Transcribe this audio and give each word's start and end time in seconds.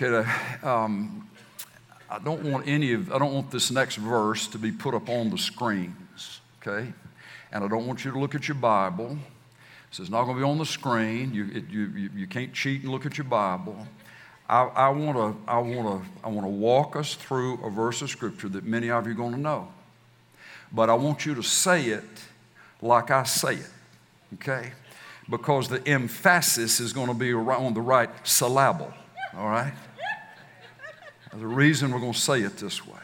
Okay, 0.00 0.24
um, 0.62 1.28
I 2.08 2.20
don't 2.20 2.44
want 2.44 2.68
any 2.68 2.92
of, 2.92 3.12
I 3.12 3.18
don't 3.18 3.34
want 3.34 3.50
this 3.50 3.72
next 3.72 3.96
verse 3.96 4.46
to 4.46 4.56
be 4.58 4.70
put 4.70 4.94
up 4.94 5.08
on 5.08 5.28
the 5.28 5.36
screens, 5.36 6.40
okay? 6.62 6.92
And 7.50 7.64
I 7.64 7.66
don't 7.66 7.84
want 7.84 8.04
you 8.04 8.12
to 8.12 8.18
look 8.20 8.36
at 8.36 8.46
your 8.46 8.54
Bible. 8.54 9.18
So 9.90 10.04
it's 10.04 10.10
not 10.10 10.22
going 10.22 10.36
to 10.36 10.40
be 10.40 10.48
on 10.48 10.56
the 10.56 10.66
screen. 10.66 11.34
You, 11.34 11.50
it, 11.52 11.68
you, 11.68 11.86
you, 11.96 12.10
you, 12.14 12.26
can't 12.28 12.52
cheat 12.52 12.82
and 12.82 12.92
look 12.92 13.06
at 13.06 13.18
your 13.18 13.24
Bible. 13.24 13.76
I, 14.48 14.66
I 14.66 14.88
want 14.90 15.16
to 15.16 15.50
I 15.50 15.58
wanna, 15.58 16.04
I 16.22 16.28
wanna 16.28 16.48
walk 16.48 16.94
us 16.94 17.16
through 17.16 17.58
a 17.64 17.70
verse 17.70 18.00
of 18.00 18.08
Scripture 18.08 18.48
that 18.50 18.62
many 18.62 18.92
of 18.92 19.04
you 19.04 19.14
are 19.14 19.16
going 19.16 19.32
to 19.32 19.40
know. 19.40 19.66
But 20.70 20.90
I 20.90 20.94
want 20.94 21.26
you 21.26 21.34
to 21.34 21.42
say 21.42 21.86
it 21.86 22.04
like 22.80 23.10
I 23.10 23.24
say 23.24 23.54
it, 23.54 23.70
okay? 24.34 24.70
Because 25.28 25.68
the 25.68 25.84
emphasis 25.88 26.78
is 26.78 26.92
going 26.92 27.08
to 27.08 27.14
be 27.14 27.34
on 27.34 27.74
the 27.74 27.80
right 27.80 28.10
syllable, 28.22 28.94
all 29.36 29.48
right? 29.48 29.72
There's 31.30 31.42
a 31.42 31.46
reason 31.46 31.92
we're 31.92 32.00
going 32.00 32.12
to 32.12 32.18
say 32.18 32.42
it 32.42 32.56
this 32.56 32.86
way. 32.86 32.98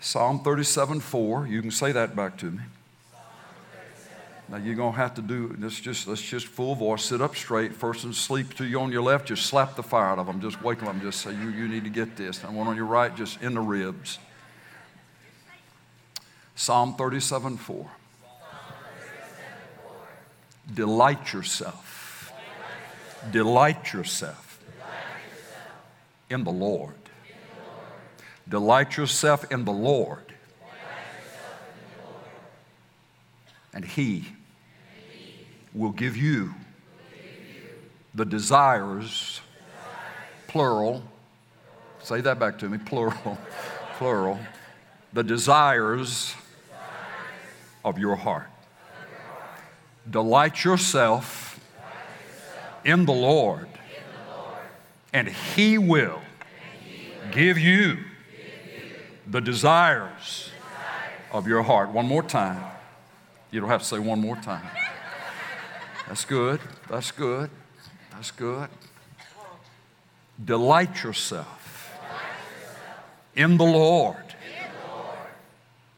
Psalm 0.00 0.38
37 0.40 1.00
4. 1.00 1.46
You 1.48 1.60
can 1.60 1.70
say 1.72 1.90
that 1.90 2.14
back 2.14 2.38
to 2.38 2.46
me. 2.46 2.62
Now 4.48 4.58
you're 4.58 4.76
gonna 4.76 4.96
have 4.96 5.14
to 5.14 5.22
do 5.22 5.48
this. 5.58 5.80
Just 5.80 6.06
let's 6.06 6.22
just 6.22 6.46
full 6.46 6.76
voice, 6.76 7.04
sit 7.04 7.20
up 7.20 7.34
straight. 7.34 7.74
First 7.74 8.04
and 8.04 8.14
sleep 8.14 8.54
to 8.54 8.64
you 8.64 8.78
on 8.80 8.92
your 8.92 9.02
left, 9.02 9.26
just 9.26 9.46
slap 9.46 9.74
the 9.74 9.82
fire 9.82 10.06
out 10.06 10.20
of 10.20 10.26
them. 10.26 10.40
Just 10.40 10.62
wake 10.62 10.78
them. 10.78 11.00
Just 11.00 11.22
say 11.22 11.32
you 11.32 11.48
you 11.48 11.66
need 11.66 11.82
to 11.82 11.90
get 11.90 12.16
this. 12.16 12.44
And 12.44 12.56
one 12.56 12.68
on 12.68 12.76
your 12.76 12.86
right, 12.86 13.14
just 13.16 13.42
in 13.42 13.54
the 13.54 13.60
ribs. 13.60 14.20
Psalm 16.54 16.94
37 16.94 17.56
4. 17.56 17.90
Delight 20.72 21.32
yourself. 21.32 21.85
Delight 23.30 23.92
yourself 23.92 24.60
in 26.30 26.44
the 26.44 26.52
Lord. 26.52 26.94
Delight 28.48 28.96
yourself 28.96 29.50
in 29.50 29.64
the 29.64 29.72
Lord. 29.72 30.34
And 33.72 33.84
He 33.84 34.26
will 35.74 35.90
give 35.90 36.16
you 36.16 36.54
the 38.14 38.24
desires, 38.24 39.40
plural. 40.46 41.02
Say 42.02 42.20
that 42.22 42.38
back 42.38 42.58
to 42.60 42.68
me, 42.68 42.78
plural, 42.78 43.38
plural. 43.98 44.38
The 45.12 45.22
desires 45.22 46.34
of 47.84 47.98
your 47.98 48.16
heart. 48.16 48.48
Delight 50.08 50.64
yourself 50.64 51.45
in 52.86 53.04
the 53.04 53.12
Lord, 53.12 53.68
and 55.12 55.26
He 55.26 55.76
will 55.76 56.20
give 57.32 57.58
you 57.58 57.98
the 59.26 59.40
desires 59.40 60.50
of 61.32 61.48
your 61.48 61.64
heart. 61.64 61.90
One 61.90 62.06
more 62.06 62.22
time. 62.22 62.62
You 63.50 63.60
don't 63.60 63.68
have 63.68 63.82
to 63.82 63.86
say 63.86 63.98
one 63.98 64.20
more 64.20 64.36
time. 64.36 64.66
That's 66.06 66.24
good. 66.24 66.60
That's 66.88 67.10
good. 67.10 67.50
That's 68.12 68.30
good. 68.30 68.68
Delight 70.42 71.02
yourself 71.02 71.92
in 73.34 73.56
the 73.58 73.64
Lord, 73.64 74.34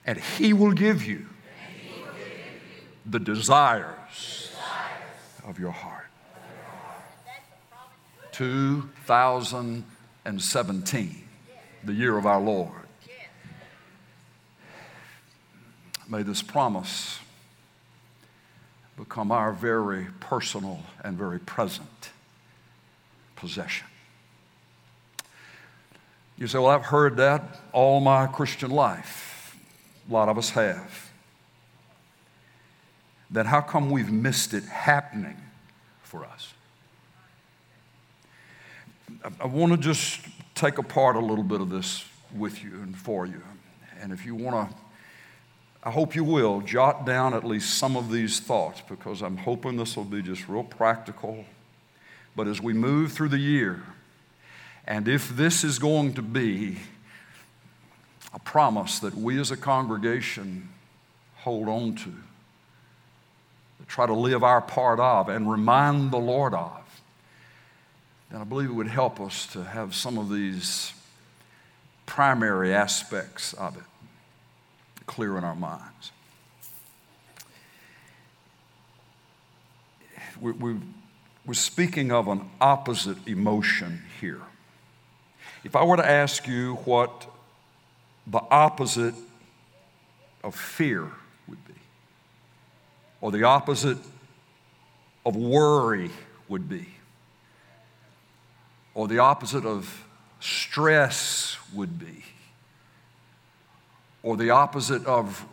and 0.07 0.19
He 0.19 0.55
will 0.55 0.73
give 0.73 1.05
you 1.05 1.27
the 3.05 3.19
desires 3.19 4.53
of 5.47 5.59
your 5.59 5.73
heart. 5.73 5.98
2017, 8.39 11.29
the 11.83 11.93
year 11.93 12.17
of 12.17 12.25
our 12.25 12.41
Lord. 12.41 12.71
May 16.09 16.23
this 16.23 16.41
promise 16.41 17.19
become 18.97 19.33
our 19.33 19.53
very 19.53 20.07
personal 20.21 20.85
and 21.03 21.19
very 21.19 21.41
present 21.41 22.11
possession. 23.35 23.89
You 26.37 26.47
say, 26.47 26.59
Well, 26.59 26.69
I've 26.69 26.85
heard 26.85 27.17
that 27.17 27.59
all 27.73 27.99
my 27.99 28.29
Christian 28.29 28.71
life. 28.71 29.57
A 30.09 30.13
lot 30.13 30.29
of 30.29 30.39
us 30.39 30.51
have. 30.51 31.11
Then 33.31 33.47
how 33.47 33.63
come 33.63 33.91
we've 33.91 34.13
missed 34.13 34.55
it 34.55 34.63
happening 34.63 35.39
for 36.03 36.25
us? 36.25 36.53
I, 39.41 39.47
want 39.47 39.73
to 39.73 39.79
just 39.79 40.21
take 40.55 40.79
apart 40.79 41.17
a 41.17 41.21
little 41.21 41.45
bit 41.45 41.61
of 41.61 41.71
this 41.71 42.05
with 42.37 42.63
you 42.63 42.75
and 42.83 42.97
for 42.97 43.27
you. 43.27 43.43
And 44.01 44.13
if 44.13 44.25
you 44.25 44.35
want 44.35 44.71
to 44.71 44.77
I 45.83 45.91
hope 45.91 46.17
you 46.17 46.25
will 46.25 46.61
jot 46.61 47.07
down 47.07 47.35
at 47.35 47.45
least 47.45 47.79
some 47.79 47.97
of 47.97 48.11
these 48.11 48.41
thoughts 48.41 48.83
because 48.89 49.23
I'm 49.23 49.37
hoping 49.37 49.77
this 49.77 49.97
will 49.97 50.05
be 50.05 50.23
just 50.23 50.49
real 50.49 50.65
practical. 50.65 51.45
But 52.35 52.49
as 52.49 52.61
we 52.61 52.73
move 52.73 53.13
through 53.13 53.29
the 53.29 53.39
year, 53.39 53.83
and 54.87 55.07
if 55.07 55.29
this 55.31 55.63
is 55.63 55.79
going 55.79 56.15
to 56.15 56.23
be 56.23 56.79
a 58.35 58.39
promise 58.41 58.99
that 58.99 59.15
we 59.15 59.39
as 59.41 59.51
a 59.51 59.57
congregation 59.57 60.69
hold 61.37 61.69
on 61.69 61.95
to, 61.95 62.13
try 63.87 64.05
to 64.05 64.15
live 64.15 64.43
our 64.43 64.61
part 64.61 65.01
of, 65.01 65.29
and 65.29 65.51
remind 65.51 66.11
the 66.11 66.19
Lord 66.19 66.53
of, 66.53 66.78
then 68.31 68.41
I 68.41 68.45
believe 68.45 68.69
it 68.69 68.75
would 68.75 68.89
help 68.89 69.21
us 69.21 69.47
to 69.49 69.65
have 69.65 69.95
some 69.95 70.19
of 70.19 70.31
these 70.31 70.93
primary 72.07 72.75
aspects 72.75 73.53
of 73.55 73.77
it 73.77 73.83
clear 75.07 75.39
in 75.39 75.45
our 75.45 75.55
minds. 75.55 76.13
We, 80.41 80.53
we, 80.53 80.77
we're 81.45 81.55
speaking 81.55 82.13
of 82.13 82.29
an 82.29 82.43
opposite 82.61 83.27
emotion 83.27 84.03
here. 84.21 84.43
If 85.65 85.75
I 85.75 85.83
were 85.83 85.97
to 85.97 86.09
ask 86.09 86.47
you 86.47 86.75
what 86.85 87.27
the 88.27 88.41
opposite 88.51 89.15
of 90.45 90.55
fear 90.55 91.11
would 91.49 91.67
be, 91.67 91.75
or 93.21 93.33
the 93.33 93.45
opposite 93.45 93.99
of 95.25 95.35
worry 95.35 96.11
would 96.49 96.69
be, 96.69 96.87
or 98.99 99.07
the 99.07 99.21
opposite 99.21 99.65
of 99.65 100.05
stress 100.41 101.57
would 101.73 102.01
be, 102.01 102.25
or 104.25 104.37
the 104.37 104.51
opposite 104.51 105.07
of 105.07 105.47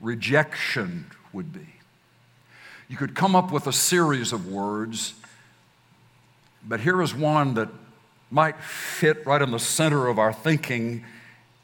rejection 0.00 1.06
would 1.32 1.52
be. 1.52 1.68
You 2.88 2.96
could 2.96 3.14
come 3.14 3.36
up 3.36 3.52
with 3.52 3.68
a 3.68 3.72
series 3.72 4.32
of 4.32 4.48
words, 4.48 5.14
but 6.66 6.80
here 6.80 7.00
is 7.00 7.14
one 7.14 7.54
that 7.54 7.68
might 8.32 8.60
fit 8.60 9.24
right 9.24 9.40
in 9.40 9.52
the 9.52 9.60
center 9.60 10.08
of 10.08 10.18
our 10.18 10.32
thinking 10.32 11.04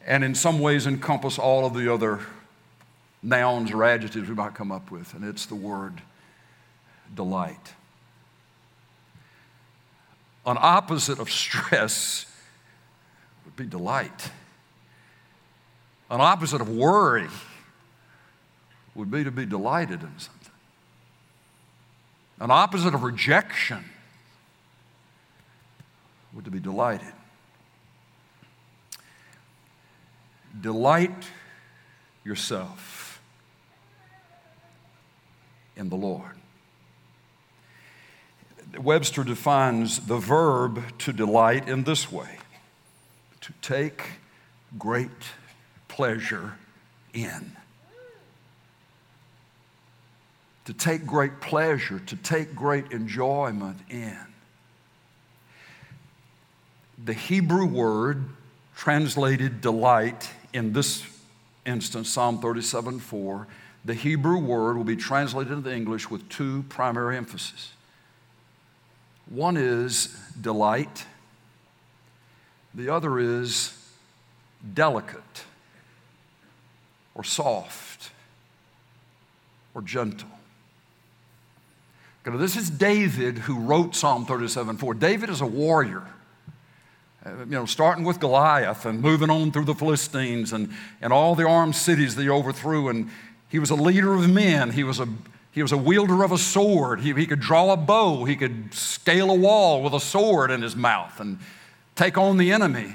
and 0.06 0.22
in 0.22 0.36
some 0.36 0.60
ways 0.60 0.86
encompass 0.86 1.36
all 1.36 1.66
of 1.66 1.74
the 1.74 1.92
other 1.92 2.20
nouns 3.24 3.72
or 3.72 3.82
adjectives 3.82 4.28
we 4.28 4.36
might 4.36 4.54
come 4.54 4.70
up 4.70 4.92
with, 4.92 5.14
and 5.14 5.24
it's 5.24 5.46
the 5.46 5.56
word 5.56 6.00
delight. 7.12 7.74
An 10.48 10.56
opposite 10.58 11.18
of 11.18 11.30
stress 11.30 12.24
would 13.44 13.54
be 13.54 13.66
delight. 13.66 14.30
An 16.10 16.22
opposite 16.22 16.62
of 16.62 16.70
worry 16.70 17.28
would 18.94 19.10
be 19.10 19.24
to 19.24 19.30
be 19.30 19.44
delighted 19.44 20.00
in 20.00 20.18
something. 20.18 20.52
An 22.40 22.50
opposite 22.50 22.94
of 22.94 23.02
rejection 23.02 23.84
would 26.32 26.46
to 26.46 26.50
be 26.50 26.60
delighted. 26.60 27.12
Delight 30.58 31.28
yourself 32.24 33.20
in 35.76 35.90
the 35.90 35.96
Lord. 35.96 36.38
Webster 38.76 39.24
defines 39.24 40.00
the 40.00 40.18
verb 40.18 40.82
to 40.98 41.12
delight 41.12 41.68
in 41.68 41.84
this 41.84 42.12
way 42.12 42.38
to 43.40 43.52
take 43.62 44.02
great 44.78 45.10
pleasure 45.88 46.54
in. 47.14 47.52
To 50.66 50.74
take 50.74 51.06
great 51.06 51.40
pleasure, 51.40 51.98
to 51.98 52.16
take 52.16 52.54
great 52.54 52.92
enjoyment 52.92 53.78
in. 53.88 54.18
The 57.02 57.14
Hebrew 57.14 57.64
word 57.64 58.24
translated 58.76 59.62
delight 59.62 60.30
in 60.52 60.74
this 60.74 61.04
instance, 61.64 62.10
Psalm 62.10 62.40
37 62.40 62.98
4, 62.98 63.46
the 63.84 63.94
Hebrew 63.94 64.38
word 64.38 64.76
will 64.76 64.84
be 64.84 64.96
translated 64.96 65.52
into 65.52 65.74
English 65.74 66.10
with 66.10 66.28
two 66.28 66.64
primary 66.68 67.16
emphases. 67.16 67.72
One 69.30 69.56
is 69.56 70.16
delight, 70.40 71.04
the 72.74 72.88
other 72.88 73.18
is 73.18 73.74
delicate 74.74 75.44
or 77.14 77.24
soft 77.24 78.10
or 79.74 79.82
gentle. 79.82 80.28
This 82.36 82.56
is 82.56 82.68
David 82.68 83.38
who 83.38 83.58
wrote 83.58 83.94
Psalm 83.94 84.26
37 84.26 84.76
4. 84.76 84.94
David 84.94 85.30
is 85.30 85.40
a 85.40 85.46
warrior. 85.46 86.02
Uh, 87.24 87.30
you 87.38 87.46
know, 87.46 87.64
starting 87.64 88.04
with 88.04 88.20
Goliath 88.20 88.84
and 88.84 89.00
moving 89.00 89.30
on 89.30 89.50
through 89.50 89.64
the 89.64 89.74
Philistines 89.74 90.52
and, 90.52 90.70
and 91.00 91.12
all 91.12 91.34
the 91.34 91.48
armed 91.48 91.74
cities 91.74 92.14
that 92.16 92.22
he 92.22 92.28
overthrew. 92.28 92.88
And 92.88 93.10
he 93.48 93.58
was 93.58 93.70
a 93.70 93.74
leader 93.74 94.12
of 94.12 94.28
men. 94.28 94.72
He 94.72 94.84
was 94.84 95.00
a, 95.00 95.08
he 95.52 95.62
was 95.62 95.72
a 95.72 95.76
wielder 95.76 96.22
of 96.22 96.32
a 96.32 96.38
sword. 96.38 97.00
He, 97.00 97.12
he 97.14 97.26
could 97.26 97.40
draw 97.40 97.72
a 97.72 97.76
bow. 97.76 98.24
He 98.24 98.36
could 98.36 98.72
scale 98.74 99.30
a 99.30 99.34
wall 99.34 99.82
with 99.82 99.94
a 99.94 100.00
sword 100.00 100.50
in 100.50 100.62
his 100.62 100.76
mouth 100.76 101.18
and 101.20 101.38
take 101.96 102.18
on 102.18 102.36
the 102.36 102.52
enemy. 102.52 102.94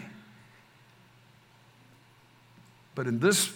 But 2.95 3.07
in 3.07 3.19
this 3.19 3.51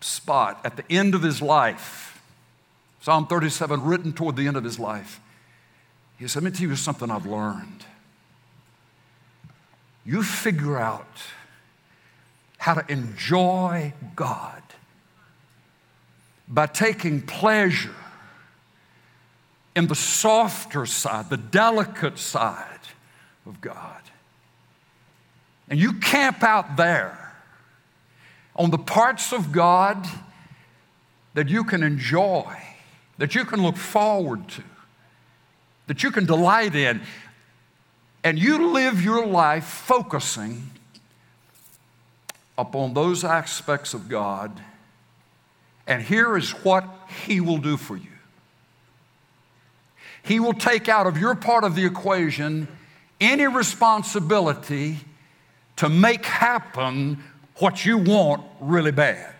spot, 0.00 0.60
at 0.64 0.76
the 0.76 0.84
end 0.90 1.14
of 1.14 1.22
his 1.22 1.40
life, 1.40 2.20
Psalm 3.00 3.26
37, 3.26 3.82
written 3.82 4.12
toward 4.12 4.36
the 4.36 4.46
end 4.46 4.56
of 4.56 4.64
his 4.64 4.78
life, 4.78 5.20
he 6.18 6.28
said, 6.28 6.42
Let 6.42 6.52
me 6.52 6.58
tell 6.58 6.68
you 6.68 6.76
something 6.76 7.10
I've 7.10 7.26
learned. 7.26 7.84
You 10.04 10.22
figure 10.22 10.78
out 10.78 11.22
how 12.58 12.74
to 12.74 12.92
enjoy 12.92 13.92
God 14.14 14.62
by 16.48 16.66
taking 16.66 17.22
pleasure 17.22 17.94
in 19.74 19.86
the 19.86 19.94
softer 19.94 20.86
side, 20.86 21.30
the 21.30 21.36
delicate 21.36 22.18
side 22.18 22.80
of 23.46 23.60
God. 23.60 24.00
And 25.68 25.78
you 25.80 25.94
camp 25.94 26.42
out 26.42 26.76
there 26.76 27.34
on 28.54 28.70
the 28.70 28.78
parts 28.78 29.32
of 29.32 29.52
God 29.52 30.06
that 31.34 31.48
you 31.48 31.64
can 31.64 31.82
enjoy, 31.82 32.54
that 33.16 33.34
you 33.34 33.44
can 33.44 33.62
look 33.62 33.76
forward 33.76 34.46
to, 34.48 34.62
that 35.86 36.02
you 36.02 36.10
can 36.10 36.26
delight 36.26 36.74
in. 36.74 37.00
And 38.24 38.38
you 38.38 38.72
live 38.72 39.02
your 39.02 39.26
life 39.26 39.64
focusing 39.64 40.70
upon 42.56 42.94
those 42.94 43.24
aspects 43.24 43.94
of 43.94 44.08
God. 44.08 44.60
And 45.88 46.02
here 46.02 46.36
is 46.36 46.50
what 46.50 46.84
He 47.26 47.40
will 47.40 47.58
do 47.58 47.76
for 47.76 47.96
you 47.96 48.11
He 50.22 50.40
will 50.40 50.52
take 50.52 50.88
out 50.88 51.06
of 51.06 51.18
your 51.18 51.34
part 51.34 51.64
of 51.64 51.74
the 51.74 51.84
equation 51.84 52.68
any 53.20 53.46
responsibility 53.46 54.98
to 55.76 55.88
make 55.88 56.24
happen 56.24 57.22
what 57.56 57.84
you 57.84 57.98
want 57.98 58.42
really 58.60 58.92
bad. 58.92 59.34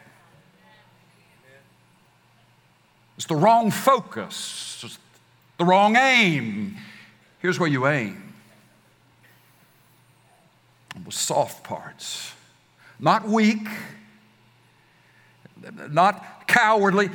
It's 3.17 3.27
the 3.27 3.37
wrong 3.37 3.71
focus, 3.71 4.83
it's 4.85 4.99
the 5.59 5.65
wrong 5.65 5.97
aim. 5.97 6.77
Here's 7.39 7.59
where 7.59 7.69
you 7.69 7.87
aim 7.87 8.35
with 11.05 11.15
soft 11.15 11.65
parts, 11.65 12.33
not 12.99 13.27
weak, 13.27 13.67
not 15.91 16.47
cowardly. 16.47 17.11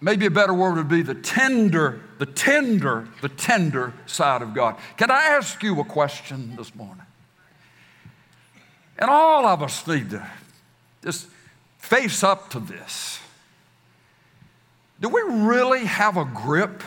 Maybe 0.00 0.26
a 0.26 0.30
better 0.30 0.54
word 0.54 0.76
would 0.76 0.88
be 0.88 1.02
the 1.02 1.14
tender, 1.14 2.00
the 2.18 2.26
tender, 2.26 3.08
the 3.20 3.28
tender 3.28 3.92
side 4.06 4.40
of 4.40 4.54
God. 4.54 4.76
Can 4.96 5.10
I 5.10 5.24
ask 5.24 5.62
you 5.62 5.78
a 5.80 5.84
question 5.84 6.56
this 6.56 6.74
morning? 6.74 7.04
And 8.98 9.10
all 9.10 9.46
of 9.46 9.62
us 9.62 9.86
need 9.86 10.10
to 10.10 10.26
just 11.02 11.28
face 11.78 12.22
up 12.22 12.50
to 12.50 12.60
this. 12.60 13.20
Do 15.00 15.08
we 15.08 15.20
really 15.22 15.84
have 15.84 16.16
a 16.16 16.24
grip 16.24 16.82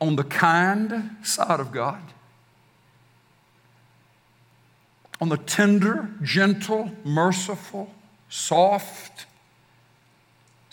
on 0.00 0.16
the 0.16 0.24
kind 0.24 1.16
side 1.22 1.60
of 1.60 1.72
God? 1.72 2.00
On 5.20 5.28
the 5.28 5.38
tender, 5.38 6.08
gentle, 6.22 6.90
merciful, 7.04 7.92
soft 8.28 9.26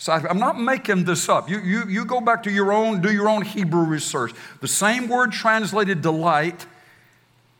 side. 0.06 0.24
I'm 0.24 0.38
not 0.38 0.58
making 0.58 1.04
this 1.04 1.28
up. 1.28 1.50
You, 1.50 1.60
you, 1.60 1.84
you 1.86 2.04
go 2.04 2.20
back 2.20 2.44
to 2.44 2.50
your 2.50 2.72
own, 2.72 3.02
do 3.02 3.12
your 3.12 3.28
own 3.28 3.42
Hebrew 3.42 3.84
research. 3.84 4.32
The 4.60 4.68
same 4.68 5.08
word 5.08 5.32
translated 5.32 6.00
delight 6.00 6.64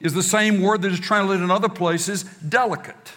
is 0.01 0.15
the 0.15 0.23
same 0.23 0.63
word 0.63 0.83
that 0.83 0.93
is 0.93 1.01
translated 1.01 1.43
in 1.43 1.51
other 1.51 1.69
places, 1.69 2.23
delicate. 2.25 3.13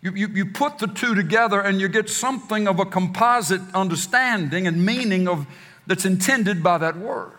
You, 0.00 0.12
you, 0.12 0.28
you 0.28 0.46
put 0.46 0.78
the 0.78 0.86
two 0.86 1.14
together 1.14 1.60
and 1.60 1.80
you 1.80 1.88
get 1.88 2.08
something 2.08 2.68
of 2.68 2.78
a 2.78 2.86
composite 2.86 3.62
understanding 3.74 4.66
and 4.66 4.84
meaning 4.84 5.26
of, 5.28 5.46
that's 5.86 6.04
intended 6.04 6.62
by 6.62 6.78
that 6.78 6.96
word. 6.96 7.32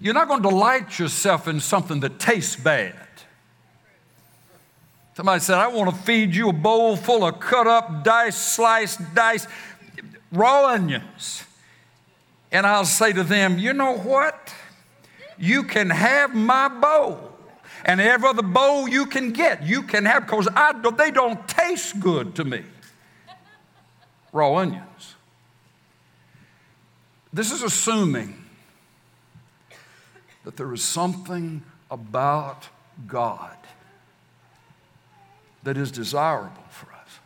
You're 0.00 0.14
not 0.14 0.28
going 0.28 0.42
to 0.42 0.48
delight 0.48 0.98
yourself 0.98 1.48
in 1.48 1.60
something 1.60 2.00
that 2.00 2.18
tastes 2.18 2.56
bad. 2.56 2.94
Somebody 5.16 5.40
said, 5.40 5.58
I 5.58 5.68
want 5.68 5.90
to 5.90 5.96
feed 6.02 6.34
you 6.34 6.50
a 6.50 6.52
bowl 6.52 6.94
full 6.94 7.24
of 7.24 7.40
cut 7.40 7.66
up, 7.66 8.04
diced, 8.04 8.54
sliced, 8.54 9.00
diced 9.14 9.48
raw 10.30 10.66
onions. 10.66 11.42
And 12.52 12.66
I'll 12.66 12.84
say 12.84 13.12
to 13.12 13.24
them, 13.24 13.58
you 13.58 13.72
know 13.72 13.96
what? 13.96 14.52
you 15.38 15.62
can 15.62 15.90
have 15.90 16.34
my 16.34 16.68
bowl 16.68 17.32
and 17.84 18.00
every 18.00 18.28
other 18.28 18.42
bowl 18.42 18.88
you 18.88 19.06
can 19.06 19.32
get, 19.32 19.62
you 19.62 19.82
can 19.82 20.04
have 20.04 20.26
because 20.26 20.48
they 20.96 21.10
don't 21.10 21.46
taste 21.48 22.00
good 22.00 22.34
to 22.36 22.44
me. 22.44 22.62
Raw 24.32 24.56
onions. 24.56 25.14
This 27.32 27.52
is 27.52 27.62
assuming 27.62 28.44
that 30.44 30.56
there 30.56 30.72
is 30.72 30.82
something 30.82 31.62
about 31.90 32.68
God 33.06 33.56
that 35.66 35.76
is 35.76 35.90
desirable 35.90 36.62
for 36.70 36.86
us. 36.92 37.18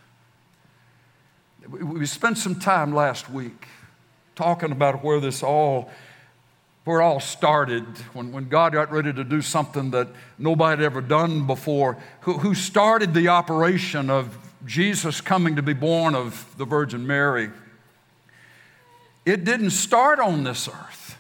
We 1.69 2.07
spent 2.07 2.39
some 2.39 2.59
time 2.59 2.95
last 2.95 3.29
week 3.29 3.69
talking 4.35 4.73
about 4.73 5.05
where 5.05 5.21
this 5.21 5.43
all 5.43 5.91
where 6.85 7.03
it 7.03 7.05
all 7.05 7.21
started 7.21 7.85
when, 8.15 8.33
when 8.33 8.49
God 8.49 8.73
got 8.73 8.91
ready 8.91 9.13
to 9.13 9.25
do 9.25 9.43
something 9.43 9.91
that 9.91 10.09
nobody 10.39 10.83
had 10.83 10.87
ever 10.87 11.03
done 11.03 11.47
before, 11.47 11.99
who, 12.23 12.39
who 12.39 12.55
started 12.55 13.13
the 13.13 13.29
operation 13.29 14.09
of 14.09 14.39
Jesus 14.65 15.21
coming 15.21 15.57
to 15.57 15.63
be 15.63 15.75
born 15.75 16.15
of 16.15 16.57
the 16.57 16.65
Virgin 16.65 17.07
Mary. 17.07 17.51
It 19.27 19.45
didn't 19.45 19.71
start 19.71 20.19
on 20.19 20.45
this 20.45 20.67
earth. 20.67 21.19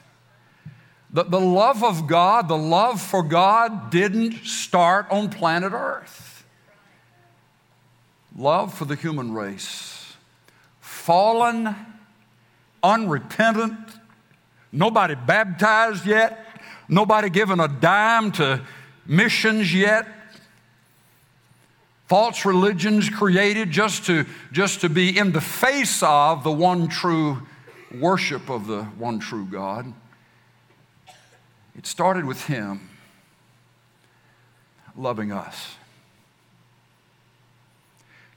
The, 1.12 1.25
the 1.25 1.38
love 1.40 1.85
of 1.85 2.06
God, 2.06 2.49
the 2.49 2.56
love 2.56 2.99
for 2.99 3.23
God 3.23 3.90
didn't 3.90 4.47
start 4.47 5.06
on 5.11 5.28
planet 5.28 5.75
Earth. 5.75 6.29
Love 8.40 8.73
for 8.73 8.87
the 8.87 8.97
human 8.97 9.32
race. 9.32 10.14
Fallen, 10.80 11.75
unrepentant, 12.82 14.00
Nobody 14.73 15.14
baptized 15.14 16.06
yet. 16.06 16.47
Nobody 16.88 17.30
given 17.30 17.61
a 17.61 17.68
dime 17.68 18.32
to 18.32 18.62
missions 19.06 19.75
yet. 19.75 20.06
False 22.06 22.44
religions 22.44 23.09
created 23.09 23.70
just 23.70 24.06
to, 24.06 24.26
just 24.52 24.80
to 24.80 24.88
be 24.88 25.16
in 25.16 25.32
the 25.32 25.40
face 25.40 26.02
of 26.02 26.42
the 26.42 26.50
one 26.50 26.88
true 26.88 27.47
worship 27.94 28.49
of 28.49 28.66
the 28.66 28.82
one 28.82 29.18
true 29.18 29.47
God. 29.47 29.92
It 31.76 31.87
started 31.87 32.25
with 32.25 32.47
Him 32.47 32.88
loving 34.97 35.30
us. 35.30 35.76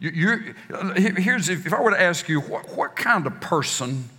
You, 0.04 0.54
here's 0.98 1.48
if 1.48 1.72
I 1.72 1.82
were 1.82 1.92
to 1.92 2.02
ask 2.02 2.28
you, 2.28 2.42
what, 2.42 2.76
what 2.76 2.94
kind 2.98 3.26
of 3.26 3.40
person 3.40 4.10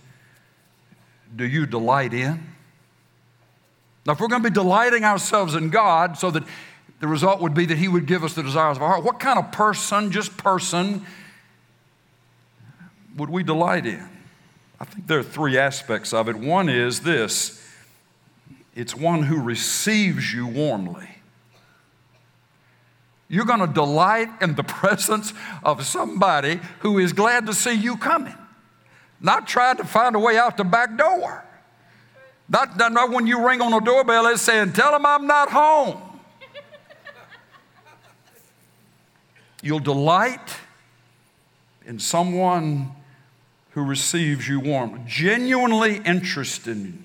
do 1.35 1.45
you 1.45 1.67
delight 1.67 2.11
in? 2.11 2.43
Now, 4.03 4.13
if 4.13 4.19
we're 4.19 4.27
going 4.27 4.41
to 4.41 4.49
be 4.49 4.53
delighting 4.53 5.03
ourselves 5.03 5.53
in 5.53 5.69
God 5.69 6.17
so 6.17 6.31
that 6.31 6.43
the 7.01 7.07
result 7.07 7.39
would 7.39 7.53
be 7.53 7.67
that 7.67 7.77
He 7.77 7.87
would 7.87 8.07
give 8.07 8.23
us 8.23 8.33
the 8.33 8.41
desires 8.41 8.77
of 8.77 8.83
our 8.83 8.93
heart, 8.93 9.03
what 9.03 9.19
kind 9.19 9.37
of 9.37 9.51
person, 9.51 10.11
just 10.11 10.35
person, 10.37 11.05
would 13.15 13.29
we 13.29 13.43
delight 13.43 13.85
in? 13.85 14.09
I 14.79 14.85
think 14.85 15.05
there 15.05 15.19
are 15.19 15.23
three 15.23 15.55
aspects 15.55 16.13
of 16.13 16.27
it. 16.27 16.35
One 16.35 16.67
is 16.67 17.01
this 17.01 17.63
it's 18.75 18.95
one 18.95 19.21
who 19.21 19.39
receives 19.39 20.33
you 20.33 20.47
warmly. 20.47 21.14
You're 23.27 23.45
going 23.45 23.59
to 23.59 23.67
delight 23.67 24.29
in 24.41 24.55
the 24.55 24.63
presence 24.63 25.33
of 25.63 25.85
somebody 25.85 26.59
who 26.79 26.99
is 26.99 27.13
glad 27.13 27.45
to 27.47 27.53
see 27.53 27.73
you 27.73 27.97
coming. 27.97 28.35
not 29.19 29.47
trying 29.47 29.77
to 29.77 29.83
find 29.83 30.15
a 30.15 30.19
way 30.19 30.37
out 30.37 30.57
the 30.57 30.63
back 30.63 30.97
door. 30.97 31.43
Not, 32.47 32.77
not 32.77 33.09
when 33.09 33.25
you 33.25 33.47
ring 33.47 33.61
on 33.61 33.71
the 33.71 33.79
doorbell, 33.79 34.27
it's 34.27 34.41
saying, 34.41 34.73
Tell 34.73 34.91
them 34.91 35.05
I'm 35.05 35.25
not 35.25 35.51
home. 35.51 35.99
You'll 39.63 39.79
delight 39.79 40.57
in 41.85 41.99
someone 41.99 42.91
who 43.71 43.83
receives 43.83 44.47
you 44.47 44.59
warmly, 44.59 45.01
genuinely 45.07 46.01
interested 46.05 46.77
in 46.77 47.03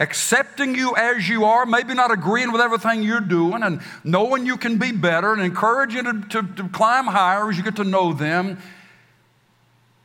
accepting 0.00 0.74
you 0.74 0.96
as 0.96 1.28
you 1.28 1.44
are, 1.44 1.66
maybe 1.66 1.92
not 1.94 2.10
agreeing 2.10 2.50
with 2.50 2.60
everything 2.60 3.02
you're 3.02 3.20
doing, 3.20 3.62
and 3.62 3.80
knowing 4.02 4.46
you 4.46 4.56
can 4.56 4.78
be 4.78 4.90
better 4.90 5.32
and 5.32 5.42
encouraging 5.42 6.06
you 6.06 6.22
to, 6.22 6.42
to, 6.42 6.54
to 6.54 6.68
climb 6.70 7.06
higher 7.06 7.48
as 7.50 7.58
you 7.58 7.62
get 7.62 7.76
to 7.76 7.84
know 7.84 8.12
them. 8.12 8.58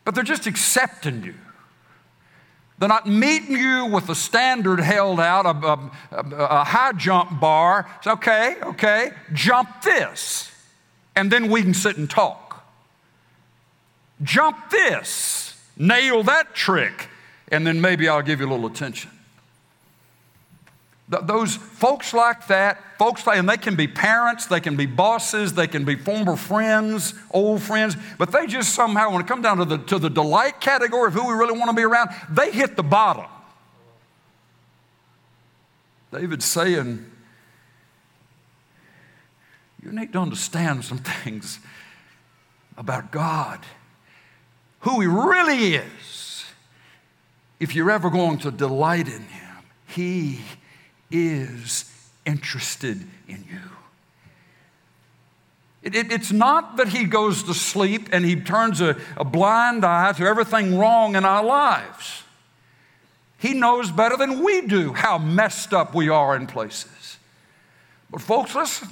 But 0.04 0.14
they're 0.14 0.24
just 0.24 0.46
accepting 0.46 1.24
you. 1.24 1.34
They're 2.78 2.90
not 2.90 3.08
meeting 3.08 3.56
you 3.58 3.86
with 3.86 4.10
a 4.10 4.16
standard 4.16 4.82
held 4.82 5.22
out, 5.22 5.46
a, 5.46 6.16
a, 6.16 6.36
a, 6.36 6.64
high 6.66 6.92
jump 6.92 7.40
bar. 7.40 7.90
It's 8.00 8.08
okay, 8.08 8.58
okay, 8.62 9.12
jump 9.32 9.82
this, 9.82 10.52
and 11.16 11.32
then 11.32 11.50
we 11.50 11.62
can 11.62 11.74
sit 11.74 11.96
and 11.96 12.10
talk. 12.10 12.66
Jump 14.22 14.70
this, 14.70 15.58
nail 15.78 16.22
that 16.24 16.54
trick, 16.54 17.08
and 17.50 17.66
then 17.66 17.80
maybe 17.80 18.10
I'll 18.10 18.22
give 18.22 18.42
you 18.42 18.46
a 18.46 18.52
little 18.52 18.68
attention. 18.68 19.10
Those 21.08 21.56
folks 21.56 22.16
like 22.16 22.48
that, 22.48 22.98
folks 22.98 23.28
like, 23.28 23.38
and 23.38 23.48
they 23.48 23.58
can 23.58 23.76
be 23.76 23.88
parents, 23.88 24.48
they 24.48 24.60
can 24.60 24.76
be 24.76 24.88
bosses, 24.88 25.54
they 25.54 25.68
can 25.68 25.86
be 25.86 25.96
former 25.96 26.36
friends, 26.36 27.14
old 27.30 27.62
friends, 27.62 27.96
but 28.18 28.32
they 28.32 28.48
just 28.48 28.74
somehow, 28.74 29.12
when 29.12 29.22
it 29.22 29.28
comes 29.28 29.44
down 29.44 29.58
to 29.58 29.66
the, 29.66 29.78
to 29.78 30.00
the 30.00 30.10
delight 30.10 30.60
category 30.60 31.10
of 31.10 31.14
who 31.14 31.28
we 31.28 31.34
really 31.36 31.58
want 31.58 31.70
to 31.70 31.76
be 31.76 31.84
around, 31.84 32.10
they 32.32 32.52
hit 32.52 32.76
the 32.76 32.84
bottom. 32.84 33.26
David's 36.12 36.46
saying, 36.46 37.06
you 39.84 39.92
need 39.92 40.12
to 40.14 40.20
understand 40.20 40.84
some 40.86 40.98
things 40.98 41.60
about 42.78 43.12
God, 43.12 43.60
who 44.80 45.02
He 45.02 45.08
really 45.08 45.76
is. 45.76 46.46
If 47.60 47.76
you're 47.76 47.92
ever 47.92 48.10
going 48.10 48.40
to 48.40 48.50
delight 48.50 49.08
in 49.08 49.22
Him, 49.22 49.56
He 49.86 50.40
is 51.16 51.86
interested 52.26 53.02
in 53.28 53.46
you. 53.50 53.60
It, 55.84 55.96
it, 55.96 56.12
it's 56.12 56.32
not 56.32 56.78
that 56.78 56.90
he 56.90 57.06
goes 57.06 57.44
to 57.44 57.54
sleep 57.54 58.10
and 58.12 58.26
he 58.26 58.36
turns 58.36 58.82
a, 58.82 58.98
a 59.16 59.24
blind 59.24 59.86
eye 59.86 60.14
to 60.14 60.26
everything 60.26 60.78
wrong 60.78 61.16
in 61.16 61.24
our 61.24 61.44
lives. 61.44 62.24
He 63.38 63.54
knows 63.54 63.92
better 63.92 64.18
than 64.18 64.44
we 64.44 64.62
do 64.62 64.94
how 64.94 65.20
messed 65.20 65.74
up 65.74 65.94
we 65.94 66.10
are 66.10 66.36
in 66.36 66.48
places. 66.48 67.18
But, 68.10 68.22
folks, 68.22 68.56
listen. 68.56 68.90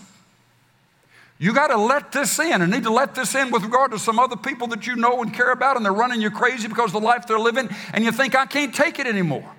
You 1.39 1.53
got 1.53 1.68
to 1.68 1.77
let 1.77 2.12
this 2.12 2.38
in 2.39 2.62
and 2.62 2.72
need 2.72 2.84
to 2.84 2.94
let 2.94 3.15
this 3.15 3.34
in 3.34 3.51
with 3.51 3.63
regard 3.63 3.92
to 3.92 4.00
some 4.00 4.20
other 4.20 4.36
people 4.36 4.68
that 4.68 4.86
you 4.86 4.96
know 4.96 5.22
and 5.24 5.34
care 5.34 5.51
about, 5.51 5.75
and 5.75 5.84
they're 5.84 5.92
running 5.92 6.22
you 6.22 6.30
crazy 6.30 6.68
because 6.68 6.94
of 6.94 7.01
the 7.01 7.06
life 7.06 7.25
they're 7.25 7.39
living, 7.39 7.70
and 7.92 8.03
you 8.03 8.12
think, 8.12 8.36
I 8.36 8.46
can't 8.46 8.74
take 8.74 9.00
it 9.00 9.08
anymore. 9.08 9.50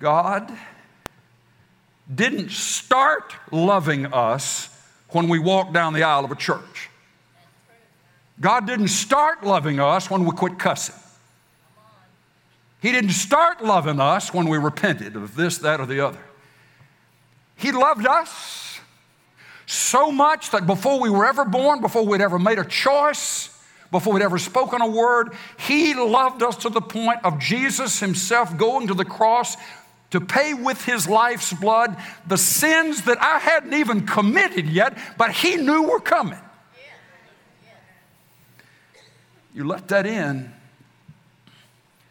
God 0.00 0.52
didn't 2.12 2.50
start 2.50 3.34
loving 3.50 4.06
us 4.06 4.68
when 5.10 5.28
we 5.28 5.38
walked 5.38 5.72
down 5.72 5.92
the 5.92 6.02
aisle 6.02 6.24
of 6.24 6.30
a 6.30 6.36
church. 6.36 6.90
God 8.40 8.66
didn't 8.66 8.88
start 8.88 9.44
loving 9.44 9.80
us 9.80 10.10
when 10.10 10.24
we 10.24 10.32
quit 10.32 10.58
cussing. 10.58 10.94
He 12.82 12.92
didn't 12.92 13.10
start 13.10 13.64
loving 13.64 13.98
us 13.98 14.32
when 14.34 14.48
we 14.48 14.58
repented 14.58 15.16
of 15.16 15.34
this, 15.34 15.58
that, 15.58 15.80
or 15.80 15.86
the 15.86 16.06
other. 16.06 16.20
He 17.56 17.72
loved 17.72 18.06
us 18.06 18.78
so 19.64 20.12
much 20.12 20.50
that 20.50 20.66
before 20.66 21.00
we 21.00 21.10
were 21.10 21.26
ever 21.26 21.44
born, 21.44 21.80
before 21.80 22.04
we'd 22.04 22.20
ever 22.20 22.38
made 22.38 22.58
a 22.58 22.64
choice, 22.64 23.50
before 23.90 24.12
we'd 24.12 24.22
ever 24.22 24.38
spoken 24.38 24.82
a 24.82 24.86
word, 24.86 25.32
He 25.58 25.94
loved 25.94 26.42
us 26.42 26.56
to 26.58 26.68
the 26.68 26.80
point 26.80 27.20
of 27.24 27.38
Jesus 27.38 27.98
Himself 27.98 28.56
going 28.56 28.88
to 28.88 28.94
the 28.94 29.04
cross 29.04 29.56
to 30.10 30.20
pay 30.20 30.54
with 30.54 30.84
his 30.84 31.08
life's 31.08 31.52
blood 31.52 31.96
the 32.26 32.38
sins 32.38 33.02
that 33.02 33.20
I 33.20 33.38
hadn't 33.38 33.74
even 33.74 34.06
committed 34.06 34.66
yet, 34.66 34.96
but 35.18 35.32
he 35.32 35.56
knew 35.56 35.82
were 35.82 36.00
coming. 36.00 36.38
You 39.54 39.64
let 39.64 39.88
that 39.88 40.06
in, 40.06 40.52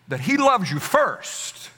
that 0.07 0.19
he 0.19 0.35
loves 0.35 0.71
you 0.71 0.79
first. 0.79 1.69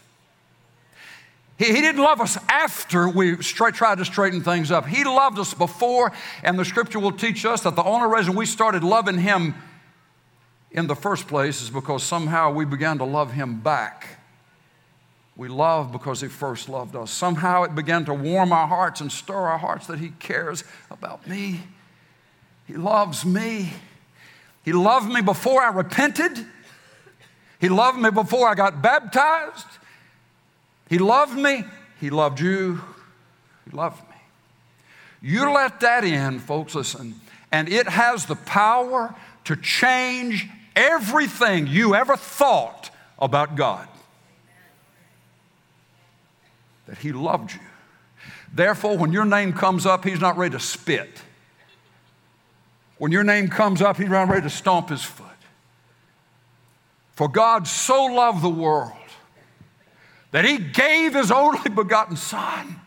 He, 1.57 1.65
he 1.65 1.81
didn't 1.81 2.01
love 2.01 2.21
us 2.21 2.37
after 2.47 3.09
we 3.09 3.35
tried 3.35 3.97
to 3.97 4.05
straighten 4.05 4.41
things 4.41 4.71
up. 4.71 4.85
He 4.85 5.03
loved 5.03 5.37
us 5.39 5.53
before, 5.53 6.13
and 6.41 6.57
the 6.57 6.65
scripture 6.65 6.99
will 6.99 7.11
teach 7.11 7.45
us 7.45 7.61
that 7.63 7.75
the 7.75 7.83
only 7.83 8.07
reason 8.15 8.35
we 8.35 8.45
started 8.45 8.83
loving 8.83 9.17
him 9.17 9.55
in 10.71 10.87
the 10.87 10.95
first 10.95 11.27
place 11.27 11.61
is 11.61 11.69
because 11.69 12.03
somehow 12.03 12.51
we 12.51 12.63
began 12.63 12.97
to 12.99 13.05
love 13.05 13.33
him 13.33 13.59
back. 13.59 14.19
We 15.37 15.49
love 15.49 15.91
because 15.91 16.19
He 16.19 16.27
first 16.27 16.67
loved 16.67 16.95
us. 16.95 17.11
Somehow 17.11 17.63
it 17.63 17.75
began 17.75 18.03
to 18.05 18.13
warm 18.13 18.51
our 18.51 18.67
hearts 18.67 19.01
and 19.01 19.11
stir 19.11 19.35
our 19.35 19.59
hearts 19.59 19.85
that 19.87 19.99
He 19.99 20.09
cares 20.19 20.63
about 20.89 21.27
me. 21.27 21.61
He 22.65 22.73
loves 22.73 23.23
me. 23.23 23.71
He 24.65 24.73
loved 24.73 25.07
me 25.07 25.21
before 25.21 25.61
I 25.61 25.69
repented. 25.69 26.45
He 27.61 27.69
loved 27.69 27.99
me 27.99 28.09
before 28.09 28.49
I 28.49 28.55
got 28.55 28.81
baptized. 28.81 29.67
He 30.89 30.97
loved 30.97 31.37
me. 31.37 31.63
He 31.99 32.09
loved 32.09 32.39
you. 32.39 32.81
He 33.69 33.77
loved 33.77 34.01
me. 34.09 34.15
You 35.21 35.51
let 35.51 35.79
that 35.81 36.03
in, 36.03 36.39
folks, 36.39 36.75
listen, 36.75 37.15
and 37.51 37.69
it 37.69 37.87
has 37.87 38.25
the 38.25 38.35
power 38.35 39.15
to 39.45 39.55
change 39.55 40.47
everything 40.75 41.67
you 41.67 41.95
ever 41.95 42.17
thought 42.17 42.89
about 43.19 43.55
God 43.55 43.87
that 46.87 46.97
He 46.97 47.11
loved 47.11 47.53
you. 47.53 47.59
Therefore, 48.53 48.97
when 48.97 49.13
your 49.13 49.25
name 49.25 49.53
comes 49.53 49.85
up, 49.85 50.03
He's 50.03 50.19
not 50.19 50.37
ready 50.37 50.53
to 50.53 50.59
spit. 50.59 51.21
When 52.97 53.11
your 53.11 53.23
name 53.23 53.49
comes 53.49 53.81
up, 53.81 53.97
He's 53.97 54.09
not 54.09 54.29
ready 54.29 54.41
to 54.41 54.49
stomp 54.49 54.89
His 54.89 55.03
foot. 55.03 55.27
For 57.13 57.27
God 57.27 57.67
so 57.67 58.05
loved 58.05 58.41
the 58.41 58.49
world 58.49 58.93
that 60.31 60.45
He 60.45 60.57
gave 60.57 61.13
His 61.13 61.31
only 61.31 61.69
begotten 61.69 62.15
Son 62.15 62.79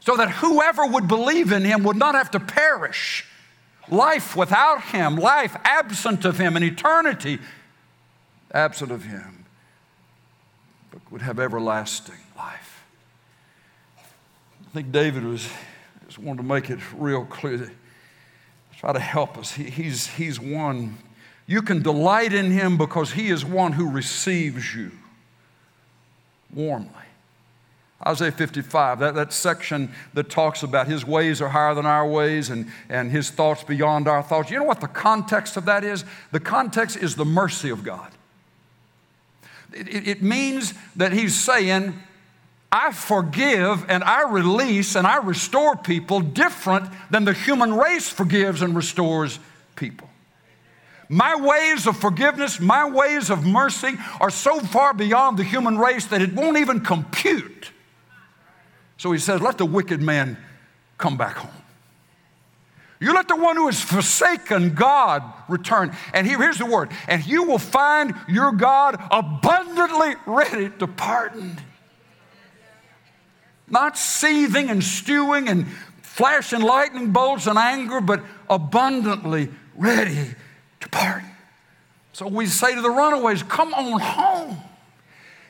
so 0.00 0.16
that 0.16 0.30
whoever 0.30 0.86
would 0.86 1.08
believe 1.08 1.52
in 1.52 1.64
Him 1.64 1.84
would 1.84 1.96
not 1.96 2.14
have 2.14 2.30
to 2.32 2.40
perish. 2.40 3.24
Life 3.88 4.36
without 4.36 4.82
Him, 4.84 5.16
life 5.16 5.56
absent 5.64 6.24
of 6.24 6.38
Him, 6.38 6.56
and 6.56 6.64
eternity 6.64 7.38
absent 8.52 8.90
of 8.90 9.04
Him, 9.04 9.44
but 10.90 11.00
would 11.10 11.22
have 11.22 11.38
everlasting 11.38 12.16
think 14.78 14.92
David 14.92 15.24
was 15.24 15.50
just 16.06 16.20
wanted 16.20 16.36
to 16.36 16.44
make 16.44 16.70
it 16.70 16.78
real 16.96 17.24
clear. 17.24 17.56
That 17.56 17.72
try 18.76 18.92
to 18.92 19.00
help 19.00 19.36
us. 19.36 19.50
He, 19.50 19.64
he's, 19.64 20.06
he's 20.06 20.38
one. 20.38 20.98
You 21.48 21.62
can 21.62 21.82
delight 21.82 22.32
in 22.32 22.52
him 22.52 22.78
because 22.78 23.10
he 23.10 23.30
is 23.30 23.44
one 23.44 23.72
who 23.72 23.90
receives 23.90 24.76
you 24.76 24.92
warmly. 26.54 26.92
Isaiah 28.06 28.30
55, 28.30 29.00
that, 29.00 29.16
that 29.16 29.32
section 29.32 29.90
that 30.14 30.30
talks 30.30 30.62
about 30.62 30.86
his 30.86 31.04
ways 31.04 31.42
are 31.42 31.48
higher 31.48 31.74
than 31.74 31.84
our 31.84 32.06
ways 32.06 32.48
and, 32.48 32.70
and 32.88 33.10
his 33.10 33.30
thoughts 33.30 33.64
beyond 33.64 34.06
our 34.06 34.22
thoughts. 34.22 34.48
You 34.48 34.58
know 34.58 34.64
what 34.64 34.80
the 34.80 34.86
context 34.86 35.56
of 35.56 35.64
that 35.64 35.82
is? 35.82 36.04
The 36.30 36.38
context 36.38 36.96
is 36.96 37.16
the 37.16 37.24
mercy 37.24 37.70
of 37.70 37.82
God. 37.82 38.12
It, 39.72 40.06
it 40.06 40.22
means 40.22 40.74
that 40.94 41.10
he's 41.10 41.34
saying, 41.34 42.00
I 42.70 42.92
forgive 42.92 43.86
and 43.88 44.04
I 44.04 44.30
release 44.30 44.94
and 44.94 45.06
I 45.06 45.16
restore 45.16 45.76
people 45.76 46.20
different 46.20 46.90
than 47.10 47.24
the 47.24 47.32
human 47.32 47.74
race 47.74 48.08
forgives 48.08 48.60
and 48.60 48.76
restores 48.76 49.38
people. 49.74 50.08
My 51.08 51.36
ways 51.36 51.86
of 51.86 51.96
forgiveness, 51.96 52.60
my 52.60 52.86
ways 52.88 53.30
of 53.30 53.46
mercy 53.46 53.94
are 54.20 54.28
so 54.28 54.60
far 54.60 54.92
beyond 54.92 55.38
the 55.38 55.44
human 55.44 55.78
race 55.78 56.04
that 56.06 56.20
it 56.20 56.34
won't 56.34 56.58
even 56.58 56.80
compute. 56.80 57.70
So 58.98 59.12
he 59.12 59.18
says, 59.18 59.40
Let 59.40 59.56
the 59.56 59.64
wicked 59.64 60.02
man 60.02 60.36
come 60.98 61.16
back 61.16 61.36
home. 61.36 61.50
You 63.00 63.14
let 63.14 63.28
the 63.28 63.36
one 63.36 63.56
who 63.56 63.66
has 63.66 63.80
forsaken 63.80 64.74
God 64.74 65.22
return. 65.48 65.96
And 66.12 66.26
here, 66.26 66.36
here's 66.36 66.58
the 66.58 66.66
word 66.66 66.90
and 67.06 67.24
you 67.24 67.44
will 67.44 67.58
find 67.58 68.14
your 68.28 68.52
God 68.52 69.00
abundantly 69.10 70.16
ready 70.26 70.68
to 70.80 70.86
pardon 70.86 71.58
not 73.70 73.98
seething 73.98 74.70
and 74.70 74.82
stewing 74.82 75.48
and 75.48 75.68
flashing 76.02 76.60
lightning 76.60 77.12
bolts 77.12 77.46
and 77.46 77.58
anger, 77.58 78.00
but 78.00 78.22
abundantly 78.50 79.48
ready 79.76 80.34
to 80.80 80.88
pardon. 80.88 81.28
So 82.12 82.26
we 82.26 82.46
say 82.46 82.74
to 82.74 82.80
the 82.80 82.90
runaways, 82.90 83.42
Come 83.44 83.72
on 83.74 84.00
home. 84.00 84.56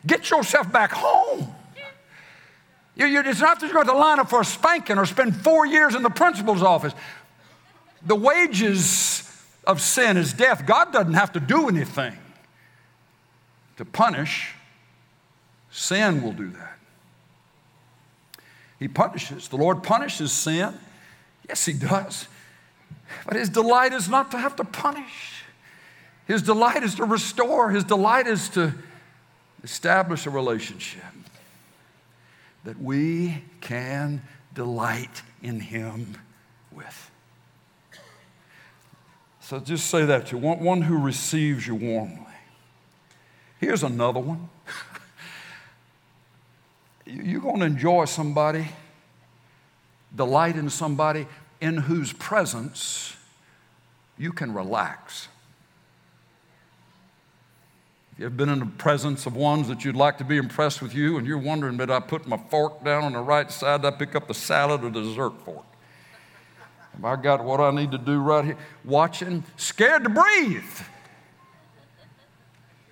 Get 0.07 0.31
yourself 0.31 0.71
back 0.71 0.93
home. 0.93 1.55
You, 2.95 3.07
you, 3.07 3.21
it's 3.21 3.41
not 3.41 3.61
that 3.61 3.67
you're 3.67 3.75
going 3.75 3.87
to 3.87 3.93
line 3.95 4.19
up 4.19 4.29
for 4.29 4.41
a 4.41 4.45
spanking 4.45 4.99
or 4.99 5.07
spend 5.07 5.37
four 5.37 5.65
years 5.67 5.95
in 5.95 6.03
the 6.03 6.11
principal's 6.11 6.63
office. 6.63 6.93
The 8.05 8.17
wages 8.17 9.25
of 9.67 9.81
sin 9.81 10.17
is 10.17 10.33
death. 10.33 10.67
God 10.67 10.93
doesn't 10.93 11.15
have 11.15 11.33
to 11.33 11.41
do 11.41 11.69
anything 11.69 12.17
to 13.77 13.85
punish. 13.85 14.55
Sin 15.71 16.23
will 16.23 16.33
do 16.33 16.51
that. 16.51 16.78
He 18.79 18.89
punishes. 18.89 19.49
The 19.49 19.57
Lord 19.57 19.83
punishes 19.83 20.33
sin. 20.33 20.75
Yes, 21.49 21.65
He 21.65 21.73
does. 21.73 22.29
But 23.27 23.37
His 23.37 23.49
delight 23.49 23.93
is 23.93 24.09
not 24.09 24.31
to 24.31 24.39
have 24.39 24.57
to 24.57 24.65
punish. 24.65 25.45
His 26.27 26.43
delight 26.43 26.83
is 26.83 26.95
to 26.97 27.05
restore. 27.05 27.71
His 27.71 27.85
delight 27.85 28.27
is 28.27 28.49
to 28.51 28.75
establish 29.65 30.27
a 30.27 30.31
relationship 30.31 31.03
that 32.65 32.81
we 32.81 33.43
can 33.61 34.23
delight 34.55 35.23
in 35.43 35.61
Him 35.61 36.17
with. 36.71 37.11
So 39.41 39.59
just 39.59 39.87
say 39.89 40.05
that 40.05 40.27
to 40.27 40.37
one, 40.37 40.61
one 40.61 40.83
who 40.83 40.99
receives 40.99 41.67
you 41.67 41.75
warmly. 41.75 42.21
Here's 43.59 43.83
another 43.83 44.21
one. 44.21 44.51
You're 47.09 47.41
going 47.41 47.61
to 47.61 47.67
enjoy 47.67 48.05
somebody, 48.05 48.69
delight 50.15 50.57
in 50.57 50.69
somebody 50.69 51.27
in 51.59 51.79
whose 51.79 52.12
presence 52.12 53.17
you 54.19 54.31
can 54.31 54.53
relax. 54.53 55.29
If 58.12 58.21
you've 58.21 58.37
been 58.37 58.50
in 58.50 58.59
the 58.59 58.67
presence 58.67 59.25
of 59.25 59.35
ones 59.35 59.69
that 59.69 59.87
you'd 59.87 59.97
like 59.97 60.19
to 60.19 60.25
be 60.25 60.37
impressed 60.37 60.83
with 60.83 60.95
you, 60.95 61.17
and 61.17 61.27
you're 61.27 61.38
wondering, 61.38 61.79
did 61.79 61.91
I 61.91 62.00
put 62.00 62.27
my 62.27 62.37
fork 62.37 62.85
down 62.85 63.05
on 63.05 63.15
the 63.15 63.21
right 63.21 63.50
side? 63.50 63.83
Did 63.83 63.95
I 63.95 63.97
pick 63.97 64.15
up 64.15 64.29
the 64.29 64.35
salad 64.35 64.85
or 64.85 64.91
the 64.91 65.00
dessert 65.00 65.33
fork? 65.47 65.65
Have 66.93 67.05
I 67.07 67.17
got 67.17 67.43
what 67.43 67.61
I 67.61 67.71
need 67.71 67.91
to 67.93 67.99
do 67.99 68.19
right 68.19 68.45
here? 68.45 68.59
Watching, 68.85 69.45
scared 69.57 70.05
to 70.05 70.11
breathe. 70.11 70.62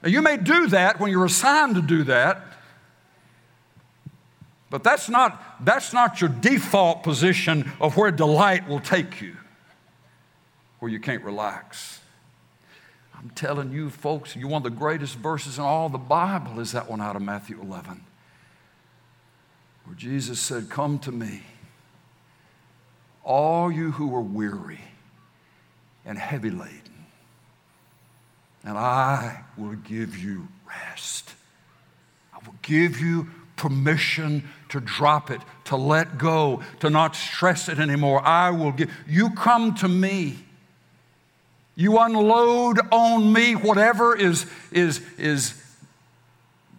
Now, 0.02 0.08
you 0.08 0.23
may 0.23 0.38
do 0.38 0.68
that 0.68 1.00
when 1.00 1.11
you're 1.11 1.26
assigned 1.26 1.75
to 1.75 1.82
do 1.82 2.04
that, 2.04 2.40
but 4.68 4.82
that's 4.82 5.08
not, 5.08 5.64
that's 5.64 5.92
not 5.92 6.20
your 6.20 6.30
default 6.30 7.02
position 7.02 7.70
of 7.80 7.96
where 7.96 8.11
delight 8.11 8.68
will 8.68 8.80
take 8.80 9.20
you, 9.20 9.37
where 10.80 10.90
you 10.90 10.99
can't 10.99 11.23
relax. 11.23 12.00
I'm 13.16 13.30
telling 13.30 13.73
you, 13.73 13.90
folks, 13.90 14.35
you 14.37 14.49
one 14.49 14.64
of 14.64 14.73
the 14.73 14.78
greatest 14.78 15.16
verses 15.16 15.58
in 15.58 15.64
all 15.64 15.88
the 15.88 15.99
Bible 15.99 16.61
is 16.61 16.73
that 16.73 16.90
one 16.90 17.00
out 17.00 17.16
of 17.16 17.23
Matthew 17.23 17.61
11, 17.61 18.04
where 19.85 19.96
Jesus 19.96 20.40
said, 20.40 20.68
Come 20.68 20.99
to 21.00 21.12
me, 21.12 21.42
all 23.25 23.70
you 23.70 23.92
who 23.92 24.14
are 24.14 24.20
weary 24.20 24.80
and 26.04 26.18
heavy 26.18 26.50
laden, 26.50 27.06
and 28.64 28.76
I 28.76 29.44
will 29.56 29.75
give 29.75 30.18
you 30.18 30.49
rest. 30.68 31.32
I 32.35 32.38
will 32.44 32.56
give 32.62 33.00
you 33.00 33.28
permission 33.56 34.49
to 34.68 34.80
drop 34.80 35.30
it, 35.30 35.40
to 35.64 35.76
let 35.76 36.18
go, 36.18 36.62
to 36.80 36.90
not 36.90 37.14
stress 37.14 37.68
it 37.68 37.78
anymore. 37.78 38.26
I 38.26 38.50
will 38.50 38.73
give 38.73 38.92
you 39.06 39.30
come 39.30 39.75
to 39.76 39.88
me. 39.88 40.38
You 41.75 41.99
unload 41.99 42.78
on 42.90 43.32
me 43.32 43.54
whatever 43.54 44.16
is, 44.16 44.46
is, 44.73 45.02
is 45.18 45.62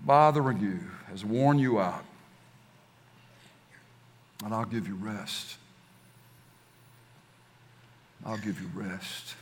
bothering 0.03 0.60
you, 0.60 0.79
has 1.10 1.24
worn 1.24 1.60
you 1.60 1.80
out, 1.80 2.04
and 4.43 4.54
I'll 4.54 4.65
give 4.65 4.88
you 4.88 4.95
rest. 4.95 5.58
I'll 8.26 8.38
give 8.38 8.60
you 8.60 8.69
rest. 8.73 9.36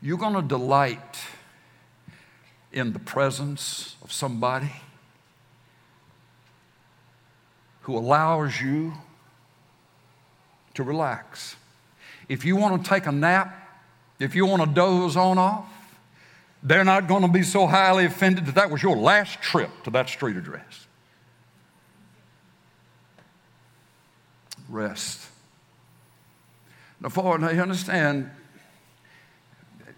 You're 0.00 0.18
going 0.18 0.34
to 0.34 0.42
delight 0.42 1.18
in 2.72 2.92
the 2.92 2.98
presence 2.98 3.96
of 4.02 4.12
somebody 4.12 4.72
who 7.86 7.96
allows 7.96 8.60
you 8.60 8.92
to 10.74 10.82
relax. 10.82 11.54
If 12.28 12.44
you 12.44 12.56
want 12.56 12.82
to 12.82 12.90
take 12.90 13.06
a 13.06 13.12
nap, 13.12 13.56
if 14.18 14.34
you 14.34 14.44
want 14.44 14.60
to 14.62 14.68
doze 14.68 15.16
on 15.16 15.38
off, 15.38 15.68
they're 16.64 16.82
not 16.82 17.06
going 17.06 17.22
to 17.22 17.28
be 17.28 17.44
so 17.44 17.68
highly 17.68 18.04
offended 18.04 18.46
that 18.46 18.56
that 18.56 18.72
was 18.72 18.82
your 18.82 18.96
last 18.96 19.40
trip 19.40 19.70
to 19.84 19.90
that 19.90 20.08
street 20.08 20.36
address. 20.36 20.88
Rest. 24.68 25.28
Now, 27.00 27.10
for 27.10 27.38
now 27.38 27.50
you 27.50 27.62
understand, 27.62 28.28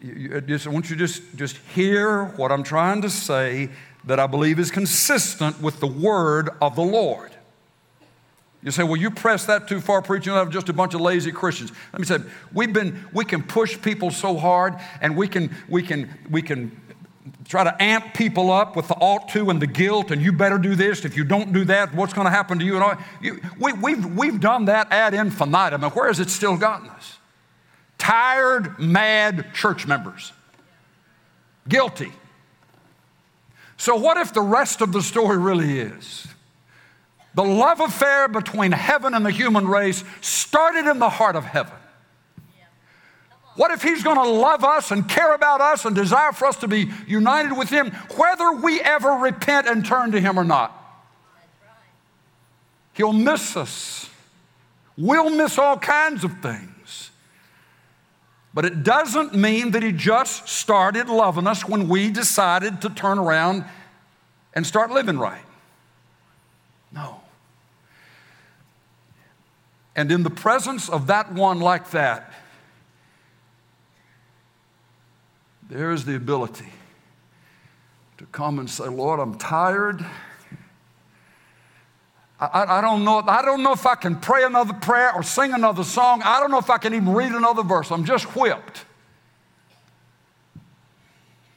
you, 0.02 0.42
just, 0.42 0.66
I 0.66 0.70
want 0.70 0.90
you 0.90 0.96
to 0.96 1.06
just, 1.06 1.22
just 1.36 1.56
hear 1.74 2.26
what 2.36 2.52
I'm 2.52 2.64
trying 2.64 3.00
to 3.00 3.08
say 3.08 3.70
that 4.04 4.20
I 4.20 4.26
believe 4.26 4.58
is 4.58 4.70
consistent 4.70 5.62
with 5.62 5.80
the 5.80 5.86
word 5.86 6.50
of 6.60 6.76
the 6.76 6.82
Lord. 6.82 7.32
You 8.68 8.72
say, 8.72 8.82
well, 8.82 8.96
you 8.96 9.10
press 9.10 9.46
that 9.46 9.66
too 9.66 9.80
far, 9.80 10.02
preaching. 10.02 10.30
You'll 10.30 10.44
have 10.44 10.50
just 10.50 10.68
a 10.68 10.74
bunch 10.74 10.92
of 10.92 11.00
lazy 11.00 11.32
Christians. 11.32 11.72
Let 11.90 12.00
me 12.00 12.04
say, 12.04 12.18
we've 12.52 12.70
been, 12.70 13.02
we 13.14 13.24
can 13.24 13.42
push 13.42 13.80
people 13.80 14.10
so 14.10 14.36
hard, 14.36 14.74
and 15.00 15.16
we 15.16 15.26
can, 15.26 15.56
we 15.70 15.82
can, 15.82 16.10
we 16.28 16.42
can 16.42 16.78
try 17.46 17.64
to 17.64 17.82
amp 17.82 18.12
people 18.12 18.50
up 18.50 18.76
with 18.76 18.86
the 18.88 18.94
ought 18.96 19.26
to 19.30 19.48
and 19.48 19.62
the 19.62 19.66
guilt, 19.66 20.10
and 20.10 20.20
you 20.20 20.32
better 20.32 20.58
do 20.58 20.74
this. 20.74 21.06
If 21.06 21.16
you 21.16 21.24
don't 21.24 21.50
do 21.50 21.64
that, 21.64 21.94
what's 21.94 22.12
going 22.12 22.26
to 22.26 22.30
happen 22.30 22.58
to 22.58 22.64
you? 22.66 22.74
And 22.74 22.84
all. 22.84 22.94
You, 23.22 23.40
we, 23.58 23.72
we've, 23.72 24.04
we've 24.04 24.38
done 24.38 24.66
that 24.66 24.92
ad 24.92 25.14
infinitum, 25.14 25.82
and 25.82 25.92
where 25.94 26.08
has 26.08 26.20
it 26.20 26.28
still 26.28 26.58
gotten 26.58 26.90
us? 26.90 27.16
Tired, 27.96 28.78
mad 28.78 29.54
church 29.54 29.86
members. 29.86 30.32
Guilty. 31.66 32.12
So, 33.78 33.96
what 33.96 34.18
if 34.18 34.34
the 34.34 34.42
rest 34.42 34.82
of 34.82 34.92
the 34.92 35.00
story 35.00 35.38
really 35.38 35.80
is? 35.80 36.28
The 37.38 37.44
love 37.44 37.78
affair 37.78 38.26
between 38.26 38.72
heaven 38.72 39.14
and 39.14 39.24
the 39.24 39.30
human 39.30 39.68
race 39.68 40.02
started 40.20 40.90
in 40.90 40.98
the 40.98 41.08
heart 41.08 41.36
of 41.36 41.44
heaven. 41.44 41.76
What 43.54 43.70
if 43.70 43.80
He's 43.80 44.02
going 44.02 44.16
to 44.16 44.28
love 44.28 44.64
us 44.64 44.90
and 44.90 45.08
care 45.08 45.32
about 45.36 45.60
us 45.60 45.84
and 45.84 45.94
desire 45.94 46.32
for 46.32 46.46
us 46.46 46.56
to 46.56 46.66
be 46.66 46.90
united 47.06 47.56
with 47.56 47.70
Him, 47.70 47.92
whether 48.16 48.50
we 48.50 48.80
ever 48.80 49.10
repent 49.10 49.68
and 49.68 49.86
turn 49.86 50.10
to 50.10 50.20
Him 50.20 50.36
or 50.36 50.42
not? 50.42 50.72
He'll 52.94 53.12
miss 53.12 53.56
us. 53.56 54.10
We'll 54.96 55.30
miss 55.30 55.58
all 55.58 55.78
kinds 55.78 56.24
of 56.24 56.40
things. 56.42 57.12
But 58.52 58.64
it 58.64 58.82
doesn't 58.82 59.36
mean 59.36 59.70
that 59.70 59.84
He 59.84 59.92
just 59.92 60.48
started 60.48 61.08
loving 61.08 61.46
us 61.46 61.68
when 61.68 61.88
we 61.88 62.10
decided 62.10 62.80
to 62.80 62.90
turn 62.90 63.16
around 63.16 63.64
and 64.54 64.66
start 64.66 64.90
living 64.90 65.20
right. 65.20 65.44
No. 66.90 67.20
And 69.98 70.12
in 70.12 70.22
the 70.22 70.30
presence 70.30 70.88
of 70.88 71.08
that 71.08 71.32
one 71.32 71.58
like 71.58 71.90
that, 71.90 72.32
there 75.68 75.90
is 75.90 76.04
the 76.04 76.14
ability 76.14 76.72
to 78.18 78.26
come 78.26 78.60
and 78.60 78.70
say, 78.70 78.84
Lord, 78.84 79.18
I'm 79.18 79.36
tired. 79.36 80.06
I, 82.38 82.78
I, 82.78 82.80
don't 82.80 83.04
know, 83.04 83.24
I 83.26 83.42
don't 83.42 83.64
know 83.64 83.72
if 83.72 83.86
I 83.86 83.96
can 83.96 84.14
pray 84.14 84.44
another 84.44 84.72
prayer 84.72 85.12
or 85.12 85.24
sing 85.24 85.52
another 85.52 85.82
song. 85.82 86.22
I 86.24 86.38
don't 86.38 86.52
know 86.52 86.58
if 86.58 86.70
I 86.70 86.78
can 86.78 86.94
even 86.94 87.12
read 87.12 87.32
another 87.32 87.64
verse. 87.64 87.90
I'm 87.90 88.04
just 88.04 88.36
whipped. 88.36 88.84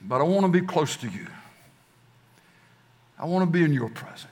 But 0.02 0.20
I 0.20 0.24
want 0.24 0.52
to 0.52 0.52
be 0.52 0.66
close 0.66 0.96
to 0.98 1.08
you. 1.08 1.28
I 3.20 3.26
want 3.26 3.46
to 3.46 3.52
be 3.52 3.64
in 3.64 3.72
your 3.72 3.90
presence. 3.90 4.31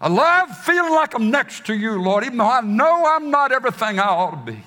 I 0.00 0.08
love 0.08 0.56
feeling 0.58 0.92
like 0.92 1.14
I'm 1.14 1.30
next 1.30 1.66
to 1.66 1.74
you, 1.74 2.00
Lord, 2.00 2.24
even 2.24 2.38
though 2.38 2.50
I 2.50 2.60
know 2.60 3.06
I'm 3.06 3.30
not 3.30 3.52
everything 3.52 3.98
I 3.98 4.06
ought 4.06 4.32
to 4.32 4.52
be. 4.52 4.62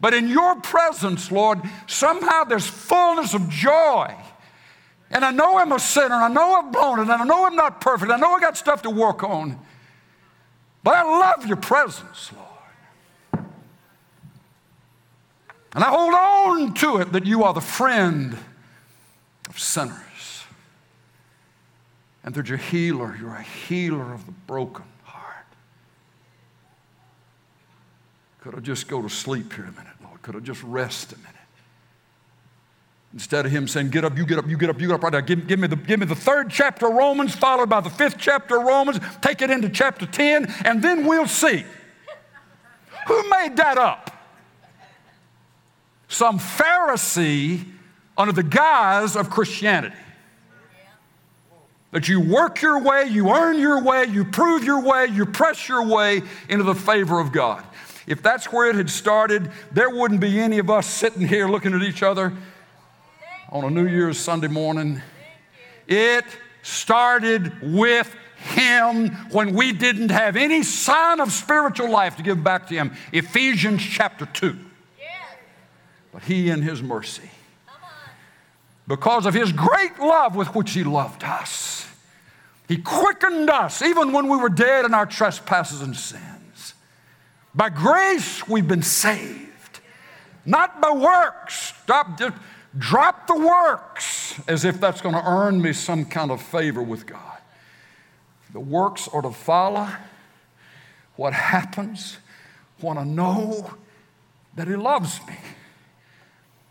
But 0.00 0.14
in 0.14 0.28
your 0.28 0.60
presence, 0.60 1.32
Lord, 1.32 1.60
somehow 1.86 2.44
there's 2.44 2.66
fullness 2.66 3.34
of 3.34 3.48
joy. 3.48 4.14
And 5.10 5.24
I 5.24 5.30
know 5.30 5.58
I'm 5.58 5.72
a 5.72 5.78
sinner, 5.78 6.14
and 6.14 6.24
I 6.24 6.28
know 6.28 6.54
I've 6.54 6.72
blown 6.72 6.98
it, 6.98 7.02
and 7.02 7.12
I 7.12 7.24
know 7.24 7.46
I'm 7.46 7.56
not 7.56 7.80
perfect, 7.80 8.10
I 8.10 8.16
know 8.16 8.32
I 8.32 8.40
got 8.40 8.56
stuff 8.56 8.82
to 8.82 8.90
work 8.90 9.22
on. 9.22 9.58
But 10.82 10.94
I 10.94 11.02
love 11.02 11.46
your 11.46 11.56
presence, 11.56 12.30
Lord. 12.32 13.46
And 15.74 15.82
I 15.82 15.88
hold 15.88 16.14
on 16.14 16.74
to 16.74 16.98
it 16.98 17.12
that 17.12 17.26
you 17.26 17.42
are 17.42 17.52
the 17.52 17.60
friend 17.60 18.36
of 19.48 19.58
sinners 19.58 19.98
and 22.24 22.34
that 22.34 22.48
you're 22.48 22.56
a 22.56 22.60
healer. 22.60 23.16
You're 23.20 23.34
a 23.34 23.42
healer 23.42 24.12
of 24.14 24.24
the 24.26 24.32
broken 24.32 24.84
heart. 25.02 25.46
Could 28.40 28.54
I 28.54 28.60
just 28.60 28.88
go 28.88 29.02
to 29.02 29.10
sleep 29.10 29.52
here 29.52 29.64
a 29.64 29.72
minute, 29.72 29.92
Lord? 30.02 30.22
Could 30.22 30.34
I 30.34 30.40
just 30.40 30.62
rest 30.62 31.12
a 31.12 31.18
minute? 31.18 31.30
Instead 33.12 33.46
of 33.46 33.52
him 33.52 33.68
saying, 33.68 33.90
Get 33.90 34.04
up, 34.04 34.16
you 34.16 34.26
get 34.26 34.38
up, 34.38 34.48
you 34.48 34.56
get 34.56 34.70
up, 34.70 34.80
you 34.80 34.88
get 34.88 34.94
up 34.94 35.02
right 35.02 35.12
now. 35.12 35.20
Give, 35.20 35.46
give, 35.46 35.60
me 35.60 35.68
the, 35.68 35.76
give 35.76 36.00
me 36.00 36.06
the 36.06 36.16
third 36.16 36.50
chapter 36.50 36.88
of 36.88 36.94
Romans, 36.94 37.34
followed 37.36 37.68
by 37.68 37.80
the 37.80 37.90
fifth 37.90 38.16
chapter 38.18 38.58
of 38.58 38.64
Romans, 38.64 38.98
take 39.20 39.40
it 39.42 39.50
into 39.50 39.68
chapter 39.68 40.06
10, 40.06 40.52
and 40.64 40.82
then 40.82 41.06
we'll 41.06 41.28
see. 41.28 41.64
Who 43.06 43.30
made 43.30 43.56
that 43.58 43.76
up? 43.76 44.10
Some 46.08 46.38
Pharisee 46.38 47.64
under 48.16 48.32
the 48.32 48.42
guise 48.42 49.14
of 49.14 49.30
Christianity. 49.30 49.94
That 51.94 52.08
you 52.08 52.18
work 52.18 52.60
your 52.60 52.80
way, 52.80 53.04
you 53.04 53.30
earn 53.30 53.56
your 53.56 53.80
way, 53.80 54.06
you 54.06 54.24
prove 54.24 54.64
your 54.64 54.82
way, 54.82 55.06
you 55.06 55.24
press 55.24 55.68
your 55.68 55.86
way 55.86 56.22
into 56.48 56.64
the 56.64 56.74
favor 56.74 57.20
of 57.20 57.30
God. 57.30 57.64
If 58.08 58.20
that's 58.20 58.52
where 58.52 58.68
it 58.68 58.74
had 58.74 58.90
started, 58.90 59.48
there 59.70 59.88
wouldn't 59.88 60.20
be 60.20 60.40
any 60.40 60.58
of 60.58 60.68
us 60.68 60.88
sitting 60.88 61.24
here 61.24 61.46
looking 61.46 61.72
at 61.72 61.82
each 61.82 62.02
other 62.02 62.32
on 63.48 63.62
a 63.62 63.70
New 63.70 63.86
Year's 63.86 64.18
Sunday 64.18 64.48
morning. 64.48 65.02
It 65.86 66.24
started 66.62 67.52
with 67.62 68.12
Him 68.38 69.10
when 69.30 69.54
we 69.54 69.72
didn't 69.72 70.10
have 70.10 70.34
any 70.34 70.64
sign 70.64 71.20
of 71.20 71.30
spiritual 71.30 71.90
life 71.90 72.16
to 72.16 72.24
give 72.24 72.42
back 72.42 72.66
to 72.70 72.74
Him. 72.74 72.92
Ephesians 73.12 73.80
chapter 73.80 74.26
2. 74.26 74.56
But 76.10 76.24
He, 76.24 76.50
in 76.50 76.60
His 76.60 76.82
mercy, 76.82 77.30
because 78.86 79.26
of 79.26 79.34
His 79.34 79.52
great 79.52 79.98
love 79.98 80.36
with 80.36 80.54
which 80.54 80.72
He 80.72 80.84
loved 80.84 81.24
us, 81.24 81.86
He 82.68 82.78
quickened 82.78 83.50
us 83.50 83.82
even 83.82 84.12
when 84.12 84.28
we 84.28 84.36
were 84.36 84.48
dead 84.48 84.84
in 84.84 84.94
our 84.94 85.06
trespasses 85.06 85.80
and 85.80 85.96
sins. 85.96 86.74
By 87.54 87.70
grace, 87.70 88.46
we've 88.48 88.66
been 88.66 88.82
saved, 88.82 89.80
not 90.44 90.80
by 90.80 90.90
works. 90.90 91.74
Stop, 91.82 92.18
just 92.18 92.36
drop 92.76 93.26
the 93.26 93.38
works 93.38 94.40
as 94.48 94.64
if 94.64 94.80
that's 94.80 95.00
going 95.00 95.14
to 95.14 95.22
earn 95.24 95.62
me 95.62 95.72
some 95.72 96.04
kind 96.04 96.30
of 96.30 96.42
favor 96.42 96.82
with 96.82 97.06
God. 97.06 97.20
The 98.52 98.60
works 98.60 99.08
are 99.08 99.22
to 99.22 99.30
follow 99.30 99.88
what 101.16 101.32
happens 101.32 102.18
when 102.80 102.98
I 102.98 103.04
know 103.04 103.74
that 104.56 104.68
He 104.68 104.76
loves 104.76 105.20
me. 105.26 105.36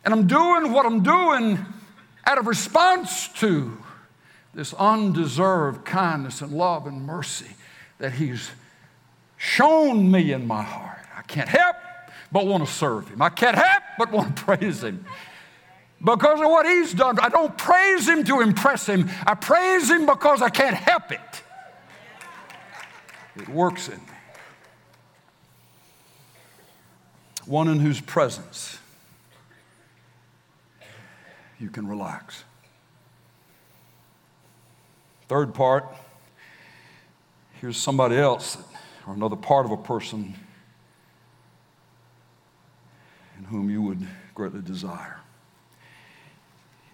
And 0.05 0.13
I'm 0.13 0.27
doing 0.27 0.71
what 0.71 0.85
I'm 0.85 1.01
doing 1.01 1.65
out 2.25 2.37
of 2.37 2.47
response 2.47 3.27
to 3.39 3.77
this 4.53 4.73
undeserved 4.75 5.85
kindness 5.85 6.41
and 6.41 6.51
love 6.51 6.87
and 6.87 7.05
mercy 7.05 7.55
that 7.97 8.13
He's 8.13 8.51
shown 9.37 10.09
me 10.09 10.31
in 10.31 10.47
my 10.47 10.61
heart. 10.61 10.99
I 11.17 11.21
can't 11.23 11.49
help 11.49 11.75
but 12.31 12.47
want 12.47 12.65
to 12.65 12.71
serve 12.71 13.07
him. 13.09 13.21
I 13.21 13.29
can't 13.29 13.57
help 13.57 13.83
but 13.97 14.11
want 14.11 14.35
to 14.35 14.43
praise 14.57 14.83
him. 14.83 15.05
Because 16.03 16.41
of 16.41 16.49
what 16.49 16.65
he's 16.65 16.93
done, 16.93 17.19
I 17.19 17.29
don't 17.29 17.57
praise 17.57 18.07
him 18.07 18.23
to 18.25 18.41
impress 18.41 18.87
him. 18.87 19.09
I 19.25 19.35
praise 19.35 19.89
him 19.89 20.05
because 20.05 20.41
I 20.41 20.49
can't 20.49 20.75
help 20.75 21.11
it. 21.11 21.43
It 23.35 23.47
works 23.49 23.87
in 23.87 23.97
me. 23.97 24.01
One 27.45 27.67
in 27.67 27.79
whose 27.79 28.01
presence 28.01 28.79
you 31.63 31.69
can 31.69 31.87
relax. 31.87 32.43
Third 35.29 35.53
part, 35.53 35.85
here's 37.61 37.77
somebody 37.77 38.17
else 38.17 38.57
or 39.07 39.13
another 39.13 39.37
part 39.37 39.65
of 39.65 39.71
a 39.71 39.77
person 39.77 40.35
in 43.37 43.45
whom 43.45 43.69
you 43.69 43.81
would 43.81 44.05
greatly 44.35 44.61
desire. 44.61 45.21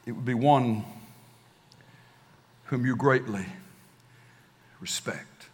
It 0.05 0.12
would 0.12 0.25
be 0.25 0.36
one 0.36 0.86
whom 2.65 2.86
you 2.86 2.95
greatly 2.95 3.47
respect. 4.79 5.47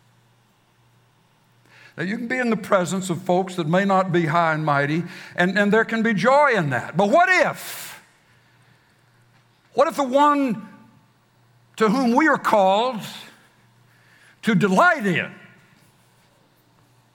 Now, 1.96 2.04
you 2.04 2.18
can 2.18 2.28
be 2.28 2.38
in 2.38 2.50
the 2.50 2.58
presence 2.58 3.10
of 3.10 3.22
folks 3.22 3.56
that 3.56 3.68
may 3.68 3.86
not 3.86 4.12
be 4.12 4.26
high 4.26 4.54
and 4.54 4.66
mighty, 4.66 5.04
and, 5.38 5.58
and 5.58 5.72
there 5.72 5.86
can 5.86 6.04
be 6.04 6.14
joy 6.14 6.52
in 6.54 6.72
that. 6.72 6.98
But 6.98 7.10
what 7.10 7.30
if? 7.30 7.95
What 9.76 9.90
if 9.90 9.98
the 9.98 10.04
one 10.04 10.68
to 11.76 11.90
whom 11.90 12.16
we 12.16 12.30
are 12.30 12.38
called 12.38 13.02
to 14.44 14.56
delight 14.56 15.06
in 15.06 15.32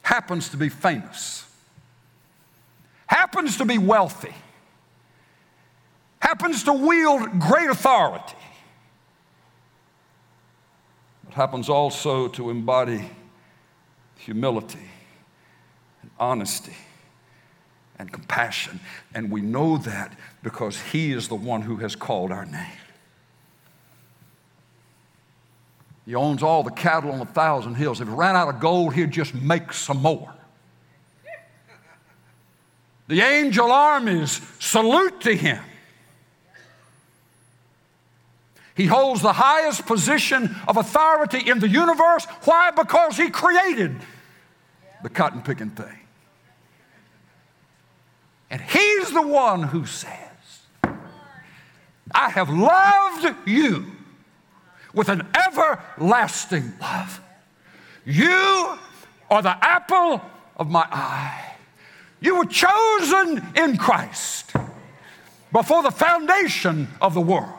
happens 0.03 0.51
to 0.51 0.59
be 0.59 0.69
famous, 0.69 1.51
happens 3.07 3.57
to 3.57 3.65
be 3.65 3.79
wealthy, 3.79 4.35
happens 6.21 6.63
to 6.65 6.73
wield 6.75 7.41
great 7.41 7.71
authority, 7.71 8.37
but 11.25 11.33
happens 11.33 11.71
also 11.71 12.29
to 12.29 12.51
embody 12.51 13.09
humility 14.17 14.91
and 16.03 16.11
honesty 16.19 16.77
and 18.01 18.11
compassion. 18.11 18.81
And 19.15 19.31
we 19.31 19.43
know 19.43 19.77
that 19.77 20.17
because 20.43 20.81
He 20.81 21.13
is 21.13 21.29
the 21.29 21.35
one 21.35 21.61
who 21.61 21.77
has 21.77 21.95
called 21.95 22.33
our 22.33 22.47
name. 22.47 22.79
He 26.07 26.15
owns 26.15 26.43
all 26.43 26.63
the 26.63 26.71
cattle 26.71 27.13
on 27.13 27.21
a 27.21 27.27
thousand 27.27 27.75
hills. 27.75 28.01
If 28.01 28.09
he 28.09 28.15
ran 28.15 28.35
out 28.35 28.49
of 28.49 28.59
gold, 28.59 28.95
he'd 28.95 29.11
just 29.11 29.35
make 29.35 29.73
some 29.73 29.99
more. 29.99 30.33
The 33.07 33.21
angel 33.21 33.71
armies 33.71 34.41
salute 34.59 35.21
to 35.21 35.37
him. 35.37 35.63
He 38.75 38.87
holds 38.87 39.21
the 39.21 39.35
highest 39.35 39.85
position 39.85 40.57
of 40.67 40.79
authority 40.79 41.51
in 41.51 41.59
the 41.59 41.69
universe. 41.69 42.25
Why? 42.45 42.71
Because 42.71 43.17
he 43.19 43.29
created 43.29 43.95
the 45.03 45.11
cotton 45.11 45.43
picking 45.43 45.71
thing. 45.71 46.00
And 48.51 48.61
he's 48.61 49.13
the 49.13 49.27
one 49.27 49.63
who 49.63 49.87
says, 49.87 50.13
I 52.13 52.31
have 52.31 52.51
loved 52.51 53.35
you 53.47 53.87
with 54.93 55.09
an 55.09 55.27
everlasting 55.47 56.73
love. 56.81 57.21
You 58.05 58.79
are 59.31 59.43
the 59.43 59.57
apple 59.65 60.21
of 60.57 60.69
my 60.69 60.87
eye. 60.91 61.55
You 62.21 62.39
were 62.39 62.47
chosen 62.47 63.47
in 63.55 63.77
Christ 63.77 64.53
before 65.53 65.83
the 65.83 65.91
foundation 65.91 66.89
of 67.01 67.15
the 67.15 67.21
world. 67.21 67.55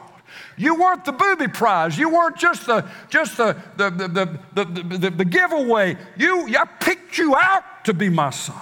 You 0.57 0.75
weren't 0.75 1.05
the 1.05 1.13
booby 1.13 1.47
prize. 1.47 1.97
You 1.97 2.09
weren't 2.09 2.37
just 2.37 2.67
the, 2.67 2.87
just 3.09 3.37
the, 3.37 3.55
the, 3.77 3.89
the, 3.89 4.07
the, 4.07 4.39
the, 4.65 4.97
the, 4.97 5.09
the 5.09 5.25
giveaway. 5.25 5.97
You, 6.17 6.47
I 6.55 6.65
picked 6.65 7.17
you 7.17 7.35
out 7.35 7.85
to 7.85 7.93
be 7.93 8.09
my 8.09 8.29
son. 8.29 8.55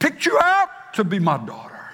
Picked 0.00 0.24
you 0.26 0.36
out 0.42 0.94
to 0.94 1.04
be 1.04 1.20
my 1.20 1.36
daughter. 1.36 1.90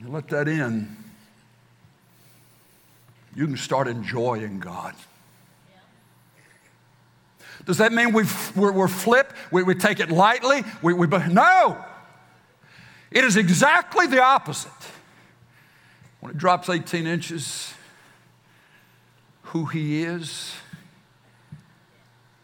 You 0.00 0.08
let 0.08 0.28
that 0.28 0.48
in, 0.48 0.96
you 3.36 3.46
can 3.46 3.56
start 3.56 3.86
enjoying 3.86 4.58
God. 4.58 4.94
Does 7.66 7.76
that 7.76 7.92
mean 7.92 8.14
we 8.14 8.24
we're, 8.56 8.72
we're 8.72 8.88
flip? 8.88 9.34
We, 9.52 9.62
we 9.62 9.74
take 9.74 10.00
it 10.00 10.10
lightly? 10.10 10.64
We, 10.82 10.94
we, 10.94 11.06
no. 11.06 11.84
It 13.10 13.24
is 13.24 13.36
exactly 13.36 14.06
the 14.06 14.22
opposite. 14.22 14.72
When 16.20 16.32
it 16.32 16.38
drops 16.38 16.70
18 16.70 17.06
inches, 17.06 17.74
who 19.42 19.66
He 19.66 20.02
is 20.02 20.54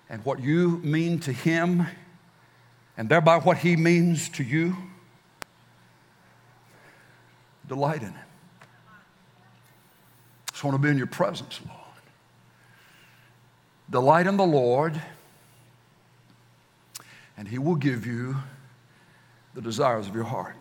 and 0.08 0.24
what 0.24 0.40
you 0.40 0.78
mean 0.78 1.18
to 1.20 1.32
Him, 1.32 1.86
and 2.96 3.08
thereby 3.08 3.38
what 3.38 3.58
He 3.58 3.76
means 3.76 4.28
to 4.30 4.44
you. 4.44 4.76
Delight 7.68 8.02
in 8.02 8.12
Him. 8.12 8.24
Just 10.52 10.64
want 10.64 10.74
to 10.76 10.78
be 10.82 10.88
in 10.88 10.96
your 10.96 11.06
presence, 11.06 11.60
Lord. 11.66 11.80
Delight 13.90 14.26
in 14.26 14.36
the 14.36 14.46
Lord, 14.46 15.00
and 17.36 17.48
He 17.48 17.58
will 17.58 17.74
give 17.74 18.06
you 18.06 18.36
the 19.54 19.60
desires 19.60 20.06
of 20.06 20.14
your 20.14 20.24
heart. 20.24 20.56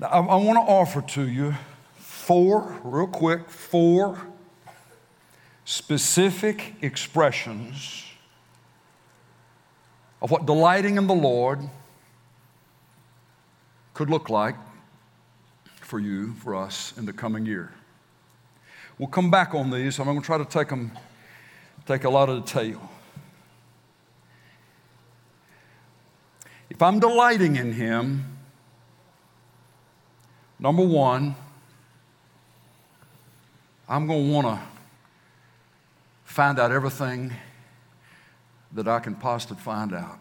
Now, 0.00 0.08
I, 0.08 0.18
I 0.18 0.36
want 0.36 0.56
to 0.56 0.72
offer 0.72 1.02
to 1.02 1.28
you 1.28 1.54
four, 1.96 2.80
real 2.82 3.06
quick, 3.06 3.50
four 3.50 4.18
specific 5.72 6.74
expressions 6.82 8.04
of 10.20 10.30
what 10.30 10.44
delighting 10.44 10.98
in 10.98 11.06
the 11.06 11.14
Lord 11.14 11.60
could 13.94 14.10
look 14.10 14.28
like 14.28 14.54
for 15.80 15.98
you, 15.98 16.34
for 16.34 16.54
us 16.54 16.92
in 16.98 17.06
the 17.06 17.12
coming 17.12 17.46
year. 17.46 17.72
We'll 18.98 19.08
come 19.08 19.30
back 19.30 19.54
on 19.54 19.70
these. 19.70 19.98
I'm 19.98 20.04
going 20.04 20.20
to 20.20 20.24
try 20.24 20.36
to 20.36 20.44
take 20.44 20.68
them, 20.68 20.92
take 21.86 22.04
a 22.04 22.10
lot 22.10 22.28
of 22.28 22.44
detail. 22.44 22.90
If 26.68 26.82
I'm 26.82 27.00
delighting 27.00 27.56
in 27.56 27.72
Him, 27.72 28.36
number 30.58 30.84
one, 30.84 31.34
I'm 33.88 34.06
going 34.06 34.26
to 34.26 34.32
want 34.32 34.46
to 34.48 34.71
find 36.24 36.58
out 36.58 36.70
everything 36.72 37.32
that 38.72 38.88
I 38.88 39.00
can 39.00 39.14
possibly 39.14 39.56
find 39.56 39.94
out 39.94 40.18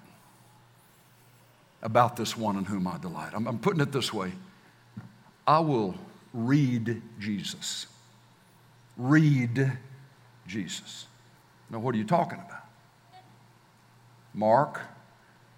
about 1.82 2.16
this 2.16 2.38
one 2.38 2.58
in 2.58 2.66
whom 2.66 2.88
I 2.88 2.98
delight. 2.98 3.32
I'm, 3.34 3.48
I'm 3.48 3.60
putting 3.60 3.82
it 3.82 3.92
this 3.92 4.14
way 4.14 4.32
I 5.48 5.60
will 5.60 5.96
read 6.34 7.02
Jesus. 7.20 7.88
Read 8.98 9.78
Jesus. 10.48 11.08
Now, 11.70 11.80
what 11.80 11.96
are 11.96 11.98
you 11.98 12.04
talking 12.04 12.40
about? 12.40 12.66
Mark, 14.34 14.82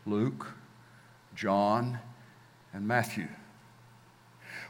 Luke, 0.05 0.47
John, 1.35 1.99
and 2.73 2.87
Matthew. 2.87 3.27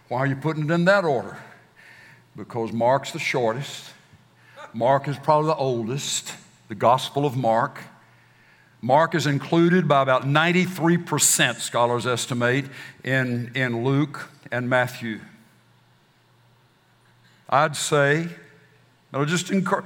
Why 0.07 0.19
are 0.19 0.27
you 0.27 0.35
putting 0.35 0.65
it 0.65 0.71
in 0.71 0.85
that 0.85 1.05
order? 1.05 1.37
Because 2.35 2.71
Mark's 2.71 3.11
the 3.11 3.19
shortest. 3.19 3.93
Mark 4.73 5.07
is 5.07 5.17
probably 5.17 5.47
the 5.47 5.55
oldest, 5.55 6.33
the 6.67 6.75
Gospel 6.75 7.25
of 7.25 7.37
Mark. 7.37 7.79
Mark 8.81 9.13
is 9.15 9.27
included 9.27 9.87
by 9.87 10.01
about 10.01 10.23
93%, 10.23 11.55
scholars 11.59 12.07
estimate, 12.07 12.65
in, 13.03 13.51
in 13.55 13.83
Luke 13.83 14.29
and 14.51 14.69
Matthew. 14.69 15.19
I'd 17.47 17.75
say, 17.75 18.27
I'll 19.13 19.25
just 19.25 19.51
encourage, 19.51 19.85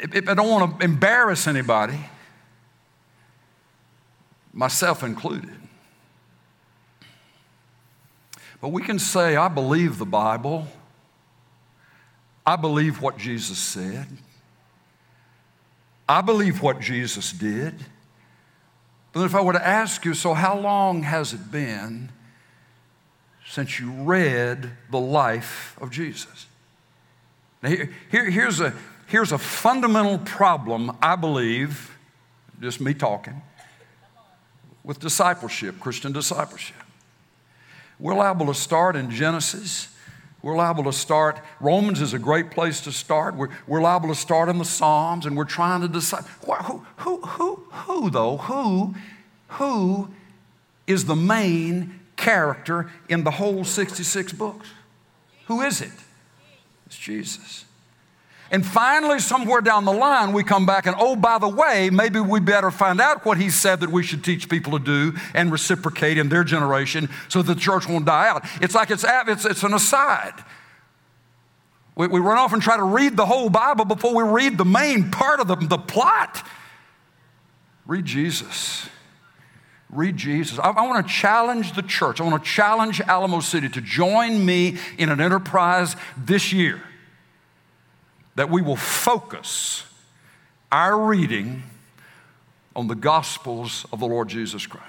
I 0.00 0.34
don't 0.34 0.48
want 0.48 0.78
to 0.78 0.84
embarrass 0.84 1.48
anybody, 1.48 1.98
myself 4.52 5.02
included. 5.02 5.50
But 8.60 8.68
we 8.68 8.82
can 8.82 8.98
say, 9.00 9.36
I 9.36 9.48
believe 9.48 9.98
the 9.98 10.06
Bible. 10.06 10.68
I 12.46 12.54
believe 12.56 13.02
what 13.02 13.18
Jesus 13.18 13.58
said. 13.58 14.06
I 16.08 16.20
believe 16.20 16.62
what 16.62 16.80
Jesus 16.80 17.32
did. 17.32 17.74
But 19.12 19.24
if 19.24 19.34
I 19.34 19.40
were 19.40 19.54
to 19.54 19.66
ask 19.66 20.04
you, 20.04 20.14
so 20.14 20.34
how 20.34 20.56
long 20.56 21.02
has 21.02 21.32
it 21.32 21.50
been 21.50 22.10
since 23.48 23.80
you 23.80 23.90
read 23.90 24.70
the 24.90 25.00
life 25.00 25.76
of 25.80 25.90
Jesus? 25.90 26.46
Now, 27.62 27.70
here, 27.70 27.90
here, 28.10 28.30
here's, 28.30 28.60
a, 28.60 28.74
here's 29.06 29.32
a 29.32 29.38
fundamental 29.38 30.18
problem, 30.18 30.96
I 31.02 31.16
believe, 31.16 31.96
just 32.60 32.80
me 32.80 32.94
talking, 32.94 33.42
with 34.84 35.00
discipleship, 35.00 35.80
Christian 35.80 36.12
discipleship. 36.12 36.76
We're 37.98 38.14
liable 38.14 38.46
to 38.46 38.54
start 38.54 38.94
in 38.94 39.10
Genesis. 39.10 39.88
We're 40.46 40.54
liable 40.54 40.84
to 40.84 40.92
start, 40.92 41.40
Romans 41.58 42.00
is 42.00 42.14
a 42.14 42.20
great 42.20 42.52
place 42.52 42.80
to 42.82 42.92
start. 42.92 43.34
We're, 43.34 43.48
we're 43.66 43.80
liable 43.80 44.10
to 44.10 44.14
start 44.14 44.48
in 44.48 44.58
the 44.58 44.64
Psalms 44.64 45.26
and 45.26 45.36
we're 45.36 45.42
trying 45.42 45.80
to 45.80 45.88
decide 45.88 46.22
who, 46.22 46.86
who, 46.98 47.20
who, 47.20 47.56
who, 47.68 48.10
though, 48.10 48.36
who, 48.36 48.94
who 49.48 50.08
is 50.86 51.06
the 51.06 51.16
main 51.16 51.98
character 52.14 52.92
in 53.08 53.24
the 53.24 53.32
whole 53.32 53.64
66 53.64 54.32
books? 54.34 54.68
Who 55.46 55.62
is 55.62 55.80
it? 55.80 55.90
It's 56.86 56.96
Jesus. 56.96 57.64
And 58.50 58.64
finally, 58.64 59.18
somewhere 59.18 59.60
down 59.60 59.84
the 59.84 59.92
line, 59.92 60.32
we 60.32 60.44
come 60.44 60.66
back 60.66 60.86
and, 60.86 60.94
oh, 60.98 61.16
by 61.16 61.38
the 61.38 61.48
way, 61.48 61.90
maybe 61.90 62.20
we 62.20 62.38
better 62.38 62.70
find 62.70 63.00
out 63.00 63.24
what 63.24 63.38
he 63.38 63.50
said 63.50 63.80
that 63.80 63.90
we 63.90 64.04
should 64.04 64.22
teach 64.22 64.48
people 64.48 64.78
to 64.78 64.84
do 64.84 65.18
and 65.34 65.50
reciprocate 65.50 66.16
in 66.16 66.28
their 66.28 66.44
generation 66.44 67.08
so 67.28 67.42
the 67.42 67.56
church 67.56 67.88
won't 67.88 68.04
die 68.04 68.28
out. 68.28 68.44
It's 68.60 68.74
like 68.74 68.90
it's, 68.90 69.04
it's, 69.06 69.44
it's 69.44 69.62
an 69.64 69.74
aside. 69.74 70.34
We, 71.96 72.06
we 72.06 72.20
run 72.20 72.38
off 72.38 72.52
and 72.52 72.62
try 72.62 72.76
to 72.76 72.84
read 72.84 73.16
the 73.16 73.26
whole 73.26 73.50
Bible 73.50 73.84
before 73.84 74.14
we 74.14 74.22
read 74.22 74.58
the 74.58 74.64
main 74.64 75.10
part 75.10 75.40
of 75.40 75.48
the, 75.48 75.56
the 75.56 75.78
plot. 75.78 76.46
Read 77.84 78.04
Jesus. 78.04 78.88
Read 79.90 80.16
Jesus. 80.16 80.60
I, 80.60 80.70
I 80.70 80.86
want 80.86 81.04
to 81.04 81.12
challenge 81.12 81.74
the 81.74 81.82
church. 81.82 82.20
I 82.20 82.24
want 82.24 82.44
to 82.44 82.48
challenge 82.48 83.00
Alamo 83.00 83.40
City 83.40 83.68
to 83.70 83.80
join 83.80 84.44
me 84.44 84.76
in 84.98 85.08
an 85.08 85.20
enterprise 85.20 85.96
this 86.16 86.52
year 86.52 86.80
that 88.36 88.50
we 88.50 88.62
will 88.62 88.76
focus 88.76 89.84
our 90.70 90.98
reading 90.98 91.62
on 92.74 92.86
the 92.86 92.94
Gospels 92.94 93.86
of 93.92 94.00
the 94.00 94.06
Lord 94.06 94.28
Jesus 94.28 94.66
Christ. 94.66 94.86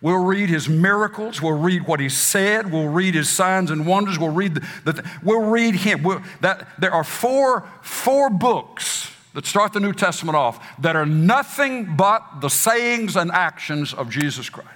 We'll 0.00 0.24
read 0.24 0.48
his 0.48 0.68
miracles. 0.68 1.40
We'll 1.40 1.58
read 1.58 1.86
what 1.86 2.00
he 2.00 2.08
said. 2.08 2.72
We'll 2.72 2.88
read 2.88 3.14
his 3.14 3.28
signs 3.30 3.70
and 3.70 3.86
wonders. 3.86 4.18
We'll 4.18 4.30
read 4.30 4.54
the, 4.56 4.92
the 4.92 5.10
we'll 5.22 5.42
read 5.42 5.76
him. 5.76 6.02
We'll, 6.02 6.20
that, 6.40 6.68
there 6.80 6.92
are 6.92 7.04
four, 7.04 7.68
four 7.82 8.28
books 8.28 9.12
that 9.34 9.46
start 9.46 9.72
the 9.72 9.80
New 9.80 9.92
Testament 9.92 10.34
off 10.34 10.80
that 10.80 10.96
are 10.96 11.06
nothing 11.06 11.94
but 11.96 12.40
the 12.40 12.50
sayings 12.50 13.14
and 13.14 13.30
actions 13.30 13.94
of 13.94 14.10
Jesus 14.10 14.50
Christ. 14.50 14.68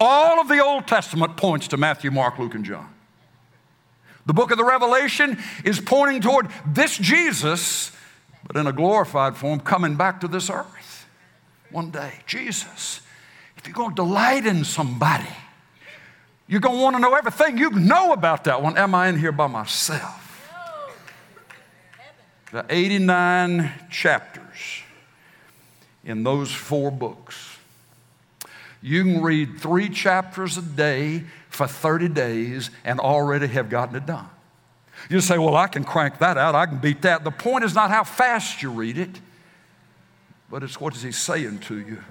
All 0.00 0.40
of 0.40 0.48
the 0.48 0.62
Old 0.62 0.88
Testament 0.88 1.36
points 1.36 1.68
to 1.68 1.76
Matthew, 1.76 2.10
Mark, 2.10 2.40
Luke, 2.40 2.56
and 2.56 2.64
John. 2.64 2.91
The 4.26 4.32
book 4.32 4.50
of 4.50 4.58
the 4.58 4.64
Revelation 4.64 5.38
is 5.64 5.80
pointing 5.80 6.20
toward 6.20 6.48
this 6.66 6.96
Jesus, 6.96 7.90
but 8.46 8.56
in 8.56 8.66
a 8.66 8.72
glorified 8.72 9.36
form, 9.36 9.60
coming 9.60 9.96
back 9.96 10.20
to 10.20 10.28
this 10.28 10.48
earth 10.48 11.06
one 11.70 11.90
day. 11.90 12.12
Jesus. 12.26 13.00
If 13.56 13.66
you're 13.66 13.74
going 13.74 13.90
to 13.90 13.96
delight 13.96 14.46
in 14.46 14.64
somebody, 14.64 15.28
you're 16.46 16.60
going 16.60 16.76
to 16.76 16.82
want 16.82 16.96
to 16.96 17.00
know 17.02 17.14
everything 17.14 17.58
you 17.58 17.70
know 17.70 18.12
about 18.12 18.44
that 18.44 18.62
one. 18.62 18.76
Am 18.76 18.94
I 18.94 19.08
in 19.08 19.18
here 19.18 19.32
by 19.32 19.46
myself? 19.46 20.18
The 22.52 22.66
89 22.68 23.72
chapters 23.90 24.82
in 26.04 26.22
those 26.22 26.52
four 26.52 26.90
books. 26.90 27.56
You 28.82 29.04
can 29.04 29.22
read 29.22 29.60
three 29.60 29.88
chapters 29.88 30.58
a 30.58 30.62
day 30.62 31.24
for 31.52 31.66
30 31.66 32.08
days 32.08 32.70
and 32.84 32.98
already 32.98 33.46
have 33.46 33.68
gotten 33.68 33.94
it 33.94 34.06
done. 34.06 34.28
You 35.10 35.20
say, 35.20 35.38
Well, 35.38 35.54
I 35.54 35.66
can 35.66 35.84
crank 35.84 36.18
that 36.18 36.38
out, 36.38 36.54
I 36.54 36.66
can 36.66 36.78
beat 36.78 37.02
that. 37.02 37.24
The 37.24 37.30
point 37.30 37.64
is 37.64 37.74
not 37.74 37.90
how 37.90 38.04
fast 38.04 38.62
you 38.62 38.70
read 38.70 38.98
it, 38.98 39.20
but 40.50 40.62
it's 40.62 40.80
what 40.80 40.94
is 40.94 41.02
he 41.02 41.12
saying 41.12 41.60
to 41.60 41.78
you 41.78 42.02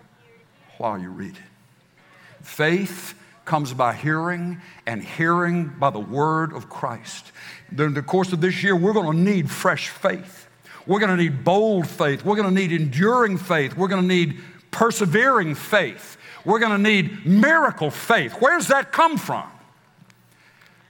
while 0.78 1.00
you 1.00 1.10
read 1.10 1.36
it. 1.36 2.44
Faith 2.44 3.16
comes 3.46 3.74
by 3.74 3.94
hearing, 3.94 4.62
and 4.86 5.04
hearing 5.04 5.68
by 5.68 5.90
the 5.90 6.00
word 6.00 6.54
of 6.54 6.70
Christ. 6.70 7.32
During 7.74 7.94
the 7.94 8.04
course 8.04 8.32
of 8.32 8.42
this 8.42 8.64
year, 8.64 8.76
we're 8.76 8.94
going 8.94 9.12
to 9.12 9.24
need 9.24 9.50
fresh 9.50 9.90
faith. 9.90 10.48
We're 10.86 11.00
going 11.00 11.18
to 11.18 11.22
need 11.22 11.44
bold 11.44 11.88
faith. 11.88 12.24
We're 12.24 12.36
going 12.36 12.48
to 12.48 12.54
need 12.54 12.72
enduring 12.72 13.38
faith. 13.38 13.76
We're 13.76 13.88
going 13.88 14.02
to 14.02 14.08
need 14.08 14.40
persevering 14.70 15.56
faith. 15.56 16.18
We're 16.46 16.60
going 16.60 16.72
to 16.72 16.78
need 16.78 17.26
miracle 17.26 17.92
faith. 17.92 18.34
Where's 18.40 18.68
that 18.68 18.92
come 18.92 19.18
from? 19.18 19.50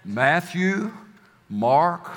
Matthew, 0.04 0.92
Mark, 1.50 2.10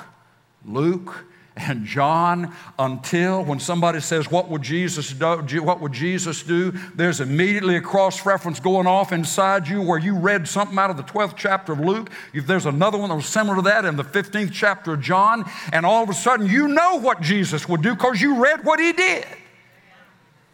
Luke, 0.65 1.25
and 1.57 1.85
John 1.85 2.53
until 2.77 3.43
when 3.43 3.59
somebody 3.59 4.01
says, 4.01 4.29
What 4.29 4.49
would 4.49 4.61
Jesus 4.61 5.13
do? 5.13 5.63
What 5.63 5.79
would 5.79 5.93
Jesus 5.93 6.43
do? 6.43 6.71
There's 6.95 7.21
immediately 7.21 7.77
a 7.77 7.81
cross 7.81 8.25
reference 8.25 8.59
going 8.59 8.87
off 8.87 9.13
inside 9.13 9.67
you 9.67 9.81
where 9.81 9.99
you 9.99 10.17
read 10.17 10.47
something 10.47 10.77
out 10.77 10.89
of 10.89 10.97
the 10.97 11.03
12th 11.03 11.35
chapter 11.37 11.71
of 11.73 11.79
Luke. 11.79 12.09
If 12.33 12.45
there's 12.45 12.65
another 12.65 12.97
one 12.97 13.09
that 13.09 13.15
was 13.15 13.25
similar 13.25 13.55
to 13.55 13.61
that 13.63 13.85
in 13.85 13.95
the 13.95 14.03
15th 14.03 14.51
chapter 14.51 14.93
of 14.93 15.01
John, 15.01 15.49
and 15.71 15.85
all 15.85 16.03
of 16.03 16.09
a 16.09 16.13
sudden 16.13 16.47
you 16.47 16.67
know 16.67 16.99
what 16.99 17.21
Jesus 17.21 17.69
would 17.69 17.81
do 17.81 17.93
because 17.95 18.21
you 18.21 18.43
read 18.43 18.65
what 18.65 18.79
he 18.79 18.91
did. 18.91 19.25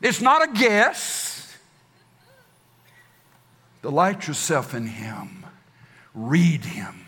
It's 0.02 0.22
not 0.22 0.48
a 0.48 0.52
guess. 0.52 1.31
Delight 3.82 4.28
yourself 4.28 4.74
in 4.74 4.86
Him. 4.86 5.46
Read 6.14 6.66
Him. 6.66 7.06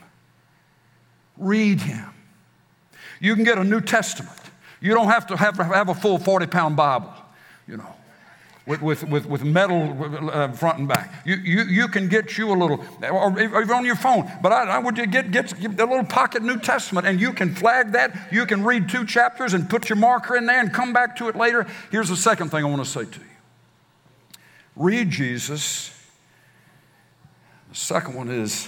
Read 1.38 1.82
Him. 1.82 2.10
You 3.20 3.36
can 3.36 3.44
get 3.44 3.58
a 3.58 3.64
New 3.64 3.82
Testament. 3.82 4.38
You 4.82 4.94
don't 4.94 5.08
have 5.08 5.28
to 5.28 5.38
have, 5.38 5.58
have 5.58 5.90
a 5.90 5.96
full 5.96 6.18
40 6.18 6.48
pound 6.48 6.76
Bible, 6.76 7.14
you 7.68 7.78
know, 7.78 7.96
with, 8.66 8.82
with, 8.82 9.04
with, 9.06 9.26
with 9.26 9.44
metal 9.44 10.30
uh, 10.30 10.52
front 10.52 10.80
and 10.80 10.88
back. 10.88 11.24
You, 11.26 11.36
you, 11.36 11.64
you 11.64 11.88
can 11.88 12.10
get 12.10 12.38
you 12.38 12.50
a 12.52 12.58
little, 12.58 12.84
or 13.02 13.40
even 13.40 13.72
on 13.72 13.86
your 13.86 13.96
phone, 13.96 14.30
but 14.42 14.52
I, 14.52 14.64
I 14.64 14.80
would 14.80 14.96
get, 14.96 15.32
get, 15.32 15.32
get 15.32 15.80
a 15.80 15.86
little 15.86 16.04
pocket 16.04 16.44
New 16.44 16.60
Testament 16.60 17.08
and 17.08 17.20
you 17.20 17.32
can 17.32 17.56
flag 17.56 17.94
that. 17.94 18.28
You 18.30 18.46
can 18.46 18.64
read 18.64 18.90
two 18.90 19.06
chapters 19.06 19.54
and 19.54 19.70
put 19.70 19.88
your 19.88 19.98
marker 19.98 20.36
in 20.36 20.46
there 20.46 20.60
and 20.60 20.74
come 20.74 20.92
back 20.92 21.16
to 21.18 21.30
it 21.30 21.36
later. 21.38 21.66
Here's 21.92 22.10
the 22.10 22.18
second 22.18 22.50
thing 22.50 22.66
I 22.66 22.68
want 22.68 22.84
to 22.84 22.90
say 22.90 23.06
to 23.06 23.20
you 23.20 23.26
read 24.76 25.12
Jesus 25.12 25.92
the 27.74 27.80
second 27.80 28.14
one 28.14 28.30
is 28.30 28.68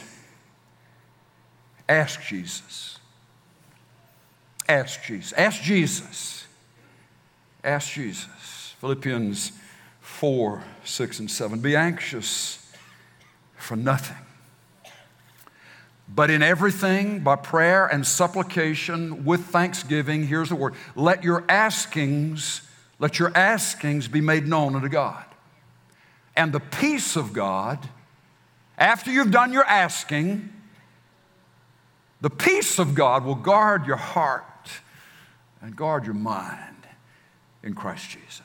ask 1.87 2.23
Jesus. 2.23 2.97
Ask 4.67 5.03
Jesus. 5.03 5.31
Ask 5.33 5.61
Jesus. 5.61 6.47
Ask 7.63 7.93
Jesus. 7.93 8.73
Philippians 8.81 9.51
4, 10.01 10.63
6, 10.83 11.19
and 11.19 11.29
7. 11.29 11.59
Be 11.59 11.75
anxious 11.75 12.73
for 13.55 13.75
nothing. 13.75 14.17
But 16.09 16.31
in 16.31 16.41
everything, 16.41 17.19
by 17.19 17.35
prayer 17.35 17.85
and 17.85 18.07
supplication 18.07 19.23
with 19.23 19.45
thanksgiving, 19.45 20.25
here's 20.25 20.49
the 20.49 20.55
word 20.55 20.73
let 20.95 21.23
your 21.23 21.43
askings, 21.47 22.63
let 22.97 23.19
your 23.19 23.31
askings 23.37 24.07
be 24.07 24.21
made 24.21 24.47
known 24.47 24.75
unto 24.75 24.89
God. 24.89 25.25
And 26.35 26.51
the 26.51 26.59
peace 26.59 27.15
of 27.15 27.33
God, 27.33 27.87
after 28.77 29.11
you've 29.11 29.31
done 29.31 29.53
your 29.53 29.65
asking, 29.65 30.51
the 32.21 32.29
peace 32.29 32.79
of 32.79 32.95
God 32.95 33.23
will 33.23 33.35
guard 33.35 33.85
your 33.85 33.97
heart 33.97 34.43
and 35.61 35.75
guard 35.75 36.05
your 36.05 36.15
mind 36.15 36.87
in 37.63 37.73
Christ 37.73 38.09
Jesus. 38.09 38.41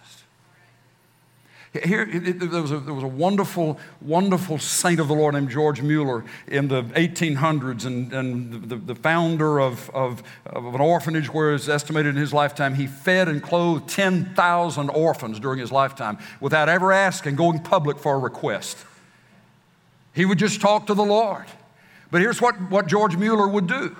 Here, 1.85 2.05
there, 2.05 2.63
was 2.63 2.73
a, 2.73 2.81
there 2.81 2.95
was 2.95 3.05
a 3.05 3.09
wonderful, 3.09 3.79
wonderful 4.01 4.59
saint 4.59 4.99
of 4.99 5.07
the 5.07 5.15
Lord 5.15 5.35
named 5.35 5.51
George 5.51 5.81
Mueller 5.81 6.25
in 6.49 6.67
the 6.67 6.83
1800s, 6.83 7.87
and, 7.87 8.13
and 8.13 8.69
the, 8.69 8.75
the 8.75 8.95
founder 8.97 9.61
of, 9.61 9.89
of, 9.91 10.21
of 10.47 10.75
an 10.75 10.81
orphanage 10.81 11.33
where 11.33 11.55
it's 11.55 11.69
estimated 11.69 12.17
in 12.17 12.21
his 12.21 12.33
lifetime 12.33 12.75
he 12.75 12.89
fed 12.89 13.29
and 13.29 13.41
clothed 13.41 13.89
10,000 13.89 14.91
orphans 14.91 15.39
during 15.39 15.61
his 15.61 15.71
lifetime 15.71 16.19
without 16.41 16.69
ever 16.69 16.93
asking, 16.93 17.37
going 17.37 17.61
public 17.61 17.99
for 17.99 18.17
a 18.17 18.19
request. 18.19 18.77
He 20.13 20.25
would 20.25 20.39
just 20.39 20.61
talk 20.61 20.87
to 20.87 20.95
the 20.95 21.05
Lord. 21.05 21.47
But 22.11 22.21
here's 22.21 22.41
what, 22.41 22.71
what 22.71 22.87
George 22.87 23.17
Mueller 23.17 23.49
would 23.49 23.67
do 23.67 23.97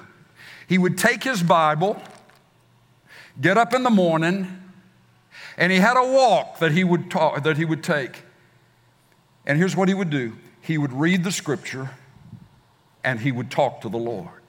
he 0.67 0.79
would 0.79 0.97
take 0.97 1.25
his 1.25 1.43
Bible, 1.43 2.01
get 3.41 3.59
up 3.59 3.75
in 3.75 3.83
the 3.83 3.91
morning, 3.91 4.63
and 5.57 5.73
he 5.73 5.79
had 5.79 5.97
a 5.97 6.13
walk 6.13 6.61
that 6.61 6.71
he 6.71 6.85
would 6.85 7.11
talk, 7.11 7.43
that 7.43 7.57
he 7.57 7.65
would 7.65 7.83
take. 7.83 8.23
And 9.47 9.59
here's 9.59 9.75
what 9.75 9.89
he 9.89 9.95
would 9.95 10.11
do. 10.11 10.37
He 10.61 10.79
would 10.79 10.93
read 10.93 11.25
the 11.25 11.33
scripture 11.33 11.91
and 13.03 13.19
he 13.19 13.33
would 13.33 13.51
talk 13.51 13.81
to 13.81 13.89
the 13.89 13.99
Lord. 13.99 14.43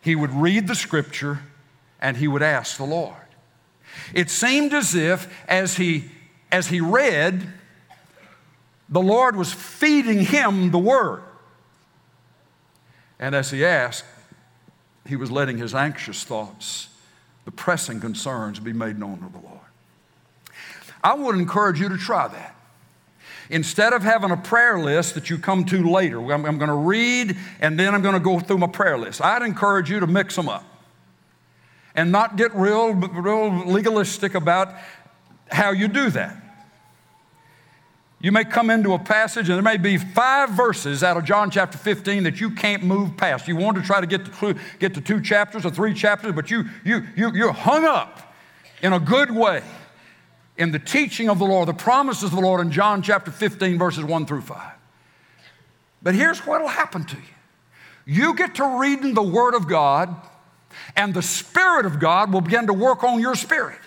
He 0.00 0.16
would 0.16 0.32
read 0.32 0.66
the 0.66 0.74
scripture 0.74 1.40
and 2.00 2.16
he 2.16 2.26
would 2.26 2.42
ask 2.42 2.76
the 2.76 2.84
Lord. 2.84 3.14
It 4.14 4.30
seemed 4.30 4.72
as 4.72 4.94
if 4.94 5.32
as 5.48 5.76
he 5.76 6.10
as 6.50 6.68
he 6.68 6.80
read 6.80 7.52
the 8.88 9.00
Lord 9.00 9.36
was 9.36 9.52
feeding 9.52 10.20
him 10.20 10.70
the 10.70 10.78
word. 10.78 11.22
And 13.18 13.34
as 13.34 13.50
he 13.50 13.64
asked, 13.64 14.04
he 15.06 15.16
was 15.16 15.30
letting 15.30 15.58
his 15.58 15.74
anxious 15.74 16.24
thoughts, 16.24 16.88
the 17.44 17.50
pressing 17.50 18.00
concerns 18.00 18.60
be 18.60 18.72
made 18.72 18.98
known 18.98 19.18
to 19.18 19.28
the 19.32 19.44
Lord. 19.44 19.58
I 21.02 21.14
would 21.14 21.36
encourage 21.36 21.80
you 21.80 21.88
to 21.88 21.96
try 21.96 22.28
that. 22.28 22.54
Instead 23.50 23.94
of 23.94 24.02
having 24.02 24.30
a 24.30 24.36
prayer 24.36 24.78
list 24.78 25.14
that 25.14 25.30
you 25.30 25.38
come 25.38 25.64
to 25.64 25.90
later, 25.90 26.20
I'm, 26.32 26.44
I'm 26.44 26.58
going 26.58 26.68
to 26.68 26.74
read 26.74 27.36
and 27.60 27.78
then 27.78 27.94
I'm 27.94 28.02
going 28.02 28.14
to 28.14 28.20
go 28.20 28.38
through 28.38 28.58
my 28.58 28.66
prayer 28.66 28.98
list. 28.98 29.22
I'd 29.22 29.42
encourage 29.42 29.90
you 29.90 30.00
to 30.00 30.06
mix 30.06 30.36
them 30.36 30.48
up 30.48 30.64
and 31.94 32.12
not 32.12 32.36
get 32.36 32.54
real, 32.54 32.92
real 32.92 33.64
legalistic 33.64 34.34
about 34.34 34.74
how 35.50 35.70
you 35.70 35.88
do 35.88 36.10
that. 36.10 36.36
You 38.20 38.32
may 38.32 38.44
come 38.44 38.68
into 38.68 38.94
a 38.94 38.98
passage 38.98 39.48
and 39.48 39.56
there 39.56 39.62
may 39.62 39.76
be 39.76 39.96
five 39.96 40.50
verses 40.50 41.04
out 41.04 41.16
of 41.16 41.24
John 41.24 41.50
chapter 41.50 41.78
15 41.78 42.24
that 42.24 42.40
you 42.40 42.50
can't 42.50 42.82
move 42.82 43.16
past. 43.16 43.46
You 43.46 43.54
want 43.54 43.76
to 43.76 43.82
try 43.82 44.00
to 44.00 44.06
get 44.06 44.24
to, 44.24 44.56
get 44.80 44.94
to 44.94 45.00
two 45.00 45.20
chapters 45.20 45.64
or 45.64 45.70
three 45.70 45.94
chapters, 45.94 46.32
but 46.32 46.50
you, 46.50 46.64
you, 46.84 47.04
you, 47.16 47.32
you're 47.32 47.52
hung 47.52 47.84
up 47.84 48.34
in 48.82 48.92
a 48.92 48.98
good 48.98 49.30
way 49.30 49.62
in 50.56 50.72
the 50.72 50.80
teaching 50.80 51.30
of 51.30 51.38
the 51.38 51.44
Lord, 51.44 51.68
the 51.68 51.74
promises 51.74 52.24
of 52.24 52.32
the 52.32 52.40
Lord 52.40 52.60
in 52.60 52.72
John 52.72 53.02
chapter 53.02 53.30
15, 53.30 53.78
verses 53.78 54.04
1 54.04 54.26
through 54.26 54.40
5. 54.40 54.72
But 56.02 56.16
here's 56.16 56.40
what 56.40 56.60
will 56.60 56.68
happen 56.68 57.04
to 57.04 57.16
you 57.16 57.22
you 58.04 58.34
get 58.34 58.56
to 58.56 58.78
reading 58.80 59.14
the 59.14 59.22
Word 59.22 59.54
of 59.54 59.68
God, 59.68 60.16
and 60.96 61.14
the 61.14 61.22
Spirit 61.22 61.86
of 61.86 62.00
God 62.00 62.32
will 62.32 62.40
begin 62.40 62.66
to 62.66 62.72
work 62.72 63.04
on 63.04 63.20
your 63.20 63.36
spirit. 63.36 63.78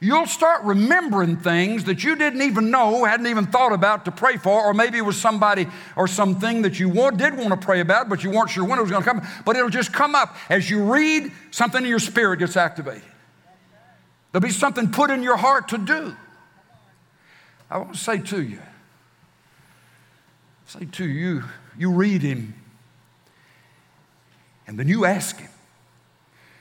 You'll 0.00 0.26
start 0.26 0.62
remembering 0.62 1.38
things 1.38 1.84
that 1.84 2.04
you 2.04 2.14
didn't 2.14 2.42
even 2.42 2.70
know, 2.70 3.04
hadn't 3.04 3.26
even 3.26 3.46
thought 3.46 3.72
about 3.72 4.04
to 4.04 4.12
pray 4.12 4.36
for, 4.36 4.64
or 4.64 4.72
maybe 4.72 4.96
it 4.96 5.04
was 5.04 5.20
somebody 5.20 5.66
or 5.96 6.06
something 6.06 6.62
that 6.62 6.78
you 6.78 6.88
want, 6.88 7.16
did 7.16 7.36
want 7.36 7.50
to 7.50 7.56
pray 7.56 7.80
about, 7.80 8.08
but 8.08 8.22
you 8.22 8.30
weren't 8.30 8.50
sure 8.50 8.64
when 8.64 8.78
it 8.78 8.82
was 8.82 8.92
going 8.92 9.02
to 9.02 9.08
come. 9.08 9.26
But 9.44 9.56
it'll 9.56 9.70
just 9.70 9.92
come 9.92 10.14
up 10.14 10.36
as 10.48 10.70
you 10.70 10.92
read, 10.92 11.32
something 11.50 11.82
in 11.82 11.88
your 11.88 11.98
spirit 11.98 12.38
gets 12.38 12.56
activated. 12.56 13.02
There'll 14.30 14.46
be 14.46 14.52
something 14.52 14.90
put 14.90 15.10
in 15.10 15.22
your 15.22 15.36
heart 15.36 15.68
to 15.68 15.78
do. 15.78 16.16
I 17.70 17.78
want 17.78 17.94
to 17.94 17.98
say 17.98 18.18
to 18.18 18.42
you, 18.42 18.60
say 20.66 20.86
to 20.92 21.04
you, 21.04 21.42
you 21.76 21.90
read 21.90 22.22
him 22.22 22.54
and 24.66 24.78
then 24.78 24.86
you 24.86 25.04
ask 25.04 25.38
him. 25.38 25.47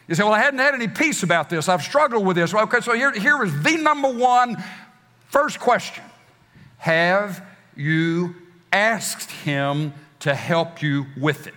You 0.07 0.15
say, 0.15 0.23
Well, 0.23 0.33
I 0.33 0.39
hadn't 0.39 0.59
had 0.59 0.73
any 0.73 0.87
peace 0.87 1.23
about 1.23 1.49
this. 1.49 1.67
I've 1.67 1.83
struggled 1.83 2.25
with 2.25 2.37
this. 2.37 2.53
Well, 2.53 2.63
okay, 2.63 2.79
so 2.79 2.93
here, 2.93 3.11
here 3.11 3.43
is 3.43 3.61
the 3.61 3.77
number 3.77 4.09
one 4.09 4.61
first 5.27 5.59
question 5.59 6.03
Have 6.77 7.45
you 7.75 8.35
asked 8.71 9.31
him 9.31 9.93
to 10.19 10.33
help 10.33 10.81
you 10.81 11.05
with 11.17 11.47
it? 11.47 11.53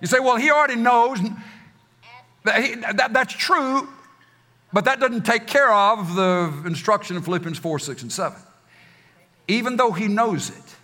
You 0.00 0.06
say, 0.06 0.20
Well, 0.20 0.36
he 0.36 0.50
already 0.50 0.76
knows. 0.76 1.18
That, 2.44 2.96
that, 2.96 3.12
that's 3.12 3.32
true, 3.32 3.88
but 4.72 4.84
that 4.86 4.98
doesn't 4.98 5.24
take 5.24 5.46
care 5.46 5.72
of 5.72 6.16
the 6.16 6.52
instruction 6.66 7.16
in 7.16 7.22
Philippians 7.22 7.58
4, 7.58 7.78
6, 7.78 8.02
and 8.02 8.12
7. 8.12 8.36
Even 9.46 9.76
though 9.76 9.92
he 9.92 10.08
knows 10.08 10.50
it, 10.50 10.76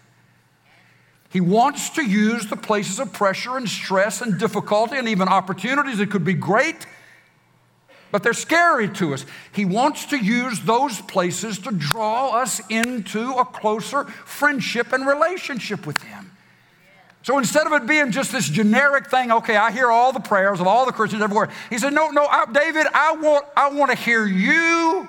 he 1.30 1.40
wants 1.40 1.90
to 1.90 2.02
use 2.02 2.46
the 2.46 2.56
places 2.56 2.98
of 2.98 3.12
pressure 3.12 3.56
and 3.56 3.68
stress 3.68 4.22
and 4.22 4.38
difficulty 4.38 4.96
and 4.96 5.08
even 5.08 5.28
opportunities 5.28 5.98
that 5.98 6.10
could 6.10 6.24
be 6.24 6.34
great, 6.34 6.86
but 8.10 8.22
they're 8.22 8.32
scary 8.32 8.88
to 8.88 9.12
us. 9.12 9.26
He 9.52 9.66
wants 9.66 10.06
to 10.06 10.16
use 10.16 10.60
those 10.60 11.02
places 11.02 11.58
to 11.60 11.72
draw 11.72 12.30
us 12.30 12.62
into 12.70 13.32
a 13.32 13.44
closer 13.44 14.04
friendship 14.04 14.94
and 14.94 15.06
relationship 15.06 15.86
with 15.86 16.02
Him. 16.02 16.32
So 17.22 17.36
instead 17.36 17.66
of 17.66 17.74
it 17.74 17.86
being 17.86 18.10
just 18.10 18.32
this 18.32 18.48
generic 18.48 19.10
thing, 19.10 19.30
okay, 19.30 19.56
I 19.56 19.70
hear 19.70 19.90
all 19.90 20.12
the 20.12 20.20
prayers 20.20 20.60
of 20.60 20.66
all 20.66 20.86
the 20.86 20.92
Christians 20.92 21.22
everywhere, 21.22 21.50
he 21.68 21.76
said, 21.76 21.92
no, 21.92 22.08
no, 22.08 22.24
I, 22.24 22.46
David, 22.50 22.86
I 22.94 23.12
want, 23.12 23.44
I 23.54 23.68
want 23.68 23.90
to 23.90 23.98
hear 23.98 24.24
you 24.24 25.06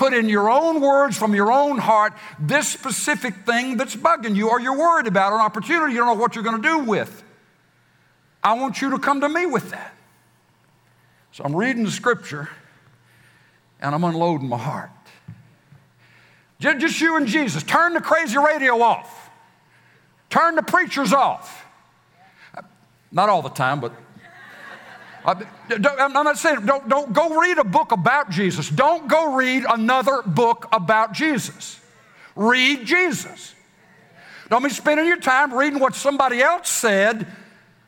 put 0.00 0.14
in 0.14 0.30
your 0.30 0.50
own 0.50 0.80
words 0.80 1.14
from 1.14 1.34
your 1.34 1.52
own 1.52 1.76
heart 1.76 2.14
this 2.38 2.66
specific 2.66 3.34
thing 3.44 3.76
that's 3.76 3.94
bugging 3.94 4.34
you 4.34 4.48
or 4.48 4.58
you're 4.58 4.78
worried 4.78 5.06
about, 5.06 5.30
or 5.30 5.34
an 5.34 5.42
opportunity 5.42 5.92
you 5.92 5.98
don't 5.98 6.06
know 6.06 6.14
what 6.14 6.34
you're 6.34 6.42
going 6.42 6.56
to 6.56 6.66
do 6.66 6.78
with. 6.78 7.22
I 8.42 8.54
want 8.54 8.80
you 8.80 8.88
to 8.92 8.98
come 8.98 9.20
to 9.20 9.28
me 9.28 9.44
with 9.44 9.72
that. 9.72 9.94
So 11.32 11.44
I'm 11.44 11.54
reading 11.54 11.84
the 11.84 11.90
scripture 11.90 12.48
and 13.78 13.94
I'm 13.94 14.02
unloading 14.02 14.48
my 14.48 14.56
heart. 14.56 14.88
Just 16.60 16.98
you 17.02 17.18
and 17.18 17.26
Jesus. 17.26 17.62
Turn 17.62 17.92
the 17.92 18.00
crazy 18.00 18.38
radio 18.38 18.80
off. 18.80 19.28
Turn 20.30 20.54
the 20.54 20.62
preachers 20.62 21.12
off. 21.12 21.66
Not 23.12 23.28
all 23.28 23.42
the 23.42 23.50
time, 23.50 23.80
but 23.80 23.92
I'm 25.24 26.12
not 26.12 26.38
saying 26.38 26.66
don't, 26.66 26.88
don't 26.88 27.12
go 27.12 27.38
read 27.38 27.58
a 27.58 27.64
book 27.64 27.92
about 27.92 28.30
Jesus. 28.30 28.68
Don't 28.68 29.08
go 29.08 29.34
read 29.34 29.64
another 29.68 30.22
book 30.22 30.68
about 30.72 31.12
Jesus. 31.12 31.80
Read 32.36 32.86
Jesus. 32.86 33.54
Don't 34.48 34.64
be 34.64 34.70
spending 34.70 35.06
your 35.06 35.20
time 35.20 35.54
reading 35.54 35.78
what 35.78 35.94
somebody 35.94 36.42
else 36.42 36.68
said 36.68 37.26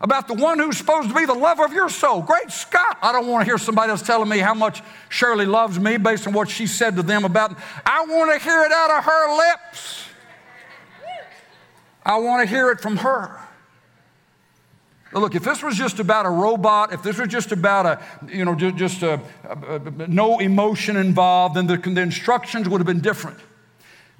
about 0.00 0.26
the 0.28 0.34
one 0.34 0.58
who's 0.58 0.76
supposed 0.76 1.08
to 1.08 1.14
be 1.14 1.24
the 1.24 1.34
lover 1.34 1.64
of 1.64 1.72
your 1.72 1.88
soul. 1.88 2.22
Great 2.22 2.50
Scott. 2.50 2.98
I 3.00 3.12
don't 3.12 3.26
want 3.28 3.42
to 3.42 3.44
hear 3.44 3.58
somebody 3.58 3.90
else 3.90 4.02
telling 4.02 4.28
me 4.28 4.38
how 4.38 4.52
much 4.52 4.82
Shirley 5.08 5.46
loves 5.46 5.78
me 5.78 5.96
based 5.96 6.26
on 6.26 6.32
what 6.32 6.48
she 6.48 6.66
said 6.66 6.96
to 6.96 7.02
them 7.02 7.24
about. 7.24 7.56
I 7.86 8.04
want 8.04 8.32
to 8.32 8.38
hear 8.44 8.62
it 8.62 8.72
out 8.72 8.90
of 8.90 9.04
her 9.04 9.36
lips. 9.36 10.04
I 12.04 12.18
want 12.18 12.42
to 12.42 12.52
hear 12.52 12.70
it 12.72 12.80
from 12.80 12.96
her. 12.98 13.38
Look, 15.12 15.34
if 15.34 15.44
this 15.44 15.62
was 15.62 15.76
just 15.76 15.98
about 15.98 16.24
a 16.24 16.30
robot, 16.30 16.92
if 16.92 17.02
this 17.02 17.18
was 17.18 17.28
just 17.28 17.52
about 17.52 17.84
a, 17.84 18.02
you 18.26 18.44
know, 18.44 18.54
just 18.54 19.02
a, 19.02 19.20
a, 19.44 19.76
a 19.76 20.08
no 20.08 20.38
emotion 20.38 20.96
involved, 20.96 21.56
then 21.56 21.66
the, 21.66 21.76
the 21.76 22.00
instructions 22.00 22.68
would 22.68 22.78
have 22.78 22.86
been 22.86 23.00
different. 23.00 23.38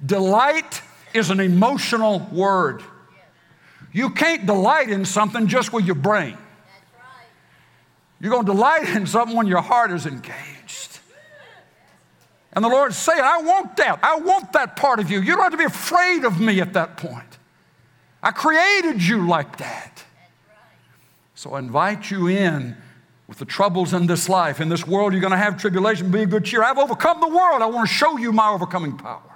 Delight 0.05 0.81
is 1.13 1.31
an 1.31 1.39
emotional 1.39 2.19
word. 2.31 2.83
You 3.91 4.11
can't 4.11 4.45
delight 4.45 4.89
in 4.89 5.05
something 5.05 5.47
just 5.47 5.73
with 5.73 5.85
your 5.85 5.95
brain. 5.95 6.37
You're 8.19 8.31
going 8.31 8.45
to 8.45 8.51
delight 8.51 8.89
in 8.89 9.07
something 9.07 9.35
when 9.35 9.47
your 9.47 9.61
heart 9.61 9.91
is 9.91 10.05
engaged. 10.05 10.99
And 12.53 12.63
the 12.63 12.69
Lord's 12.69 12.97
saying, 12.97 13.19
I 13.21 13.41
want 13.41 13.77
that. 13.77 13.99
I 14.03 14.17
want 14.17 14.53
that 14.53 14.75
part 14.75 14.99
of 14.99 15.09
you. 15.09 15.21
You 15.21 15.35
don't 15.35 15.41
have 15.41 15.51
to 15.51 15.57
be 15.57 15.63
afraid 15.63 16.23
of 16.23 16.39
me 16.39 16.61
at 16.61 16.73
that 16.73 16.97
point. 16.97 17.37
I 18.21 18.31
created 18.31 19.03
you 19.03 19.27
like 19.27 19.57
that. 19.57 20.02
So 21.43 21.55
I 21.55 21.59
invite 21.59 22.09
you 22.09 22.27
in 22.27 22.77
with 23.27 23.37
the 23.37 23.43
troubles 23.43 23.93
in 23.93 24.07
this 24.07 24.29
life. 24.29 24.61
In 24.61 24.69
this 24.69 24.87
world, 24.87 25.11
you're 25.11 25.19
going 25.19 25.31
to 25.31 25.37
have 25.37 25.59
tribulation. 25.59 26.09
Be 26.09 26.25
good 26.25 26.45
cheer. 26.45 26.63
I've 26.63 26.77
overcome 26.77 27.19
the 27.19 27.27
world. 27.27 27.61
I 27.61 27.65
want 27.65 27.89
to 27.89 27.93
show 27.93 28.17
you 28.17 28.31
my 28.31 28.47
overcoming 28.47 28.97
power 28.97 29.35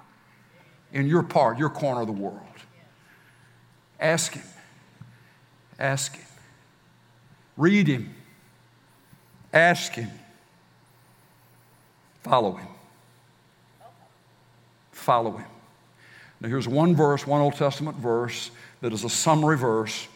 in 0.94 1.06
your 1.08 1.22
part, 1.22 1.58
your 1.58 1.70
corner 1.70 2.00
of 2.00 2.08
the 2.08 2.14
world. 2.14 2.40
Ask 4.00 4.36
Him. 4.36 4.44
Ask 5.78 6.16
Him. 6.16 6.26
Read 7.58 7.88
Him. 7.88 8.16
Ask 9.52 9.92
Him. 9.92 10.10
Follow 12.24 12.54
Him. 12.54 12.70
Follow 14.94 15.32
Him. 15.32 15.48
Now, 16.40 16.48
here's 16.48 16.70
one 16.70 16.96
verse, 16.96 17.28
one 17.28 17.42
Old 17.42 17.56
Testament 17.56 17.98
verse 17.98 18.50
that 18.80 18.94
is 18.94 19.04
a 19.04 19.10
summary 19.10 19.58
verse. 19.58 20.08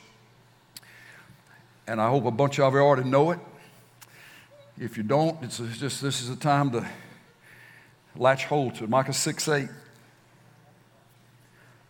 And 1.92 2.00
I 2.00 2.08
hope 2.08 2.24
a 2.24 2.32
bunch 2.32 2.58
of 2.58 2.74
you 2.74 2.80
already 2.80 3.10
know 3.10 3.32
it. 3.32 3.40
If 4.80 4.96
you 4.96 5.04
don't, 5.04 5.44
it's 5.44 5.58
just 5.58 6.02
this 6.02 6.22
is 6.22 6.30
a 6.30 6.38
time 6.38 6.72
to 6.72 6.88
latch 8.16 8.46
hold 8.46 8.76
to 8.76 8.86
it. 8.86 8.90
Micah 8.90 9.12
6 9.12 9.50
8. 9.50 9.68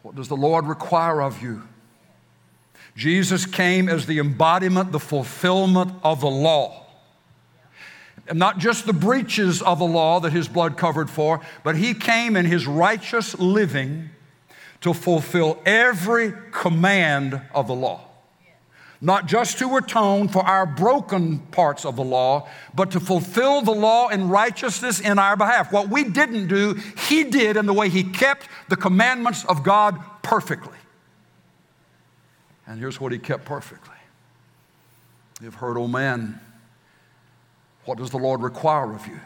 What 0.01 0.15
does 0.15 0.27
the 0.27 0.35
Lord 0.35 0.65
require 0.65 1.21
of 1.21 1.43
you? 1.43 1.61
Jesus 2.95 3.45
came 3.45 3.87
as 3.87 4.07
the 4.07 4.17
embodiment, 4.17 4.91
the 4.91 4.99
fulfillment 4.99 5.93
of 6.03 6.21
the 6.21 6.31
law. 6.31 6.83
And 8.27 8.39
not 8.39 8.57
just 8.57 8.87
the 8.87 8.93
breaches 8.93 9.61
of 9.61 9.77
the 9.77 9.85
law 9.85 10.19
that 10.21 10.33
his 10.33 10.47
blood 10.47 10.77
covered 10.77 11.11
for, 11.11 11.41
but 11.63 11.75
he 11.75 11.93
came 11.93 12.35
in 12.35 12.47
his 12.47 12.65
righteous 12.65 13.37
living 13.37 14.09
to 14.81 14.95
fulfill 14.95 15.61
every 15.63 16.33
command 16.49 17.39
of 17.53 17.67
the 17.67 17.75
law 17.75 18.07
not 19.01 19.25
just 19.25 19.57
to 19.57 19.75
atone 19.77 20.27
for 20.27 20.43
our 20.43 20.67
broken 20.67 21.39
parts 21.39 21.85
of 21.85 21.95
the 21.95 22.03
law, 22.03 22.47
but 22.75 22.91
to 22.91 22.99
fulfill 22.99 23.63
the 23.63 23.71
law 23.71 24.09
in 24.09 24.29
righteousness 24.29 24.99
in 24.99 25.17
our 25.17 25.35
behalf. 25.35 25.71
What 25.71 25.89
we 25.89 26.03
didn't 26.03 26.47
do, 26.47 26.75
He 27.09 27.23
did 27.23 27.57
in 27.57 27.65
the 27.65 27.73
way 27.73 27.89
He 27.89 28.03
kept 28.03 28.47
the 28.69 28.75
commandments 28.75 29.43
of 29.45 29.63
God 29.63 29.99
perfectly. 30.21 30.77
And 32.67 32.79
here's 32.79 33.01
what 33.01 33.11
He 33.11 33.17
kept 33.17 33.43
perfectly. 33.43 33.95
You've 35.41 35.55
heard, 35.55 35.77
oh 35.77 35.87
man, 35.87 36.39
what 37.85 37.97
does 37.97 38.11
the 38.11 38.17
Lord 38.17 38.43
require 38.43 38.93
of 38.93 39.07
you? 39.07 39.19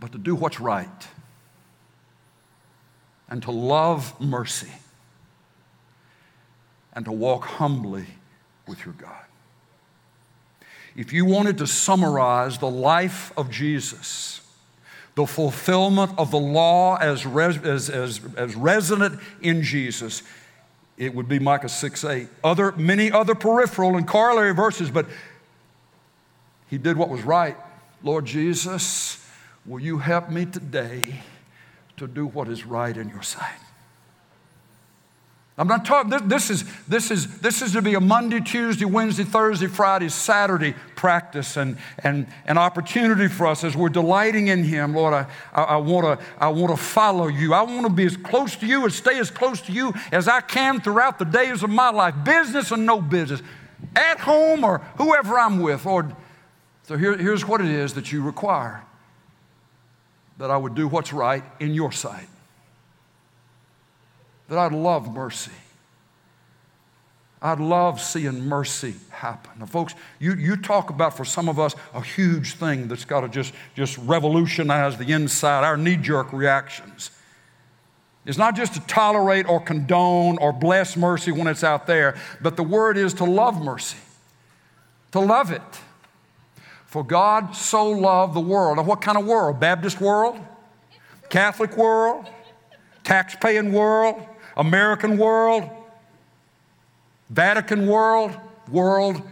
But 0.00 0.10
to 0.12 0.18
do 0.18 0.34
what's 0.34 0.58
right 0.58 1.08
and 3.30 3.40
to 3.44 3.52
love 3.52 4.20
mercy 4.20 4.72
and 6.94 7.04
to 7.04 7.12
walk 7.12 7.44
humbly 7.44 8.06
with 8.66 8.84
your 8.84 8.94
God. 8.94 9.24
If 10.96 11.12
you 11.12 11.24
wanted 11.24 11.58
to 11.58 11.66
summarize 11.66 12.58
the 12.58 12.70
life 12.70 13.32
of 13.36 13.50
Jesus, 13.50 14.40
the 15.16 15.26
fulfillment 15.26 16.12
of 16.18 16.30
the 16.30 16.38
law 16.38 16.96
as, 16.96 17.26
res, 17.26 17.58
as, 17.58 17.90
as, 17.90 18.20
as 18.36 18.54
resident 18.54 19.20
in 19.42 19.62
Jesus, 19.62 20.22
it 20.96 21.14
would 21.14 21.28
be 21.28 21.38
Micah 21.38 21.68
6 21.68 22.04
8. 22.04 22.28
Other, 22.42 22.72
many 22.72 23.10
other 23.10 23.34
peripheral 23.34 23.96
and 23.96 24.06
corollary 24.06 24.54
verses, 24.54 24.90
but 24.90 25.06
he 26.68 26.78
did 26.78 26.96
what 26.96 27.08
was 27.08 27.22
right. 27.22 27.56
Lord 28.02 28.24
Jesus, 28.24 29.24
will 29.66 29.80
you 29.80 29.98
help 29.98 30.30
me 30.30 30.46
today 30.46 31.20
to 31.96 32.06
do 32.06 32.26
what 32.26 32.48
is 32.48 32.64
right 32.64 32.96
in 32.96 33.08
your 33.08 33.22
sight? 33.22 33.63
I'm 35.56 35.68
not 35.68 35.84
talking, 35.84 36.28
this, 36.28 36.50
is, 36.50 36.64
this, 36.88 37.12
is, 37.12 37.38
this 37.38 37.62
is 37.62 37.72
to 37.72 37.82
be 37.82 37.94
a 37.94 38.00
Monday, 38.00 38.40
Tuesday, 38.40 38.86
Wednesday, 38.86 39.22
Thursday, 39.22 39.68
Friday, 39.68 40.08
Saturday 40.08 40.74
practice 40.96 41.56
and, 41.56 41.76
and 41.98 42.26
an 42.46 42.58
opportunity 42.58 43.28
for 43.28 43.46
us 43.46 43.62
as 43.62 43.76
we're 43.76 43.88
delighting 43.88 44.48
in 44.48 44.64
Him. 44.64 44.94
Lord, 44.94 45.14
I, 45.14 45.26
I, 45.52 45.62
I 45.62 45.76
want 45.76 46.18
to 46.18 46.26
I 46.38 46.48
wanna 46.48 46.76
follow 46.76 47.28
you. 47.28 47.54
I 47.54 47.62
want 47.62 47.86
to 47.86 47.92
be 47.92 48.04
as 48.04 48.16
close 48.16 48.56
to 48.56 48.66
you 48.66 48.82
and 48.82 48.92
stay 48.92 49.20
as 49.20 49.30
close 49.30 49.60
to 49.62 49.72
you 49.72 49.94
as 50.10 50.26
I 50.26 50.40
can 50.40 50.80
throughout 50.80 51.20
the 51.20 51.24
days 51.24 51.62
of 51.62 51.70
my 51.70 51.90
life, 51.90 52.16
business 52.24 52.72
and 52.72 52.84
no 52.84 53.00
business, 53.00 53.40
at 53.94 54.18
home 54.18 54.64
or 54.64 54.78
whoever 54.96 55.38
I'm 55.38 55.60
with. 55.60 55.86
Lord, 55.86 56.16
so 56.82 56.96
here, 56.96 57.16
here's 57.16 57.46
what 57.46 57.60
it 57.60 57.68
is 57.68 57.94
that 57.94 58.10
you 58.10 58.22
require 58.22 58.82
that 60.38 60.50
I 60.50 60.56
would 60.56 60.74
do 60.74 60.88
what's 60.88 61.12
right 61.12 61.44
in 61.60 61.74
your 61.74 61.92
sight 61.92 62.26
that 64.48 64.58
I'd 64.58 64.72
love 64.72 65.12
mercy. 65.12 65.52
I'd 67.40 67.60
love 67.60 68.00
seeing 68.00 68.40
mercy 68.40 68.94
happen. 69.10 69.52
Now, 69.58 69.66
folks, 69.66 69.94
you, 70.18 70.34
you 70.34 70.56
talk 70.56 70.88
about 70.88 71.14
for 71.14 71.26
some 71.26 71.48
of 71.48 71.60
us 71.60 71.74
a 71.92 72.00
huge 72.00 72.54
thing 72.54 72.88
that's 72.88 73.04
got 73.04 73.20
to 73.20 73.28
just, 73.28 73.52
just 73.74 73.98
revolutionize 73.98 74.96
the 74.96 75.12
inside, 75.12 75.62
our 75.62 75.76
knee 75.76 75.96
jerk 75.96 76.32
reactions. 76.32 77.10
It's 78.24 78.38
not 78.38 78.56
just 78.56 78.72
to 78.74 78.80
tolerate 78.80 79.46
or 79.46 79.60
condone 79.60 80.38
or 80.38 80.54
bless 80.54 80.96
mercy 80.96 81.32
when 81.32 81.46
it's 81.46 81.62
out 81.62 81.86
there, 81.86 82.16
but 82.40 82.56
the 82.56 82.62
word 82.62 82.96
is 82.96 83.12
to 83.14 83.24
love 83.24 83.62
mercy, 83.62 83.98
to 85.12 85.20
love 85.20 85.52
it. 85.52 85.60
For 86.86 87.04
God 87.04 87.54
so 87.54 87.90
loved 87.90 88.32
the 88.32 88.40
world. 88.40 88.78
Now, 88.78 88.84
what 88.84 89.02
kind 89.02 89.18
of 89.18 89.26
world? 89.26 89.60
Baptist 89.60 90.00
world? 90.00 90.38
Catholic 91.28 91.76
world? 91.76 92.26
Tax-paying 93.02 93.72
world? 93.72 94.26
American 94.56 95.18
world, 95.18 95.68
Vatican 97.30 97.86
world, 97.86 98.36
world, 98.70 99.22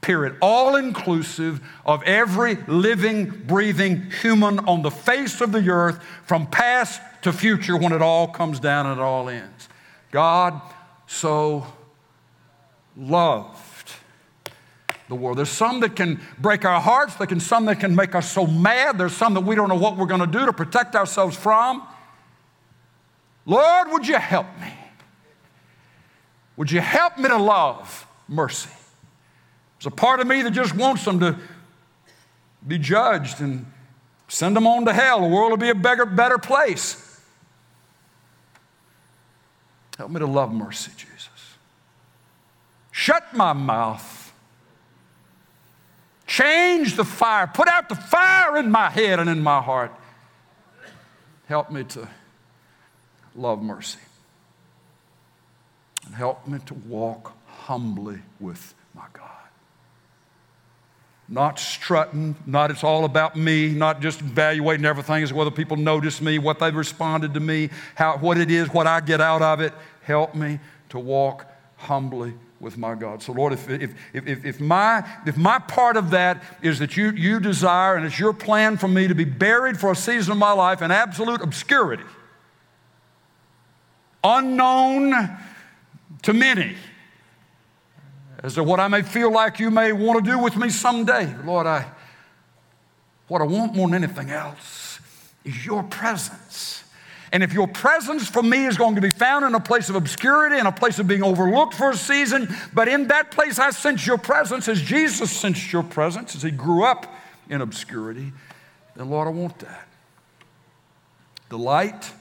period. 0.00 0.36
All 0.40 0.76
inclusive 0.76 1.60
of 1.84 2.02
every 2.04 2.56
living, 2.66 3.26
breathing 3.46 4.10
human 4.22 4.58
on 4.60 4.82
the 4.82 4.90
face 4.90 5.40
of 5.40 5.52
the 5.52 5.68
earth 5.68 6.02
from 6.24 6.46
past 6.46 7.00
to 7.22 7.32
future 7.32 7.76
when 7.76 7.92
it 7.92 8.02
all 8.02 8.26
comes 8.28 8.60
down 8.60 8.86
and 8.86 8.98
it 8.98 9.02
all 9.02 9.28
ends. 9.28 9.68
God 10.10 10.60
so 11.06 11.66
loved 12.96 13.92
the 15.08 15.14
world. 15.14 15.38
There's 15.38 15.50
some 15.50 15.80
that 15.80 15.96
can 15.96 16.20
break 16.38 16.64
our 16.64 16.80
hearts, 16.80 17.16
there 17.16 17.26
can 17.26 17.40
some 17.40 17.66
that 17.66 17.80
can 17.80 17.94
make 17.94 18.14
us 18.14 18.30
so 18.30 18.46
mad, 18.46 18.96
there's 18.96 19.16
some 19.16 19.34
that 19.34 19.42
we 19.42 19.54
don't 19.54 19.68
know 19.68 19.74
what 19.74 19.96
we're 19.96 20.06
going 20.06 20.20
to 20.20 20.26
do 20.26 20.46
to 20.46 20.52
protect 20.52 20.96
ourselves 20.96 21.36
from. 21.36 21.86
Lord, 23.46 23.88
would 23.90 24.06
you 24.06 24.16
help 24.16 24.46
me? 24.60 24.72
Would 26.56 26.70
you 26.70 26.80
help 26.80 27.16
me 27.16 27.28
to 27.28 27.38
love 27.38 28.06
mercy? 28.28 28.70
There's 29.78 29.86
a 29.86 29.96
part 29.96 30.20
of 30.20 30.26
me 30.26 30.42
that 30.42 30.50
just 30.50 30.74
wants 30.74 31.04
them 31.04 31.20
to 31.20 31.38
be 32.66 32.78
judged 32.78 33.40
and 33.40 33.64
send 34.28 34.54
them 34.54 34.66
on 34.66 34.84
to 34.84 34.92
hell. 34.92 35.22
The 35.22 35.28
world 35.28 35.50
will 35.50 35.56
be 35.56 35.70
a 35.70 35.74
better, 35.74 36.04
better 36.04 36.36
place. 36.36 37.06
Help 39.96 40.10
me 40.10 40.18
to 40.18 40.26
love 40.26 40.52
mercy, 40.52 40.92
Jesus. 40.96 41.28
Shut 42.90 43.34
my 43.34 43.52
mouth. 43.52 44.32
Change 46.26 46.96
the 46.96 47.04
fire. 47.04 47.46
Put 47.46 47.68
out 47.68 47.88
the 47.88 47.94
fire 47.94 48.56
in 48.56 48.70
my 48.70 48.90
head 48.90 49.18
and 49.18 49.28
in 49.28 49.42
my 49.42 49.60
heart. 49.60 49.92
Help 51.48 51.70
me 51.70 51.84
to 51.84 52.08
love 53.34 53.62
mercy. 53.62 53.98
And 56.06 56.14
help 56.14 56.46
me 56.46 56.58
to 56.66 56.74
walk 56.74 57.32
humbly 57.46 58.18
with 58.38 58.74
my 58.94 59.06
God. 59.12 59.26
Not 61.28 61.60
strutting, 61.60 62.34
not 62.44 62.72
it's 62.72 62.82
all 62.82 63.04
about 63.04 63.36
me, 63.36 63.68
not 63.68 64.00
just 64.00 64.20
evaluating 64.20 64.84
everything 64.84 65.22
as 65.22 65.32
whether 65.32 65.52
people 65.52 65.76
notice 65.76 66.20
me, 66.20 66.38
what 66.38 66.58
they've 66.58 66.74
responded 66.74 67.34
to 67.34 67.40
me, 67.40 67.70
how, 67.94 68.18
what 68.18 68.36
it 68.36 68.50
is, 68.50 68.68
what 68.72 68.88
I 68.88 69.00
get 69.00 69.20
out 69.20 69.40
of 69.40 69.60
it. 69.60 69.72
Help 70.02 70.34
me 70.34 70.58
to 70.88 70.98
walk 70.98 71.46
humbly 71.76 72.34
with 72.58 72.76
my 72.76 72.94
God. 72.94 73.22
So, 73.22 73.32
Lord, 73.32 73.52
if, 73.52 73.70
if, 73.70 73.94
if, 74.12 74.44
if, 74.44 74.60
my, 74.60 75.06
if 75.24 75.36
my 75.36 75.58
part 75.60 75.96
of 75.96 76.10
that 76.10 76.42
is 76.62 76.80
that 76.80 76.96
you, 76.96 77.10
you 77.12 77.38
desire 77.38 77.94
and 77.94 78.04
it's 78.04 78.18
your 78.18 78.32
plan 78.32 78.76
for 78.76 78.88
me 78.88 79.06
to 79.08 79.14
be 79.14 79.24
buried 79.24 79.78
for 79.78 79.92
a 79.92 79.96
season 79.96 80.32
of 80.32 80.38
my 80.38 80.52
life 80.52 80.82
in 80.82 80.90
absolute 80.90 81.40
obscurity, 81.42 82.04
unknown 84.22 85.38
to 86.22 86.32
many 86.32 86.76
as 88.42 88.54
to 88.54 88.64
what 88.64 88.80
I 88.80 88.88
may 88.88 89.02
feel 89.02 89.32
like 89.32 89.58
you 89.58 89.70
may 89.70 89.92
want 89.92 90.24
to 90.24 90.30
do 90.30 90.38
with 90.38 90.56
me 90.56 90.70
someday. 90.70 91.34
Lord, 91.44 91.66
I, 91.66 91.86
what 93.28 93.40
I 93.42 93.44
want 93.44 93.74
more 93.74 93.88
than 93.88 94.02
anything 94.02 94.30
else 94.30 95.00
is 95.44 95.64
your 95.64 95.82
presence. 95.82 96.84
And 97.32 97.42
if 97.42 97.52
your 97.52 97.68
presence 97.68 98.28
for 98.28 98.42
me 98.42 98.66
is 98.66 98.76
going 98.76 98.96
to 98.96 99.00
be 99.00 99.10
found 99.10 99.44
in 99.44 99.54
a 99.54 99.60
place 99.60 99.88
of 99.88 99.94
obscurity, 99.94 100.58
in 100.58 100.66
a 100.66 100.72
place 100.72 100.98
of 100.98 101.06
being 101.06 101.22
overlooked 101.22 101.74
for 101.74 101.90
a 101.90 101.96
season, 101.96 102.52
but 102.72 102.88
in 102.88 103.08
that 103.08 103.30
place 103.30 103.58
I 103.58 103.70
sense 103.70 104.06
your 104.06 104.18
presence 104.18 104.68
as 104.68 104.82
Jesus 104.82 105.30
sensed 105.30 105.72
your 105.72 105.84
presence 105.84 106.34
as 106.34 106.42
he 106.42 106.50
grew 106.50 106.82
up 106.82 107.14
in 107.48 107.60
obscurity, 107.60 108.32
then 108.96 109.10
Lord, 109.10 109.28
I 109.28 109.30
want 109.30 109.58
that. 109.60 109.86
Delight 111.50 112.12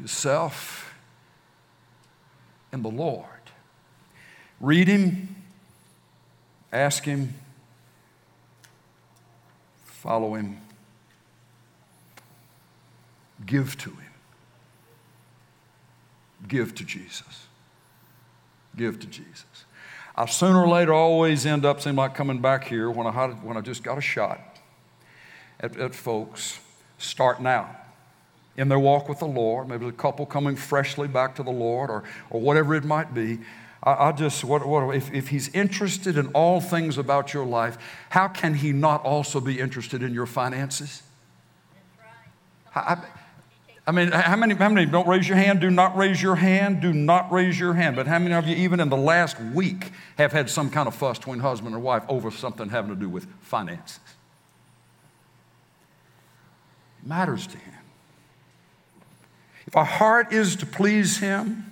yourself 0.00 0.85
in 2.76 2.82
the 2.82 2.90
Lord. 2.90 3.24
Read 4.60 4.86
Him, 4.86 5.34
Ask 6.72 7.04
Him, 7.04 7.34
follow 9.84 10.34
Him, 10.34 10.58
give 13.44 13.76
to 13.78 13.90
Him. 13.90 14.12
Give 16.46 16.74
to 16.74 16.84
Jesus. 16.84 17.46
Give 18.76 19.00
to 19.00 19.06
Jesus. 19.06 19.64
I 20.14 20.26
sooner 20.26 20.60
or 20.60 20.68
later 20.68 20.92
always 20.92 21.46
end 21.46 21.64
up 21.64 21.80
seem 21.80 21.96
like 21.96 22.14
coming 22.14 22.40
back 22.40 22.64
here 22.64 22.90
when 22.90 23.06
I, 23.06 23.10
had, 23.10 23.42
when 23.42 23.56
I 23.56 23.62
just 23.62 23.82
got 23.82 23.98
a 23.98 24.02
shot 24.02 24.40
at, 25.58 25.76
at 25.76 25.94
folks 25.94 26.60
starting 26.98 27.46
out 27.46 27.85
in 28.56 28.68
their 28.68 28.78
walk 28.78 29.08
with 29.08 29.18
the 29.18 29.26
Lord, 29.26 29.68
maybe 29.68 29.86
a 29.86 29.92
couple 29.92 30.26
coming 30.26 30.56
freshly 30.56 31.08
back 31.08 31.34
to 31.36 31.42
the 31.42 31.50
Lord 31.50 31.90
or, 31.90 32.04
or 32.30 32.40
whatever 32.40 32.74
it 32.74 32.84
might 32.84 33.12
be. 33.14 33.38
I, 33.82 34.08
I 34.08 34.12
just, 34.12 34.44
what, 34.44 34.66
what, 34.66 34.94
if, 34.94 35.12
if 35.12 35.28
He's 35.28 35.48
interested 35.48 36.16
in 36.16 36.28
all 36.28 36.60
things 36.60 36.98
about 36.98 37.34
your 37.34 37.44
life, 37.44 37.78
how 38.10 38.28
can 38.28 38.54
He 38.54 38.72
not 38.72 39.04
also 39.04 39.40
be 39.40 39.60
interested 39.60 40.02
in 40.02 40.14
your 40.14 40.26
finances? 40.26 41.02
I, 42.74 42.98
I 43.86 43.92
mean, 43.92 44.10
how 44.10 44.34
many, 44.34 44.54
how 44.54 44.68
many 44.68 44.90
don't 44.90 45.06
raise 45.06 45.28
your 45.28 45.36
hand? 45.36 45.60
Do 45.60 45.70
not 45.70 45.96
raise 45.96 46.20
your 46.20 46.34
hand. 46.34 46.80
Do 46.80 46.92
not 46.92 47.30
raise 47.30 47.58
your 47.58 47.72
hand. 47.72 47.94
But 47.94 48.08
how 48.08 48.18
many 48.18 48.34
of 48.34 48.46
you, 48.46 48.56
even 48.56 48.80
in 48.80 48.88
the 48.88 48.96
last 48.96 49.40
week, 49.40 49.92
have 50.18 50.32
had 50.32 50.50
some 50.50 50.70
kind 50.70 50.88
of 50.88 50.94
fuss 50.94 51.18
between 51.18 51.38
husband 51.38 51.74
and 51.74 51.84
wife 51.84 52.02
over 52.08 52.32
something 52.32 52.68
having 52.68 52.90
to 52.90 52.96
do 52.96 53.08
with 53.08 53.26
finances? 53.42 54.00
It 57.00 57.06
matters 57.06 57.46
to 57.46 57.56
Him. 57.56 57.74
If 59.66 59.76
our 59.76 59.84
heart 59.84 60.32
is 60.32 60.56
to 60.56 60.66
please 60.66 61.18
Him, 61.18 61.66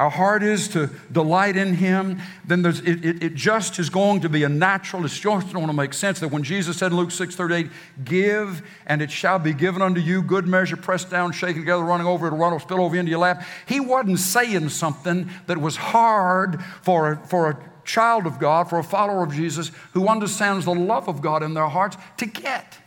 our 0.00 0.08
heart 0.08 0.42
is 0.42 0.68
to 0.68 0.88
delight 1.12 1.58
in 1.58 1.74
Him, 1.74 2.20
then 2.46 2.64
it, 2.64 2.86
it, 2.86 3.22
it, 3.22 3.34
just 3.34 3.78
is 3.78 3.90
going 3.90 4.22
to 4.22 4.30
be 4.30 4.44
a 4.44 4.48
natural, 4.48 5.04
it's 5.04 5.18
just 5.18 5.52
going 5.52 5.66
to 5.66 5.72
make 5.74 5.92
sense 5.92 6.20
that 6.20 6.28
when 6.28 6.42
Jesus 6.42 6.78
said 6.78 6.90
in 6.90 6.96
Luke 6.96 7.10
6 7.10 7.36
38, 7.36 7.70
give 8.02 8.62
and 8.86 9.02
it 9.02 9.10
shall 9.10 9.38
be 9.38 9.52
given 9.52 9.82
unto 9.82 10.00
you, 10.00 10.22
good 10.22 10.46
measure, 10.46 10.78
pressed 10.78 11.10
down, 11.10 11.32
shaken 11.32 11.60
together, 11.60 11.84
running 11.84 12.06
over, 12.06 12.26
it'll 12.26 12.38
run, 12.38 12.52
will 12.52 12.60
spill 12.60 12.80
over 12.80 12.96
into 12.96 13.10
your 13.10 13.18
lap. 13.18 13.44
He 13.66 13.78
wasn't 13.78 14.20
saying 14.20 14.70
something 14.70 15.28
that 15.46 15.58
was 15.58 15.76
hard 15.76 16.62
for 16.82 17.12
a, 17.12 17.26
for 17.26 17.50
a 17.50 17.70
child 17.84 18.26
of 18.26 18.38
God, 18.38 18.70
for 18.70 18.78
a 18.78 18.84
follower 18.84 19.22
of 19.22 19.34
Jesus 19.34 19.70
who 19.92 20.08
understands 20.08 20.64
the 20.64 20.74
love 20.74 21.08
of 21.08 21.20
God 21.20 21.42
in 21.42 21.52
their 21.52 21.68
hearts 21.68 21.98
to 22.16 22.24
get. 22.24 22.78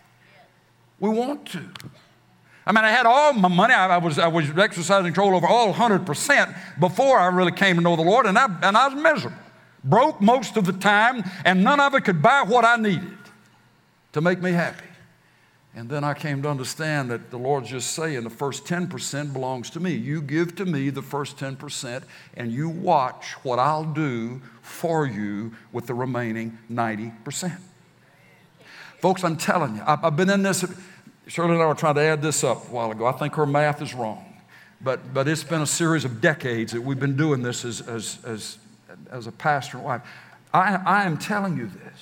We 0.99 1.09
want 1.09 1.45
to. 1.47 1.69
I 2.65 2.71
mean, 2.71 2.85
I 2.85 2.91
had 2.91 3.05
all 3.05 3.33
my 3.33 3.49
money. 3.49 3.73
I, 3.73 3.97
was, 3.97 4.17
I 4.17 4.27
was 4.27 4.49
exercising 4.57 5.05
control 5.05 5.35
over 5.35 5.47
all 5.47 5.73
100% 5.73 6.55
before 6.79 7.19
I 7.19 7.27
really 7.27 7.51
came 7.51 7.75
to 7.75 7.81
know 7.81 7.95
the 7.95 8.03
Lord, 8.03 8.25
and 8.25 8.37
I, 8.37 8.45
and 8.63 8.77
I 8.77 8.87
was 8.87 8.95
miserable. 8.95 9.37
Broke 9.83 10.21
most 10.21 10.55
of 10.55 10.65
the 10.65 10.73
time, 10.73 11.23
and 11.43 11.63
none 11.63 11.81
of 11.81 11.93
it 11.93 12.05
could 12.05 12.21
buy 12.21 12.43
what 12.43 12.63
I 12.63 12.77
needed 12.77 13.17
to 14.13 14.21
make 14.21 14.41
me 14.41 14.51
happy. 14.51 14.85
And 15.75 15.89
then 15.89 16.03
I 16.03 16.13
came 16.13 16.41
to 16.43 16.49
understand 16.49 17.09
that 17.09 17.31
the 17.31 17.37
Lord's 17.37 17.69
just 17.69 17.91
saying 17.93 18.23
the 18.23 18.29
first 18.29 18.63
10% 18.65 19.33
belongs 19.33 19.71
to 19.71 19.79
me. 19.79 19.93
You 19.93 20.21
give 20.21 20.55
to 20.57 20.65
me 20.65 20.89
the 20.91 21.01
first 21.01 21.37
10%, 21.37 22.03
and 22.35 22.51
you 22.51 22.69
watch 22.69 23.31
what 23.43 23.57
I'll 23.59 23.83
do 23.83 24.39
for 24.61 25.07
you 25.07 25.51
with 25.71 25.87
the 25.87 25.95
remaining 25.95 26.57
90%. 26.71 27.57
Folks, 28.99 29.23
I'm 29.23 29.35
telling 29.35 29.75
you, 29.75 29.83
I've 29.85 30.15
been 30.15 30.29
in 30.29 30.43
this. 30.43 30.63
Shirley 31.27 31.53
and 31.53 31.61
I 31.61 31.65
were 31.65 31.73
trying 31.73 31.95
to 31.95 32.01
add 32.01 32.21
this 32.21 32.43
up 32.43 32.67
a 32.67 32.71
while 32.71 32.91
ago. 32.91 33.05
I 33.05 33.13
think 33.13 33.35
her 33.35 33.45
math 33.45 33.81
is 33.81 33.93
wrong. 33.93 34.25
But, 34.81 35.13
but 35.13 35.27
it's 35.27 35.43
been 35.43 35.61
a 35.61 35.67
series 35.67 36.03
of 36.03 36.19
decades 36.19 36.73
that 36.73 36.81
we've 36.81 36.99
been 36.99 37.15
doing 37.15 37.41
this 37.41 37.63
as, 37.63 37.81
as, 37.81 38.17
as, 38.25 38.57
as 39.09 39.27
a 39.27 39.31
pastor 39.31 39.77
and 39.77 39.85
wife. 39.85 40.01
I, 40.53 40.75
I 40.75 41.03
am 41.03 41.17
telling 41.17 41.57
you 41.57 41.67
this. 41.67 41.99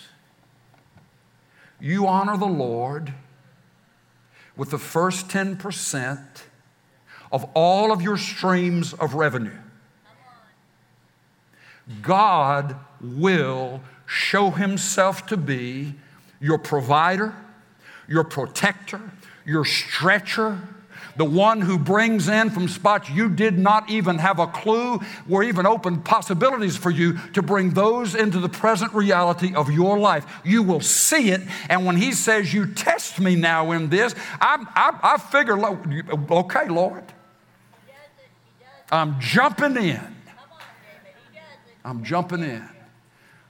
You 1.79 2.07
honor 2.07 2.37
the 2.37 2.47
Lord 2.47 3.13
with 4.55 4.71
the 4.71 4.79
first 4.79 5.27
10% 5.27 6.25
of 7.31 7.45
all 7.53 7.91
of 7.91 8.01
your 8.01 8.17
streams 8.17 8.93
of 8.93 9.13
revenue. 9.13 9.57
God 12.01 12.75
will 12.99 13.81
show 14.05 14.49
himself 14.49 15.25
to 15.27 15.37
be 15.37 15.95
your 16.39 16.57
provider 16.57 17.33
your 18.11 18.25
protector, 18.25 19.01
your 19.45 19.63
stretcher, 19.63 20.59
the 21.15 21.25
one 21.25 21.61
who 21.61 21.77
brings 21.77 22.27
in 22.27 22.49
from 22.49 22.67
spots 22.67 23.09
you 23.09 23.29
did 23.29 23.57
not 23.57 23.89
even 23.89 24.17
have 24.17 24.39
a 24.39 24.47
clue 24.47 24.99
were 25.27 25.43
even 25.43 25.65
open 25.65 26.01
possibilities 26.01 26.77
for 26.77 26.89
you 26.89 27.17
to 27.33 27.41
bring 27.41 27.71
those 27.71 28.15
into 28.15 28.39
the 28.39 28.49
present 28.49 28.93
reality 28.93 29.53
of 29.53 29.71
your 29.71 29.97
life. 29.97 30.25
You 30.45 30.63
will 30.63 30.79
see 30.79 31.31
it. 31.31 31.41
And 31.69 31.85
when 31.85 31.97
he 31.97 32.13
says, 32.13 32.53
You 32.53 32.65
test 32.65 33.19
me 33.19 33.35
now 33.35 33.71
in 33.71 33.89
this, 33.89 34.15
I, 34.39 34.65
I, 34.75 35.13
I 35.15 35.17
figure, 35.17 35.57
okay, 36.31 36.69
Lord, 36.69 37.03
I'm 38.91 39.19
jumping 39.19 39.75
in. 39.77 40.15
I'm 41.83 42.03
jumping 42.03 42.43
in. 42.43 42.67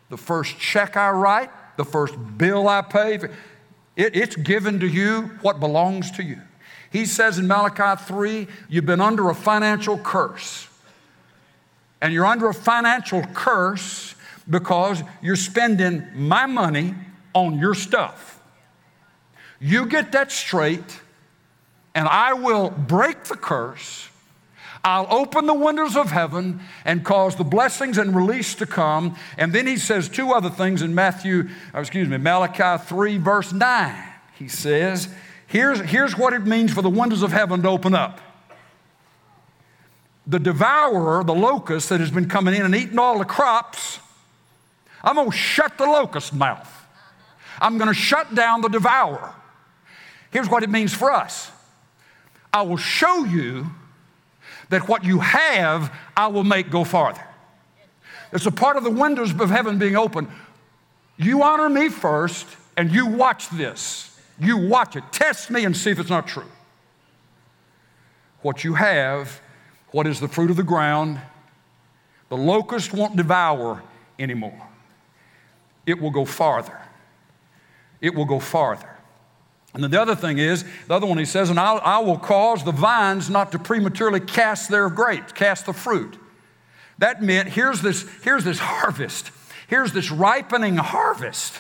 The 0.09 0.17
first 0.17 0.57
check 0.57 0.97
I 0.97 1.09
write, 1.11 1.49
the 1.77 1.85
first 1.85 2.15
bill 2.37 2.67
I 2.67 2.81
pay, 2.81 3.19
it, 3.95 4.15
it's 4.15 4.35
given 4.35 4.79
to 4.79 4.87
you 4.87 5.31
what 5.41 5.59
belongs 5.59 6.11
to 6.11 6.23
you. 6.23 6.39
He 6.91 7.05
says 7.05 7.39
in 7.39 7.47
Malachi 7.47 8.03
3, 8.03 8.47
you've 8.69 8.85
been 8.85 9.01
under 9.01 9.29
a 9.29 9.35
financial 9.35 9.97
curse. 9.97 10.67
And 12.01 12.13
you're 12.13 12.25
under 12.25 12.49
a 12.49 12.53
financial 12.53 13.23
curse 13.33 14.15
because 14.49 15.01
you're 15.21 15.35
spending 15.35 16.05
my 16.13 16.45
money 16.45 16.95
on 17.33 17.57
your 17.59 17.73
stuff. 17.73 18.41
You 19.59 19.85
get 19.85 20.11
that 20.13 20.31
straight, 20.31 20.99
and 21.93 22.07
I 22.07 22.33
will 22.33 22.71
break 22.71 23.25
the 23.25 23.37
curse 23.37 24.09
I'll 24.83 25.07
open 25.11 25.45
the 25.45 25.53
windows 25.53 25.95
of 25.95 26.09
heaven 26.09 26.61
and 26.85 27.05
cause 27.05 27.35
the 27.35 27.43
blessings 27.43 27.97
and 27.97 28.15
release 28.15 28.55
to 28.55 28.65
come. 28.65 29.15
And 29.37 29.53
then 29.53 29.67
he 29.67 29.77
says 29.77 30.09
two 30.09 30.31
other 30.31 30.49
things 30.49 30.81
in 30.81 30.95
Matthew, 30.95 31.49
excuse 31.73 32.07
me, 32.07 32.17
Malachi 32.17 32.83
3, 32.83 33.17
verse 33.17 33.53
9. 33.53 34.03
He 34.37 34.47
says, 34.47 35.07
here's, 35.45 35.79
here's 35.81 36.17
what 36.17 36.33
it 36.33 36.47
means 36.47 36.73
for 36.73 36.81
the 36.81 36.89
windows 36.89 37.21
of 37.21 37.31
heaven 37.31 37.61
to 37.61 37.69
open 37.69 37.93
up. 37.93 38.21
The 40.25 40.39
devourer, 40.39 41.23
the 41.23 41.35
locust 41.35 41.89
that 41.89 41.99
has 41.99 42.09
been 42.09 42.27
coming 42.27 42.55
in 42.55 42.63
and 42.63 42.75
eating 42.75 42.97
all 42.97 43.19
the 43.19 43.25
crops, 43.25 43.99
I'm 45.03 45.15
going 45.15 45.29
to 45.29 45.37
shut 45.37 45.77
the 45.77 45.85
locust 45.85 46.33
mouth. 46.33 46.69
I'm 47.59 47.77
going 47.77 47.87
to 47.87 47.93
shut 47.93 48.33
down 48.33 48.61
the 48.61 48.69
devourer. 48.69 49.35
Here's 50.31 50.49
what 50.49 50.63
it 50.63 50.69
means 50.69 50.93
for 50.93 51.11
us 51.11 51.51
I 52.51 52.63
will 52.63 52.77
show 52.77 53.25
you 53.25 53.67
that 54.71 54.87
what 54.87 55.03
you 55.03 55.19
have, 55.19 55.93
I 56.17 56.27
will 56.27 56.43
make 56.43 56.71
go 56.71 56.83
farther. 56.83 57.23
It's 58.33 58.45
a 58.45 58.51
part 58.51 58.77
of 58.77 58.83
the 58.83 58.89
windows 58.89 59.31
of 59.31 59.49
heaven 59.49 59.77
being 59.77 59.95
open. 59.95 60.29
You 61.17 61.43
honor 61.43 61.69
me 61.69 61.89
first, 61.89 62.47
and 62.77 62.91
you 62.91 63.05
watch 63.05 63.49
this. 63.49 64.19
You 64.39 64.57
watch 64.57 64.95
it. 64.95 65.03
Test 65.11 65.51
me 65.51 65.65
and 65.65 65.75
see 65.75 65.91
if 65.91 65.99
it's 65.99 66.09
not 66.09 66.27
true. 66.27 66.49
What 68.41 68.63
you 68.63 68.73
have, 68.75 69.41
what 69.91 70.07
is 70.07 70.19
the 70.19 70.27
fruit 70.27 70.49
of 70.49 70.55
the 70.57 70.63
ground, 70.63 71.19
the 72.29 72.37
locust 72.37 72.93
won't 72.93 73.17
devour 73.17 73.83
anymore. 74.17 74.67
It 75.85 75.99
will 75.99 76.11
go 76.11 76.23
farther. 76.23 76.79
It 77.99 78.15
will 78.15 78.25
go 78.25 78.39
farther. 78.39 78.90
And 79.73 79.83
then 79.83 79.91
the 79.91 80.01
other 80.01 80.15
thing 80.15 80.37
is, 80.37 80.65
the 80.87 80.93
other 80.93 81.07
one 81.07 81.17
he 81.17 81.25
says, 81.25 81.49
and 81.49 81.59
I'll, 81.59 81.79
I 81.83 81.99
will 81.99 82.17
cause 82.17 82.63
the 82.63 82.73
vines 82.73 83.29
not 83.29 83.51
to 83.53 83.59
prematurely 83.59 84.19
cast 84.19 84.69
their 84.69 84.89
grapes, 84.89 85.31
cast 85.31 85.65
the 85.65 85.73
fruit. 85.73 86.17
That 86.97 87.23
meant 87.23 87.49
here's 87.49 87.81
this, 87.81 88.05
here's 88.23 88.43
this 88.43 88.59
harvest, 88.61 89.31
here's 89.67 89.93
this 89.93 90.11
ripening 90.11 90.77
harvest. 90.77 91.59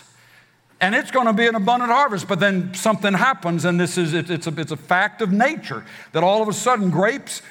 And 0.81 0.95
it's 0.95 1.11
going 1.11 1.27
to 1.27 1.33
be 1.33 1.47
an 1.47 1.55
abundant 1.55 1.91
harvest, 1.91 2.27
but 2.27 2.39
then 2.39 2.73
something 2.73 3.13
happens, 3.13 3.65
and 3.65 3.79
this 3.79 3.99
is 3.99 4.13
it's, 4.13 4.47
a, 4.47 4.59
it's 4.59 4.71
a 4.71 4.77
fact 4.77 5.21
of 5.21 5.31
nature 5.31 5.85
that 6.11 6.23
all 6.23 6.41
of 6.41 6.47
a 6.47 6.53
sudden 6.53 6.89
grapes 6.89 7.43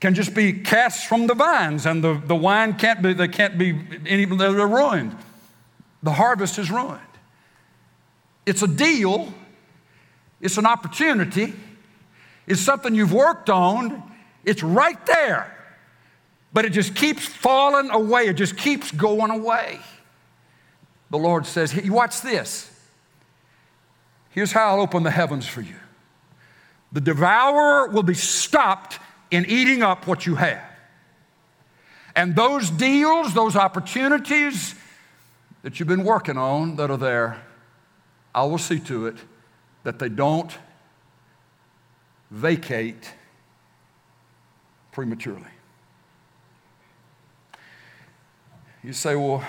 can 0.00 0.14
just 0.14 0.34
be 0.34 0.52
cast 0.52 1.06
from 1.06 1.26
the 1.26 1.34
vines, 1.34 1.86
and 1.86 2.02
the, 2.02 2.20
the 2.24 2.34
wine 2.34 2.72
can't 2.74 3.02
be, 3.02 3.12
they 3.12 3.28
can't 3.28 3.58
be 3.58 3.78
any, 4.06 4.24
they're 4.24 4.66
ruined. 4.66 5.14
The 6.02 6.12
harvest 6.12 6.58
is 6.58 6.70
ruined. 6.70 7.00
It's 8.46 8.62
a 8.62 8.68
deal 8.68 9.34
it's 10.40 10.58
an 10.58 10.66
opportunity. 10.66 11.54
It's 12.46 12.60
something 12.60 12.94
you've 12.94 13.12
worked 13.12 13.50
on. 13.50 14.02
It's 14.44 14.62
right 14.62 15.04
there. 15.06 15.54
But 16.52 16.64
it 16.64 16.70
just 16.70 16.94
keeps 16.94 17.26
falling 17.26 17.90
away. 17.90 18.28
It 18.28 18.34
just 18.34 18.56
keeps 18.56 18.90
going 18.90 19.30
away. 19.30 19.80
The 21.10 21.18
Lord 21.18 21.46
says, 21.46 21.72
hey, 21.72 21.88
Watch 21.90 22.20
this. 22.22 22.70
Here's 24.30 24.52
how 24.52 24.76
I'll 24.76 24.82
open 24.82 25.02
the 25.02 25.10
heavens 25.10 25.46
for 25.46 25.60
you 25.60 25.74
the 26.92 27.00
devourer 27.00 27.88
will 27.88 28.02
be 28.02 28.14
stopped 28.14 28.98
in 29.30 29.44
eating 29.46 29.82
up 29.82 30.06
what 30.06 30.24
you 30.24 30.36
have. 30.36 30.62
And 32.16 32.34
those 32.34 32.70
deals, 32.70 33.34
those 33.34 33.56
opportunities, 33.56 34.74
that 35.62 35.78
you've 35.78 35.88
been 35.88 36.04
working 36.04 36.38
on 36.38 36.76
that 36.76 36.90
are 36.90 36.96
there, 36.96 37.42
I 38.34 38.44
will 38.44 38.58
see 38.58 38.78
to 38.80 39.06
it 39.06 39.16
that 39.88 39.98
they 39.98 40.10
don't 40.10 40.52
vacate 42.30 43.10
prematurely. 44.92 45.40
You 48.84 48.92
say, 48.92 49.16
well, 49.16 49.42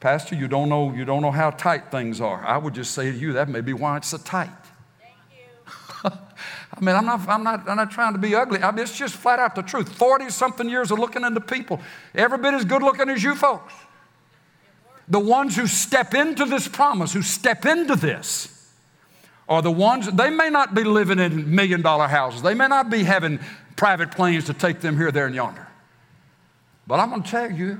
Pastor, 0.00 0.34
you 0.34 0.48
don't 0.48 0.68
know, 0.68 0.92
you 0.92 1.04
don't 1.04 1.22
know 1.22 1.30
how 1.30 1.50
tight 1.50 1.92
things 1.92 2.20
are. 2.20 2.44
I 2.44 2.58
would 2.58 2.74
just 2.74 2.94
say 2.94 3.12
to 3.12 3.16
you, 3.16 3.34
that 3.34 3.48
may 3.48 3.60
be 3.60 3.72
why 3.72 3.98
it's 3.98 4.08
so 4.08 4.18
tight. 4.18 4.50
I 6.04 6.80
mean, 6.80 6.96
I'm 6.96 7.06
not, 7.06 7.28
I'm, 7.28 7.44
not, 7.44 7.68
I'm 7.68 7.76
not 7.76 7.92
trying 7.92 8.14
to 8.14 8.18
be 8.18 8.34
ugly. 8.34 8.60
I 8.60 8.72
mean, 8.72 8.80
it's 8.80 8.98
just 8.98 9.14
flat 9.14 9.38
out 9.38 9.54
the 9.54 9.62
truth. 9.62 9.88
40 9.88 10.30
something 10.30 10.68
years 10.68 10.90
of 10.90 10.98
looking 10.98 11.22
into 11.22 11.40
people, 11.40 11.80
every 12.12 12.38
bit 12.38 12.54
as 12.54 12.64
good 12.64 12.82
looking 12.82 13.08
as 13.08 13.22
you 13.22 13.36
folks. 13.36 13.72
The 15.06 15.20
ones 15.20 15.54
who 15.54 15.68
step 15.68 16.12
into 16.12 16.44
this 16.44 16.66
promise, 16.66 17.12
who 17.12 17.22
step 17.22 17.66
into 17.66 17.94
this, 17.94 18.58
are 19.52 19.60
the 19.60 19.70
ones, 19.70 20.10
they 20.10 20.30
may 20.30 20.48
not 20.48 20.74
be 20.74 20.82
living 20.82 21.18
in 21.18 21.54
million 21.54 21.82
dollar 21.82 22.08
houses. 22.08 22.40
They 22.40 22.54
may 22.54 22.68
not 22.68 22.88
be 22.88 23.04
having 23.04 23.38
private 23.76 24.10
planes 24.10 24.46
to 24.46 24.54
take 24.54 24.80
them 24.80 24.96
here, 24.96 25.12
there, 25.12 25.26
and 25.26 25.34
yonder. 25.34 25.68
But 26.86 27.00
I'm 27.00 27.10
going 27.10 27.22
to 27.22 27.30
tell 27.30 27.50
you, 27.50 27.78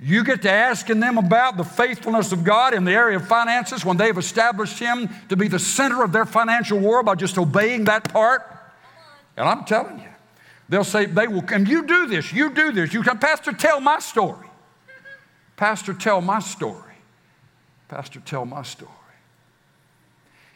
you 0.00 0.24
get 0.24 0.40
to 0.42 0.50
asking 0.50 1.00
them 1.00 1.18
about 1.18 1.58
the 1.58 1.64
faithfulness 1.64 2.32
of 2.32 2.44
God 2.44 2.72
in 2.72 2.84
the 2.84 2.92
area 2.92 3.18
of 3.18 3.28
finances 3.28 3.84
when 3.84 3.98
they've 3.98 4.16
established 4.16 4.78
Him 4.78 5.10
to 5.28 5.36
be 5.36 5.48
the 5.48 5.58
center 5.58 6.02
of 6.02 6.12
their 6.12 6.24
financial 6.24 6.78
world 6.78 7.04
by 7.04 7.14
just 7.14 7.36
obeying 7.36 7.84
that 7.84 8.10
part. 8.10 8.42
And 9.36 9.46
I'm 9.46 9.64
telling 9.64 9.98
you, 9.98 10.08
they'll 10.70 10.82
say, 10.82 11.04
they 11.04 11.28
will, 11.28 11.44
and 11.52 11.68
you 11.68 11.86
do 11.86 12.06
this, 12.06 12.32
you 12.32 12.54
do 12.54 12.72
this. 12.72 12.94
You 12.94 13.02
come, 13.02 13.18
Pastor, 13.18 13.52
tell 13.52 13.80
my 13.80 13.98
story. 13.98 14.48
Pastor, 15.56 15.92
tell 15.92 16.22
my 16.22 16.40
story. 16.40 16.94
Pastor, 17.88 18.20
tell 18.20 18.46
my 18.46 18.62
story. 18.62 18.90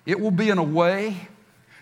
It 0.08 0.18
will 0.18 0.30
be 0.30 0.48
in 0.48 0.56
a 0.56 0.64
way 0.64 1.28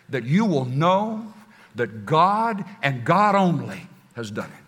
that 0.08 0.24
you 0.24 0.44
will 0.44 0.64
know 0.64 1.32
that 1.76 2.04
God 2.04 2.64
and 2.82 3.04
God 3.04 3.36
only 3.36 3.86
has 4.16 4.32
done 4.32 4.50
it. 4.50 4.66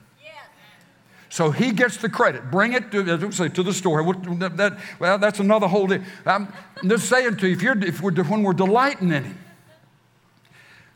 So 1.29 1.51
he 1.51 1.73
gets 1.73 1.97
the 1.97 2.09
credit. 2.09 2.53
Bring 2.53 2.73
it 2.73 2.93
to, 2.93 3.33
say, 3.33 3.49
to 3.49 3.63
the 3.65 3.75
store. 3.75 4.15
That, 4.15 4.79
well, 5.01 5.19
that's 5.19 5.41
another 5.41 5.67
whole 5.67 5.89
day. 5.89 6.03
I'm 6.25 6.53
just 6.87 7.09
saying 7.09 7.37
to 7.39 7.49
you, 7.49 7.55
if, 7.55 7.63
you're, 7.63 7.85
if 7.85 8.01
we're, 8.01 8.13
when 8.13 8.45
we're 8.45 8.53
delighting 8.53 9.11
in 9.11 9.25
him, 9.25 9.39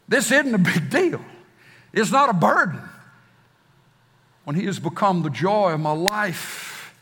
this 0.07 0.31
isn't 0.31 0.55
a 0.55 0.59
big 0.59 0.89
deal. 0.89 1.21
It's 1.93 2.13
not 2.13 2.31
a 2.31 2.33
burden. 2.33 2.81
When 4.45 4.55
he 4.55 4.67
has 4.67 4.79
become 4.79 5.23
the 5.23 5.31
joy 5.31 5.73
of 5.73 5.81
my 5.81 5.93
life, 5.93 6.95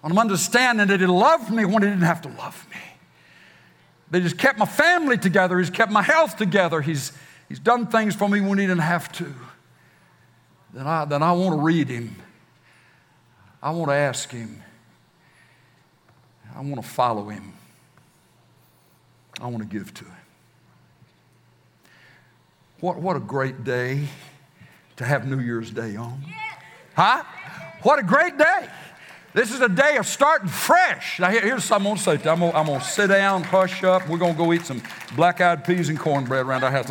when 0.00 0.12
I'm 0.12 0.18
understanding 0.18 0.86
that 0.86 1.00
he 1.00 1.06
loved 1.06 1.50
me 1.50 1.64
when 1.64 1.82
he 1.82 1.88
didn't 1.88 2.02
have 2.02 2.22
to 2.22 2.28
love 2.28 2.66
me. 2.70 2.91
That 4.12 4.22
he's 4.22 4.34
kept 4.34 4.58
my 4.58 4.66
family 4.66 5.18
together, 5.18 5.58
he's 5.58 5.70
kept 5.70 5.90
my 5.90 6.02
health 6.02 6.36
together, 6.36 6.80
he's, 6.80 7.12
he's 7.48 7.58
done 7.58 7.88
things 7.88 8.14
for 8.14 8.28
me 8.28 8.40
when 8.40 8.58
he 8.58 8.66
didn't 8.66 8.82
have 8.82 9.10
to 9.12 9.34
then 10.72 10.86
I, 10.86 11.04
then 11.04 11.22
I 11.22 11.32
want 11.32 11.54
to 11.54 11.60
read 11.60 11.88
him. 11.88 12.16
I 13.62 13.70
want 13.70 13.90
to 13.90 13.94
ask 13.94 14.30
him. 14.30 14.62
I 16.54 16.60
want 16.60 16.76
to 16.76 16.82
follow 16.82 17.28
him. 17.28 17.52
I 19.40 19.46
want 19.46 19.58
to 19.58 19.68
give 19.68 19.92
to 19.94 20.04
him. 20.04 20.14
What, 22.80 22.98
what 22.98 23.16
a 23.16 23.20
great 23.20 23.64
day 23.64 24.08
to 24.96 25.04
have 25.04 25.26
New 25.26 25.38
Year's 25.38 25.70
Day 25.70 25.96
on. 25.96 26.24
Huh? 26.96 27.22
What 27.82 27.98
a 27.98 28.02
great 28.02 28.36
day. 28.38 28.68
This 29.34 29.50
is 29.50 29.60
a 29.60 29.68
day 29.68 29.96
of 29.96 30.06
starting 30.06 30.48
fresh. 30.48 31.18
Now, 31.18 31.30
here's 31.30 31.64
something 31.64 31.90
I'm 31.90 31.96
going 31.96 32.18
to 32.18 32.22
say. 32.22 32.30
I'm 32.30 32.40
going, 32.40 32.54
I'm 32.54 32.66
to 32.66 32.80
sit 32.80 33.08
down, 33.08 33.44
hush 33.44 33.82
up. 33.82 34.06
We're 34.08 34.18
going 34.18 34.32
to 34.32 34.38
go 34.38 34.52
eat 34.52 34.66
some 34.66 34.82
black 35.16 35.40
eyed 35.40 35.64
peas 35.64 35.88
and 35.88 35.98
cornbread 35.98 36.44
around 36.44 36.64
our 36.64 36.70
house. 36.70 36.90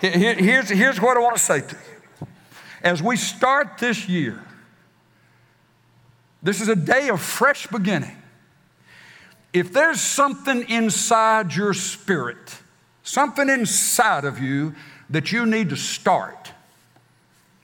Here, 0.00 0.34
here's, 0.34 0.68
here's 0.68 1.00
what 1.00 1.16
I 1.16 1.20
want 1.20 1.36
to 1.36 1.42
say 1.42 1.60
to 1.60 1.76
you 1.76 2.26
as 2.82 3.02
we 3.02 3.16
start 3.16 3.78
this 3.78 4.08
year, 4.08 4.42
this 6.42 6.60
is 6.60 6.68
a 6.68 6.76
day 6.76 7.08
of 7.08 7.20
fresh 7.20 7.66
beginning. 7.68 8.16
If 9.52 9.72
there's 9.72 10.00
something 10.00 10.68
inside 10.68 11.54
your 11.54 11.74
spirit, 11.74 12.58
something 13.02 13.48
inside 13.48 14.24
of 14.24 14.40
you 14.40 14.74
that 15.10 15.30
you 15.30 15.46
need 15.46 15.68
to 15.70 15.76
start, 15.76 16.52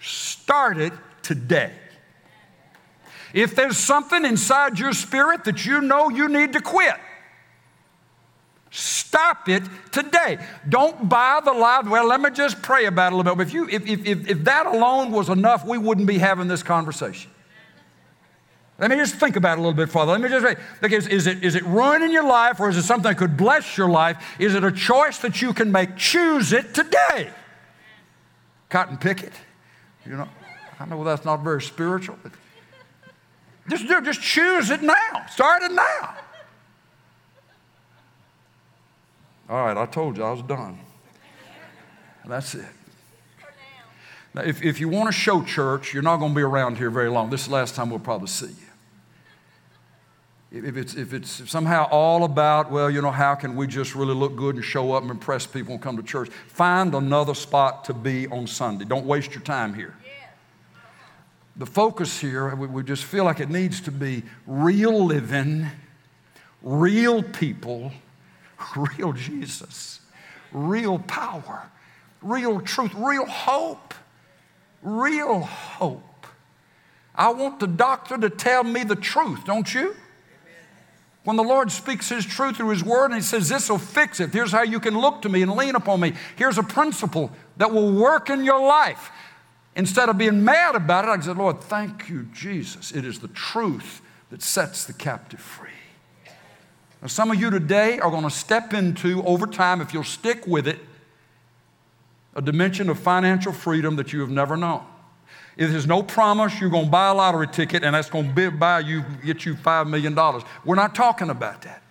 start 0.00 0.78
it 0.78 0.92
today. 1.22 1.72
If 3.34 3.54
there's 3.54 3.76
something 3.76 4.24
inside 4.24 4.78
your 4.78 4.92
spirit 4.92 5.44
that 5.44 5.66
you 5.66 5.80
know 5.80 6.08
you 6.08 6.28
need 6.28 6.52
to 6.54 6.60
quit, 6.60 6.96
Stop 8.70 9.48
it 9.48 9.62
today. 9.90 10.38
Don't 10.68 11.08
buy 11.08 11.40
the 11.42 11.52
lie. 11.52 11.80
Well, 11.80 12.06
let 12.06 12.20
me 12.20 12.30
just 12.30 12.60
pray 12.60 12.84
about 12.84 13.12
it 13.12 13.14
a 13.14 13.16
little 13.16 13.34
bit. 13.34 13.48
If, 13.48 13.54
you, 13.54 13.68
if, 13.68 13.86
if, 13.86 14.28
if 14.28 14.44
that 14.44 14.66
alone 14.66 15.10
was 15.10 15.30
enough, 15.30 15.64
we 15.64 15.78
wouldn't 15.78 16.06
be 16.06 16.18
having 16.18 16.48
this 16.48 16.62
conversation. 16.62 17.30
Let 18.78 18.90
me 18.90 18.96
just 18.96 19.16
think 19.16 19.36
about 19.36 19.58
it 19.58 19.60
a 19.60 19.62
little 19.62 19.76
bit 19.76 19.88
further. 19.88 20.12
Let 20.12 20.20
me 20.20 20.28
just 20.28 20.46
say, 20.46 20.56
because 20.80 21.06
is 21.08 21.26
it, 21.26 21.42
is 21.42 21.54
it 21.54 21.64
ruining 21.64 22.12
your 22.12 22.24
life 22.24 22.60
or 22.60 22.68
is 22.68 22.76
it 22.76 22.82
something 22.82 23.10
that 23.10 23.18
could 23.18 23.36
bless 23.36 23.76
your 23.76 23.88
life? 23.88 24.22
Is 24.38 24.54
it 24.54 24.62
a 24.62 24.70
choice 24.70 25.18
that 25.18 25.40
you 25.40 25.52
can 25.52 25.72
make? 25.72 25.96
Choose 25.96 26.52
it 26.52 26.74
today. 26.74 27.30
Cotton 28.68 28.98
picket. 28.98 29.32
You 30.06 30.16
know, 30.16 30.28
I 30.78 30.84
know 30.84 31.02
that's 31.02 31.24
not 31.24 31.42
very 31.42 31.62
spiritual, 31.62 32.18
but 32.22 32.32
just, 33.68 33.86
just 33.86 34.20
choose 34.20 34.70
it 34.70 34.82
now. 34.82 35.26
Start 35.30 35.62
it 35.62 35.72
now. 35.72 36.16
All 39.48 39.64
right, 39.64 39.76
I 39.76 39.86
told 39.86 40.16
you 40.16 40.24
I 40.24 40.32
was 40.32 40.42
done. 40.42 40.78
That's 42.26 42.54
it. 42.54 42.66
Now, 44.34 44.42
if, 44.42 44.62
if 44.62 44.78
you 44.78 44.88
want 44.88 45.08
to 45.08 45.12
show 45.12 45.42
church, 45.42 45.94
you're 45.94 46.02
not 46.02 46.18
going 46.18 46.32
to 46.32 46.36
be 46.36 46.42
around 46.42 46.76
here 46.76 46.90
very 46.90 47.08
long. 47.08 47.30
This 47.30 47.42
is 47.42 47.46
the 47.48 47.54
last 47.54 47.74
time 47.74 47.88
we'll 47.88 47.98
probably 47.98 48.28
see 48.28 48.46
you. 48.46 48.54
If 50.50 50.76
it's, 50.76 50.94
if 50.94 51.12
it's 51.12 51.50
somehow 51.50 51.88
all 51.90 52.24
about, 52.24 52.70
well, 52.70 52.90
you 52.90 53.02
know, 53.02 53.10
how 53.10 53.34
can 53.34 53.54
we 53.54 53.66
just 53.66 53.94
really 53.94 54.14
look 54.14 54.36
good 54.36 54.54
and 54.54 54.64
show 54.64 54.92
up 54.92 55.02
and 55.02 55.10
impress 55.10 55.46
people 55.46 55.74
and 55.74 55.82
come 55.82 55.96
to 55.96 56.02
church, 56.02 56.30
find 56.48 56.94
another 56.94 57.34
spot 57.34 57.84
to 57.84 57.94
be 57.94 58.26
on 58.28 58.46
Sunday. 58.46 58.84
Don't 58.84 59.04
waste 59.06 59.32
your 59.32 59.42
time 59.42 59.74
here. 59.74 59.94
The 61.58 61.66
focus 61.66 62.20
here, 62.20 62.54
we, 62.54 62.66
we 62.68 62.82
just 62.82 63.04
feel 63.04 63.24
like 63.24 63.40
it 63.40 63.50
needs 63.50 63.80
to 63.82 63.92
be 63.92 64.22
real 64.46 65.04
living, 65.04 65.66
real 66.62 67.22
people 67.22 67.92
real 68.76 69.12
Jesus, 69.12 70.00
real 70.52 70.98
power, 70.98 71.70
real 72.22 72.60
truth, 72.60 72.92
real 72.94 73.26
hope, 73.26 73.94
real 74.82 75.40
hope. 75.40 76.26
I 77.14 77.30
want 77.30 77.60
the 77.60 77.66
doctor 77.66 78.16
to 78.16 78.30
tell 78.30 78.62
me 78.62 78.84
the 78.84 78.96
truth, 78.96 79.44
don't 79.44 79.72
you? 79.72 79.94
When 81.24 81.36
the 81.36 81.42
Lord 81.42 81.70
speaks 81.70 82.08
His 82.08 82.24
truth 82.24 82.56
through 82.56 82.70
His 82.70 82.84
Word 82.84 83.06
and 83.06 83.14
He 83.14 83.20
says, 83.20 83.48
This 83.48 83.68
will 83.68 83.78
fix 83.78 84.20
it. 84.20 84.32
Here's 84.32 84.52
how 84.52 84.62
you 84.62 84.80
can 84.80 84.98
look 84.98 85.22
to 85.22 85.28
me 85.28 85.42
and 85.42 85.52
lean 85.52 85.74
upon 85.74 86.00
me. 86.00 86.14
Here's 86.36 86.58
a 86.58 86.62
principle 86.62 87.30
that 87.56 87.70
will 87.70 87.92
work 87.92 88.30
in 88.30 88.44
your 88.44 88.60
life. 88.60 89.10
Instead 89.78 90.08
of 90.08 90.18
being 90.18 90.44
mad 90.44 90.74
about 90.74 91.04
it, 91.04 91.08
I 91.08 91.20
said, 91.20 91.38
Lord, 91.38 91.60
thank 91.60 92.08
you, 92.08 92.26
Jesus. 92.34 92.90
It 92.90 93.04
is 93.04 93.20
the 93.20 93.28
truth 93.28 94.02
that 94.30 94.42
sets 94.42 94.84
the 94.84 94.92
captive 94.92 95.38
free. 95.38 95.70
Now, 97.00 97.06
some 97.06 97.30
of 97.30 97.40
you 97.40 97.48
today 97.48 98.00
are 98.00 98.10
going 98.10 98.24
to 98.24 98.30
step 98.30 98.74
into, 98.74 99.22
over 99.22 99.46
time, 99.46 99.80
if 99.80 99.94
you'll 99.94 100.02
stick 100.02 100.44
with 100.48 100.66
it, 100.66 100.80
a 102.34 102.42
dimension 102.42 102.90
of 102.90 102.98
financial 102.98 103.52
freedom 103.52 103.94
that 103.96 104.12
you 104.12 104.20
have 104.20 104.30
never 104.30 104.56
known. 104.56 104.84
It 105.56 105.70
is 105.70 105.86
no 105.86 106.02
promise 106.02 106.60
you're 106.60 106.70
going 106.70 106.86
to 106.86 106.90
buy 106.90 107.10
a 107.10 107.14
lottery 107.14 107.46
ticket 107.46 107.84
and 107.84 107.94
that's 107.94 108.10
going 108.10 108.34
to 108.34 108.50
buy 108.50 108.80
you, 108.80 109.04
get 109.24 109.46
you 109.46 109.54
$5 109.54 109.88
million. 109.88 110.14
We're 110.64 110.74
not 110.74 110.96
talking 110.96 111.30
about 111.30 111.62
that. 111.62 111.84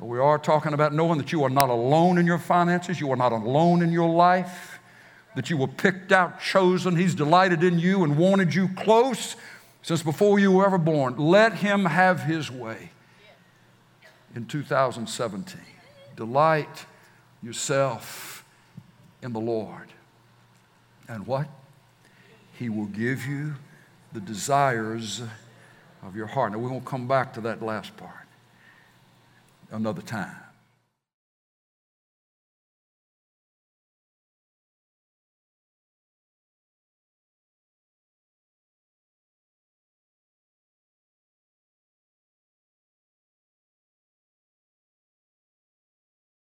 But 0.00 0.06
we 0.06 0.18
are 0.18 0.38
talking 0.38 0.74
about 0.74 0.92
knowing 0.92 1.18
that 1.18 1.30
you 1.30 1.44
are 1.44 1.50
not 1.50 1.70
alone 1.70 2.18
in 2.18 2.26
your 2.26 2.38
finances, 2.38 3.00
you 3.00 3.10
are 3.12 3.16
not 3.16 3.30
alone 3.30 3.82
in 3.82 3.92
your 3.92 4.08
life, 4.08 4.77
that 5.36 5.50
you 5.50 5.56
were 5.56 5.68
picked 5.68 6.12
out, 6.12 6.40
chosen. 6.40 6.96
He's 6.96 7.14
delighted 7.14 7.62
in 7.62 7.78
you 7.78 8.04
and 8.04 8.16
wanted 8.16 8.54
you 8.54 8.68
close 8.68 9.36
since 9.82 10.02
before 10.02 10.38
you 10.38 10.52
were 10.52 10.66
ever 10.66 10.78
born. 10.78 11.16
Let 11.16 11.54
Him 11.54 11.84
have 11.84 12.22
His 12.22 12.50
way 12.50 12.90
in 14.34 14.46
2017. 14.46 15.60
Delight 16.16 16.86
yourself 17.42 18.44
in 19.22 19.32
the 19.32 19.40
Lord. 19.40 19.88
And 21.08 21.26
what? 21.26 21.48
He 22.58 22.68
will 22.68 22.86
give 22.86 23.24
you 23.24 23.54
the 24.12 24.20
desires 24.20 25.22
of 26.02 26.16
your 26.16 26.26
heart. 26.26 26.52
Now, 26.52 26.58
we 26.58 26.68
won't 26.68 26.84
come 26.84 27.06
back 27.06 27.32
to 27.34 27.40
that 27.42 27.62
last 27.62 27.96
part 27.96 28.12
another 29.70 30.02
time. 30.02 30.36